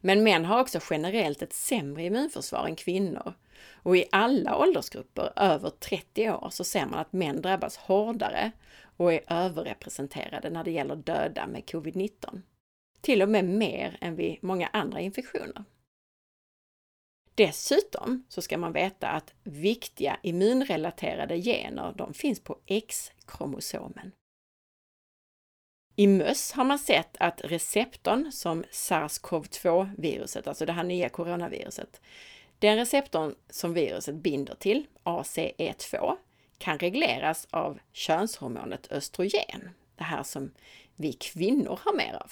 Men 0.01 0.23
män 0.23 0.45
har 0.45 0.61
också 0.61 0.79
generellt 0.89 1.41
ett 1.41 1.53
sämre 1.53 2.03
immunförsvar 2.03 2.65
än 2.65 2.75
kvinnor. 2.75 3.33
Och 3.73 3.97
i 3.97 4.05
alla 4.11 4.57
åldersgrupper 4.57 5.33
över 5.35 5.69
30 5.69 6.29
år 6.29 6.49
så 6.51 6.63
ser 6.63 6.85
man 6.85 6.99
att 6.99 7.13
män 7.13 7.41
drabbas 7.41 7.77
hårdare 7.77 8.51
och 8.97 9.13
är 9.13 9.21
överrepresenterade 9.27 10.49
när 10.49 10.63
det 10.63 10.71
gäller 10.71 10.95
döda 10.95 11.47
med 11.47 11.63
covid-19. 11.63 12.41
Till 13.01 13.21
och 13.21 13.29
med 13.29 13.45
mer 13.45 13.97
än 14.01 14.15
vid 14.15 14.37
många 14.41 14.67
andra 14.67 14.99
infektioner. 14.99 15.63
Dessutom 17.35 18.23
så 18.29 18.41
ska 18.41 18.57
man 18.57 18.73
veta 18.73 19.07
att 19.07 19.33
viktiga 19.43 20.19
immunrelaterade 20.23 21.41
gener, 21.41 21.93
de 21.97 22.13
finns 22.13 22.39
på 22.39 22.57
X-kromosomen. 22.65 24.11
I 25.99 26.07
möss 26.07 26.51
har 26.51 26.63
man 26.63 26.79
sett 26.79 27.17
att 27.19 27.41
receptorn 27.43 28.31
som 28.31 28.63
SARS-CoV-2-viruset, 28.63 30.47
alltså 30.47 30.65
det 30.65 30.73
här 30.73 30.83
nya 30.83 31.09
coronaviruset, 31.09 32.01
den 32.59 32.77
receptorn 32.77 33.35
som 33.49 33.73
viruset 33.73 34.15
binder 34.15 34.55
till, 34.55 34.85
ACE2, 35.03 36.15
kan 36.57 36.79
regleras 36.79 37.47
av 37.49 37.79
könshormonet 37.93 38.91
östrogen, 38.91 39.69
det 39.95 40.03
här 40.03 40.23
som 40.23 40.51
vi 40.95 41.13
kvinnor 41.13 41.79
har 41.83 41.93
mer 41.93 42.13
av. 42.13 42.31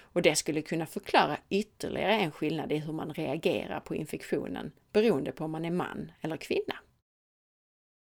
Och 0.00 0.22
det 0.22 0.36
skulle 0.36 0.62
kunna 0.62 0.86
förklara 0.86 1.36
ytterligare 1.50 2.14
en 2.14 2.32
skillnad 2.32 2.72
i 2.72 2.76
hur 2.76 2.92
man 2.92 3.14
reagerar 3.14 3.80
på 3.80 3.94
infektionen 3.94 4.72
beroende 4.92 5.32
på 5.32 5.44
om 5.44 5.50
man 5.50 5.64
är 5.64 5.70
man 5.70 6.12
eller 6.20 6.36
kvinna. 6.36 6.74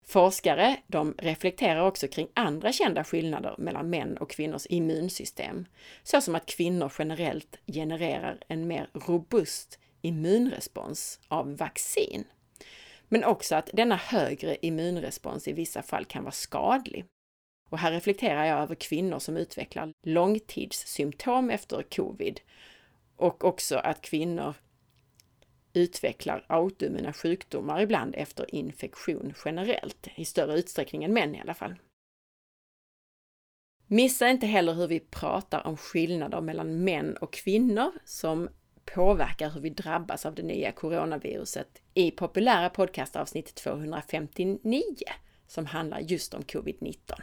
Forskare 0.05 0.77
de 0.87 1.15
reflekterar 1.17 1.87
också 1.87 2.07
kring 2.07 2.27
andra 2.33 2.71
kända 2.71 3.03
skillnader 3.03 3.55
mellan 3.57 3.89
män 3.89 4.17
och 4.17 4.29
kvinnors 4.29 4.65
immunsystem, 4.69 5.65
såsom 6.03 6.35
att 6.35 6.45
kvinnor 6.45 6.93
generellt 6.99 7.57
genererar 7.67 8.39
en 8.47 8.67
mer 8.67 8.89
robust 8.93 9.79
immunrespons 10.01 11.19
av 11.27 11.57
vaccin. 11.57 12.23
Men 13.07 13.23
också 13.23 13.55
att 13.55 13.69
denna 13.73 13.95
högre 13.95 14.57
immunrespons 14.61 15.47
i 15.47 15.53
vissa 15.53 15.81
fall 15.81 16.05
kan 16.05 16.23
vara 16.23 16.31
skadlig. 16.31 17.05
Och 17.69 17.77
här 17.77 17.91
reflekterar 17.91 18.45
jag 18.45 18.59
över 18.59 18.75
kvinnor 18.75 19.19
som 19.19 19.37
utvecklar 19.37 19.93
långtidssymptom 20.03 21.49
efter 21.49 21.83
covid 21.83 22.39
och 23.15 23.43
också 23.43 23.77
att 23.77 24.01
kvinnor 24.01 24.53
utvecklar 25.73 26.45
autoimmuna 26.47 27.13
sjukdomar 27.13 27.81
ibland 27.81 28.15
efter 28.17 28.55
infektion 28.55 29.33
generellt, 29.45 30.07
i 30.15 30.25
större 30.25 30.59
utsträckning 30.59 31.03
än 31.03 31.13
män 31.13 31.35
i 31.35 31.41
alla 31.41 31.53
fall. 31.53 31.75
Missa 33.87 34.29
inte 34.29 34.45
heller 34.45 34.73
hur 34.73 34.87
vi 34.87 34.99
pratar 34.99 35.67
om 35.67 35.77
skillnader 35.77 36.41
mellan 36.41 36.83
män 36.83 37.17
och 37.17 37.33
kvinnor 37.33 37.91
som 38.05 38.49
påverkar 38.85 39.49
hur 39.49 39.61
vi 39.61 39.69
drabbas 39.69 40.25
av 40.25 40.35
det 40.35 40.43
nya 40.43 40.71
coronaviruset 40.71 41.81
i 41.93 42.11
populära 42.11 42.69
podcastavsnitt 42.69 43.55
259 43.55 44.81
som 45.47 45.65
handlar 45.65 45.99
just 45.99 46.33
om 46.33 46.41
covid-19. 46.41 47.21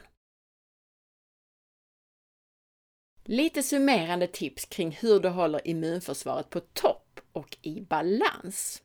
Lite 3.30 3.62
summerande 3.62 4.26
tips 4.26 4.64
kring 4.64 4.90
hur 4.90 5.20
du 5.20 5.28
håller 5.28 5.68
immunförsvaret 5.68 6.50
på 6.50 6.60
topp 6.60 7.20
och 7.32 7.56
i 7.62 7.80
balans. 7.80 8.82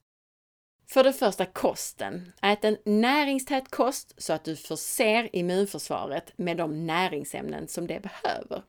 För 0.89 1.04
det 1.04 1.14
första 1.14 1.46
kosten. 1.46 2.32
Ät 2.41 2.66
en 2.66 2.78
näringstät 2.86 3.72
kost 3.72 4.14
så 4.18 4.34
att 4.34 4.44
du 4.44 4.56
förser 4.56 5.36
immunförsvaret 5.36 6.38
med 6.38 6.58
de 6.58 6.86
näringsämnen 6.86 7.68
som 7.68 7.88
det 7.88 8.00
behöver. 8.00 8.64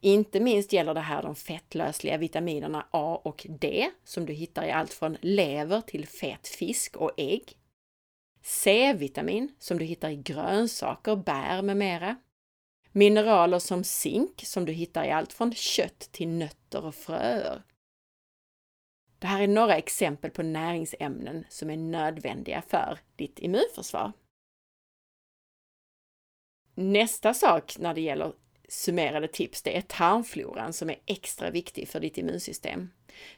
Inte 0.00 0.40
minst 0.40 0.72
gäller 0.72 0.94
det 0.94 1.00
här 1.00 1.22
de 1.22 1.34
fettlösliga 1.34 2.16
vitaminerna 2.16 2.86
A 2.90 3.20
och 3.24 3.46
D 3.48 3.90
som 4.04 4.26
du 4.26 4.32
hittar 4.32 4.64
i 4.64 4.70
allt 4.70 4.92
från 4.92 5.16
lever 5.20 5.80
till 5.80 6.06
fet 6.06 6.48
fisk 6.48 6.96
och 6.96 7.12
ägg. 7.16 7.52
C-vitamin 8.42 9.54
som 9.58 9.78
du 9.78 9.84
hittar 9.84 10.10
i 10.10 10.16
grönsaker, 10.16 11.16
bär 11.16 11.62
med 11.62 11.76
mera. 11.76 12.16
Mineraler 12.92 13.58
som 13.58 13.84
zink 13.84 14.42
som 14.44 14.64
du 14.64 14.72
hittar 14.72 15.04
i 15.04 15.10
allt 15.10 15.32
från 15.32 15.54
kött 15.54 16.08
till 16.12 16.28
nötter 16.28 16.84
och 16.84 16.94
fröer. 16.94 17.62
Det 19.18 19.26
här 19.26 19.42
är 19.42 19.48
några 19.48 19.76
exempel 19.76 20.30
på 20.30 20.42
näringsämnen 20.42 21.44
som 21.48 21.70
är 21.70 21.76
nödvändiga 21.76 22.62
för 22.62 22.98
ditt 23.16 23.38
immunförsvar. 23.38 24.12
Nästa 26.74 27.34
sak 27.34 27.78
när 27.78 27.94
det 27.94 28.00
gäller 28.00 28.32
summerade 28.68 29.28
tips, 29.28 29.62
det 29.62 29.76
är 29.76 29.82
tarmfloran 29.82 30.72
som 30.72 30.90
är 30.90 30.96
extra 31.06 31.50
viktig 31.50 31.88
för 31.88 32.00
ditt 32.00 32.18
immunsystem. 32.18 32.90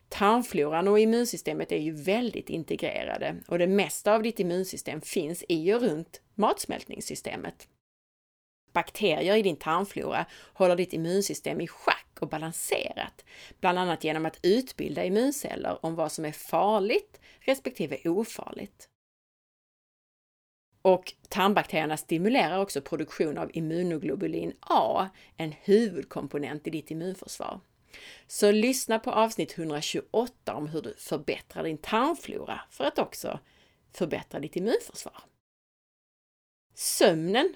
Tarmfloran 0.09 0.88
och 0.88 1.00
immunsystemet 1.00 1.72
är 1.72 1.78
ju 1.78 1.92
väldigt 1.92 2.50
integrerade 2.50 3.36
och 3.48 3.59
det 3.59 3.66
mesta 3.66 4.14
av 4.14 4.22
ditt 4.22 4.40
immunsystem 4.40 5.00
finns 5.00 5.44
i 5.48 5.74
och 5.74 5.80
runt 5.80 6.20
matsmältningssystemet. 6.34 7.68
Bakterier 8.73 9.37
i 9.37 9.43
din 9.43 9.57
tarmflora 9.57 10.27
håller 10.53 10.77
ditt 10.77 10.93
immunsystem 10.93 11.61
i 11.61 11.68
schack 11.68 12.07
och 12.20 12.29
balanserat, 12.29 13.25
bland 13.61 13.79
annat 13.79 14.05
genom 14.05 14.27
att 14.27 14.39
utbilda 14.43 15.05
immunceller 15.05 15.85
om 15.85 15.95
vad 15.95 16.12
som 16.12 16.25
är 16.25 16.33
farligt 16.33 17.20
respektive 17.41 17.99
ofarligt. 18.05 18.89
Och 20.83 21.12
tarmbakterierna 21.29 21.97
stimulerar 21.97 22.59
också 22.59 22.81
produktion 22.81 23.39
av 23.39 23.51
immunoglobulin 23.55 24.53
A, 24.61 25.09
en 25.37 25.53
huvudkomponent 25.53 26.66
i 26.66 26.70
ditt 26.70 26.91
immunförsvar. 26.91 27.61
Så 28.27 28.51
lyssna 28.51 28.99
på 28.99 29.11
avsnitt 29.11 29.59
128 29.59 30.55
om 30.55 30.68
hur 30.68 30.83
du 30.83 30.95
förbättrar 30.99 31.64
din 31.64 31.79
tarmflora 31.79 32.61
för 32.70 32.85
att 32.85 32.99
också 32.99 33.39
förbättra 33.93 34.41
ditt 34.41 34.57
immunförsvar. 34.57 35.23
Sömnen 36.75 37.55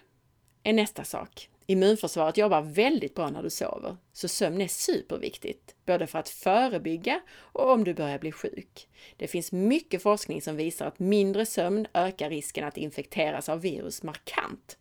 är 0.69 0.73
nästa 0.73 1.05
sak. 1.05 1.49
Immunförsvaret 1.67 2.37
jobbar 2.37 2.63
väldigt 2.63 3.15
bra 3.15 3.31
när 3.31 3.43
du 3.43 3.51
sover, 3.51 3.97
så 4.13 4.29
sömn 4.29 4.61
är 4.61 4.69
superviktigt, 4.69 5.75
både 5.87 6.07
för 6.07 6.19
att 6.19 6.29
förebygga 6.29 7.21
och 7.37 7.71
om 7.71 7.85
du 7.85 7.95
börjar 7.95 8.19
bli 8.19 8.33
sjuk. 8.33 8.89
Det 9.17 9.29
finns 9.29 9.53
mycket 9.53 10.03
forskning 10.03 10.43
som 10.43 10.57
visar 10.57 10.87
att 10.87 10.99
mindre 10.99 11.47
sömn 11.47 11.87
ökar 11.95 12.31
risken 12.31 12.65
att 12.65 12.77
infekteras 12.77 13.49
av 13.49 13.61
virus 13.61 14.03
markant. 14.03 14.79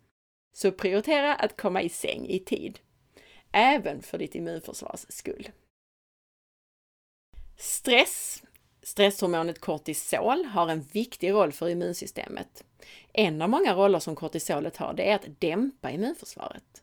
Så 0.52 0.72
prioritera 0.72 1.34
att 1.34 1.56
komma 1.56 1.82
i 1.82 1.88
säng 1.88 2.26
i 2.26 2.38
tid, 2.38 2.78
även 3.52 4.02
för 4.02 4.18
ditt 4.18 4.34
immunförsvars 4.34 5.06
skull. 5.08 5.50
Stress 7.58 8.42
Stresshormonet 8.82 9.58
kortisol 9.58 10.44
har 10.44 10.68
en 10.68 10.80
viktig 10.80 11.32
roll 11.32 11.52
för 11.52 11.68
immunsystemet. 11.68 12.64
En 13.12 13.42
av 13.42 13.48
många 13.48 13.74
roller 13.74 13.98
som 13.98 14.16
kortisolet 14.16 14.76
har, 14.76 14.94
det 14.94 15.10
är 15.10 15.14
att 15.14 15.40
dämpa 15.40 15.90
immunförsvaret. 15.90 16.82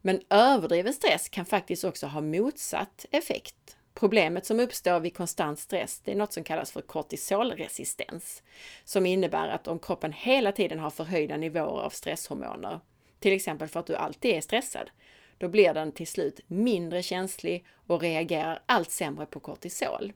Men 0.00 0.20
överdriven 0.30 0.92
stress 0.92 1.28
kan 1.28 1.44
faktiskt 1.44 1.84
också 1.84 2.06
ha 2.06 2.20
motsatt 2.20 3.06
effekt. 3.10 3.76
Problemet 3.94 4.46
som 4.46 4.60
uppstår 4.60 5.00
vid 5.00 5.16
konstant 5.16 5.58
stress, 5.58 6.00
det 6.04 6.12
är 6.12 6.16
något 6.16 6.32
som 6.32 6.44
kallas 6.44 6.72
för 6.72 6.80
kortisolresistens, 6.80 8.42
som 8.84 9.06
innebär 9.06 9.48
att 9.48 9.68
om 9.68 9.78
kroppen 9.78 10.12
hela 10.12 10.52
tiden 10.52 10.78
har 10.78 10.90
förhöjda 10.90 11.36
nivåer 11.36 11.82
av 11.82 11.90
stresshormoner, 11.90 12.80
till 13.18 13.32
exempel 13.32 13.68
för 13.68 13.80
att 13.80 13.86
du 13.86 13.96
alltid 13.96 14.36
är 14.36 14.40
stressad, 14.40 14.90
då 15.38 15.48
blir 15.48 15.74
den 15.74 15.92
till 15.92 16.06
slut 16.06 16.40
mindre 16.46 17.02
känslig 17.02 17.66
och 17.86 18.00
reagerar 18.00 18.62
allt 18.66 18.90
sämre 18.90 19.26
på 19.26 19.40
kortisol. 19.40 20.12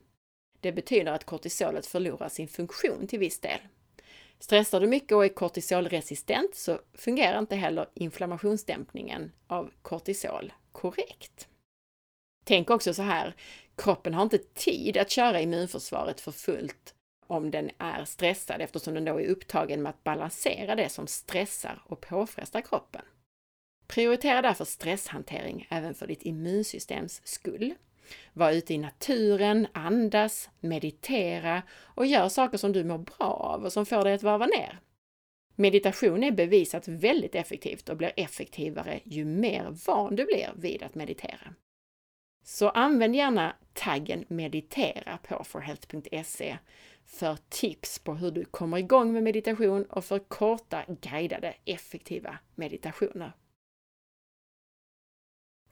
Det 0.59 0.71
betyder 0.71 1.11
att 1.11 1.23
kortisolet 1.23 1.85
förlorar 1.85 2.29
sin 2.29 2.47
funktion 2.47 3.07
till 3.07 3.19
viss 3.19 3.39
del. 3.39 3.59
Stressar 4.41 4.79
du 4.79 4.87
mycket 4.87 5.11
och 5.11 5.25
är 5.25 5.29
kortisolresistent 5.29 6.55
så 6.55 6.79
fungerar 6.93 7.39
inte 7.39 7.55
heller 7.55 7.89
inflammationsdämpningen 7.93 9.31
av 9.47 9.71
kortisol 9.81 10.53
korrekt. 10.71 11.47
Tänk 12.43 12.69
också 12.69 12.93
så 12.93 13.01
här, 13.01 13.35
kroppen 13.75 14.13
har 14.13 14.23
inte 14.23 14.37
tid 14.37 14.97
att 14.97 15.09
köra 15.09 15.41
immunförsvaret 15.41 16.21
för 16.21 16.31
fullt 16.31 16.95
om 17.27 17.51
den 17.51 17.71
är 17.77 18.05
stressad 18.05 18.61
eftersom 18.61 18.93
den 18.93 19.05
då 19.05 19.19
är 19.19 19.27
upptagen 19.27 19.81
med 19.81 19.89
att 19.89 20.03
balansera 20.03 20.75
det 20.75 20.89
som 20.89 21.07
stressar 21.07 21.81
och 21.85 22.01
påfrestar 22.01 22.61
kroppen. 22.61 23.01
Prioritera 23.87 24.41
därför 24.41 24.65
stresshantering 24.65 25.67
även 25.69 25.93
för 25.93 26.07
ditt 26.07 26.23
immunsystems 26.23 27.21
skull. 27.23 27.73
Var 28.33 28.51
ute 28.51 28.73
i 28.73 28.77
naturen, 28.77 29.67
andas, 29.73 30.49
meditera 30.59 31.63
och 31.83 32.05
gör 32.05 32.29
saker 32.29 32.57
som 32.57 32.71
du 32.71 32.83
mår 32.83 32.97
bra 32.97 33.27
av 33.27 33.65
och 33.65 33.73
som 33.73 33.85
får 33.85 34.03
dig 34.03 34.13
att 34.13 34.23
varva 34.23 34.45
ner. 34.45 34.79
Meditation 35.55 36.23
är 36.23 36.31
bevisat 36.31 36.87
väldigt 36.87 37.35
effektivt 37.35 37.89
och 37.89 37.97
blir 37.97 38.11
effektivare 38.15 38.99
ju 39.03 39.25
mer 39.25 39.77
van 39.85 40.15
du 40.15 40.25
blir 40.25 40.51
vid 40.55 40.83
att 40.83 40.95
meditera. 40.95 41.53
Så 42.43 42.69
använd 42.69 43.15
gärna 43.15 43.55
taggen 43.73 44.25
meditera 44.27 45.17
på 45.17 45.43
forhealth.se 45.43 46.57
för 47.05 47.37
tips 47.49 47.99
på 47.99 48.13
hur 48.13 48.31
du 48.31 48.45
kommer 48.45 48.77
igång 48.77 49.13
med 49.13 49.23
meditation 49.23 49.85
och 49.85 50.05
för 50.05 50.19
korta 50.19 50.83
guidade 51.01 51.53
effektiva 51.65 52.37
meditationer. 52.55 53.31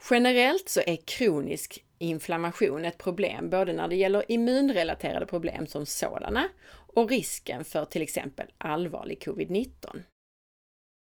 Generellt 0.10 0.70
så 0.70 0.82
är 0.86 0.96
kronisk 0.96 1.86
inflammation 1.98 2.86
ett 2.86 2.98
problem 2.98 3.50
både 3.50 3.74
när 3.74 3.88
det 3.88 3.96
gäller 3.96 4.32
immunrelaterade 4.32 5.26
problem 5.26 5.68
som 5.68 5.86
sådana 5.86 6.50
och 6.72 7.10
risken 7.10 7.66
för 7.66 7.86
till 7.86 8.02
exempel 8.02 8.48
allvarlig 8.58 9.24
covid-19. 9.24 10.04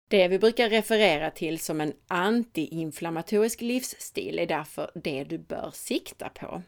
Det 0.09 0.28
vi 0.28 0.38
brukar 0.38 0.70
referera 0.70 1.30
till 1.30 1.59
som 1.59 1.80
en 1.80 1.92
antiinflammatorisk 2.07 3.61
livsstil 3.61 4.38
är 4.38 4.46
därför 4.46 4.90
det 4.94 5.24
du 5.24 5.38
bör 5.38 5.70
sikta 5.74 6.28
på. 6.28 6.62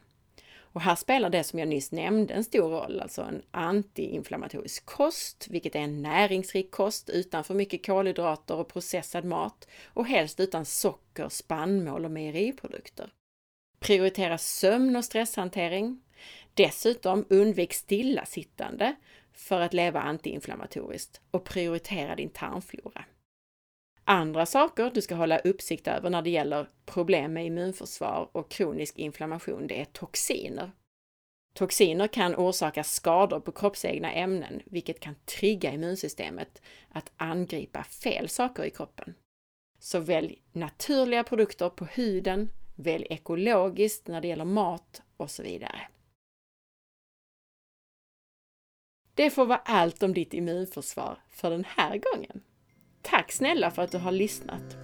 Och 0.73 0.81
här 0.81 0.95
spelar 0.95 1.29
det 1.29 1.43
som 1.43 1.59
jag 1.59 1.67
nyss 1.67 1.91
nämnde 1.91 2.33
en 2.33 2.43
stor 2.43 2.69
roll, 2.69 2.99
alltså 2.99 3.21
en 3.21 3.41
antiinflammatorisk 3.51 4.85
kost, 4.85 5.47
vilket 5.49 5.75
är 5.75 5.79
en 5.79 6.01
näringsrik 6.01 6.71
kost 6.71 7.09
utan 7.09 7.43
för 7.43 7.53
mycket 7.53 7.85
kolhydrater 7.85 8.55
och 8.55 8.67
processad 8.67 9.25
mat 9.25 9.67
och 9.85 10.07
helst 10.07 10.39
utan 10.39 10.65
socker, 10.65 11.29
spannmål 11.29 12.05
och 12.05 12.11
mejeriprodukter. 12.11 13.09
Prioritera 13.79 14.37
sömn 14.37 14.95
och 14.95 15.05
stresshantering. 15.05 16.01
Dessutom 16.53 17.25
undvik 17.29 17.73
stillasittande 17.73 18.95
för 19.33 19.61
att 19.61 19.73
leva 19.73 20.01
antiinflammatoriskt 20.01 21.21
och 21.31 21.43
prioritera 21.43 22.15
din 22.15 22.29
tarmflora. 22.29 23.05
Andra 24.11 24.45
saker 24.45 24.91
du 24.93 25.01
ska 25.01 25.15
hålla 25.15 25.39
uppsikt 25.39 25.87
över 25.87 26.09
när 26.09 26.21
det 26.21 26.29
gäller 26.29 26.69
problem 26.85 27.33
med 27.33 27.45
immunförsvar 27.45 28.29
och 28.31 28.51
kronisk 28.51 28.97
inflammation, 28.97 29.67
det 29.67 29.81
är 29.81 29.85
toxiner. 29.85 30.71
Toxiner 31.53 32.07
kan 32.07 32.35
orsaka 32.35 32.83
skador 32.83 33.39
på 33.39 33.51
kroppsegna 33.51 34.11
ämnen, 34.13 34.61
vilket 34.65 34.99
kan 34.99 35.15
trigga 35.25 35.73
immunsystemet 35.73 36.61
att 36.89 37.11
angripa 37.17 37.83
fel 37.83 38.29
saker 38.29 38.63
i 38.63 38.69
kroppen. 38.69 39.13
Så 39.79 39.99
välj 39.99 40.41
naturliga 40.51 41.23
produkter 41.23 41.69
på 41.69 41.85
huden, 41.85 42.49
välj 42.75 43.07
ekologiskt 43.09 44.07
när 44.07 44.21
det 44.21 44.27
gäller 44.27 44.45
mat 44.45 45.01
och 45.17 45.31
så 45.31 45.43
vidare. 45.43 45.87
Det 49.13 49.29
får 49.29 49.45
vara 49.45 49.61
allt 49.65 50.03
om 50.03 50.13
ditt 50.13 50.33
immunförsvar 50.33 51.17
för 51.29 51.49
den 51.49 51.65
här 51.67 51.97
gången. 51.97 52.41
Tack 53.01 53.31
snälla 53.31 53.71
för 53.71 53.81
att 53.81 53.91
du 53.91 53.97
har 53.97 54.11
lyssnat! 54.11 54.77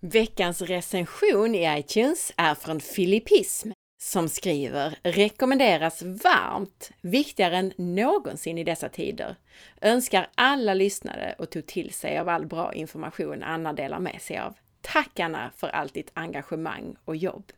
Veckans 0.00 0.62
recension 0.62 1.54
i 1.54 1.78
iTunes 1.78 2.32
är 2.36 2.54
från 2.54 2.80
Filippism 2.80 3.70
som 3.98 4.28
skriver 4.28 4.98
rekommenderas 5.02 6.02
varmt, 6.02 6.90
viktigare 7.00 7.56
än 7.56 7.72
någonsin 7.76 8.58
i 8.58 8.64
dessa 8.64 8.88
tider. 8.88 9.36
Önskar 9.80 10.30
alla 10.34 10.74
lyssnade 10.74 11.34
och 11.38 11.50
tog 11.50 11.66
till 11.66 11.92
sig 11.92 12.18
av 12.18 12.28
all 12.28 12.46
bra 12.46 12.74
information 12.74 13.42
Anna 13.42 13.72
delar 13.72 13.98
med 13.98 14.22
sig 14.22 14.38
av. 14.38 14.54
Tack 14.80 15.20
Anna 15.20 15.50
för 15.56 15.68
allt 15.68 15.94
ditt 15.94 16.10
engagemang 16.14 16.96
och 17.04 17.16
jobb! 17.16 17.52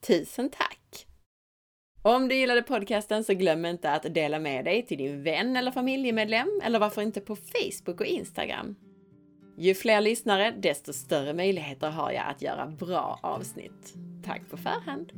Tusen 0.00 0.50
tack! 0.50 1.09
Om 2.02 2.28
du 2.28 2.34
gillade 2.34 2.62
podcasten 2.62 3.24
så 3.24 3.34
glöm 3.34 3.64
inte 3.64 3.90
att 3.90 4.14
dela 4.14 4.38
med 4.38 4.64
dig 4.64 4.86
till 4.86 4.98
din 4.98 5.22
vän 5.22 5.56
eller 5.56 5.70
familjemedlem 5.70 6.60
eller 6.64 6.78
varför 6.78 7.02
inte 7.02 7.20
på 7.20 7.36
Facebook 7.36 8.00
och 8.00 8.06
Instagram. 8.06 8.76
Ju 9.56 9.74
fler 9.74 10.00
lyssnare, 10.00 10.54
desto 10.58 10.92
större 10.92 11.34
möjligheter 11.34 11.90
har 11.90 12.12
jag 12.12 12.24
att 12.26 12.42
göra 12.42 12.66
bra 12.66 13.20
avsnitt. 13.22 13.94
Tack 14.24 14.50
på 14.50 14.56
förhand! 14.56 15.12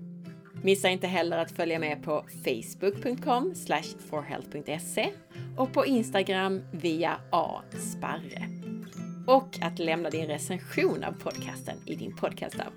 Missa 0.62 0.88
inte 0.88 1.06
heller 1.06 1.38
att 1.38 1.52
följa 1.52 1.78
med 1.78 2.02
på 2.02 2.24
facebook.com 2.44 3.54
forhealth.se 4.10 5.08
och 5.56 5.72
på 5.72 5.86
Instagram 5.86 6.62
via 6.72 7.20
asparre. 7.30 8.48
Och 9.26 9.58
att 9.62 9.78
lämna 9.78 10.10
din 10.10 10.26
recension 10.26 11.04
av 11.04 11.12
podcasten 11.12 11.76
i 11.86 11.94
din 11.94 12.16
podcastapp. 12.16 12.74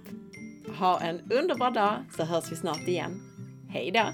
Ha 0.79 1.01
en 1.01 1.31
underbar 1.31 1.71
dag 1.71 1.93
så 2.17 2.23
hörs 2.23 2.51
vi 2.51 2.55
snart 2.55 2.87
igen. 2.87 3.34
Hej 3.75 3.91
då! 3.91 4.13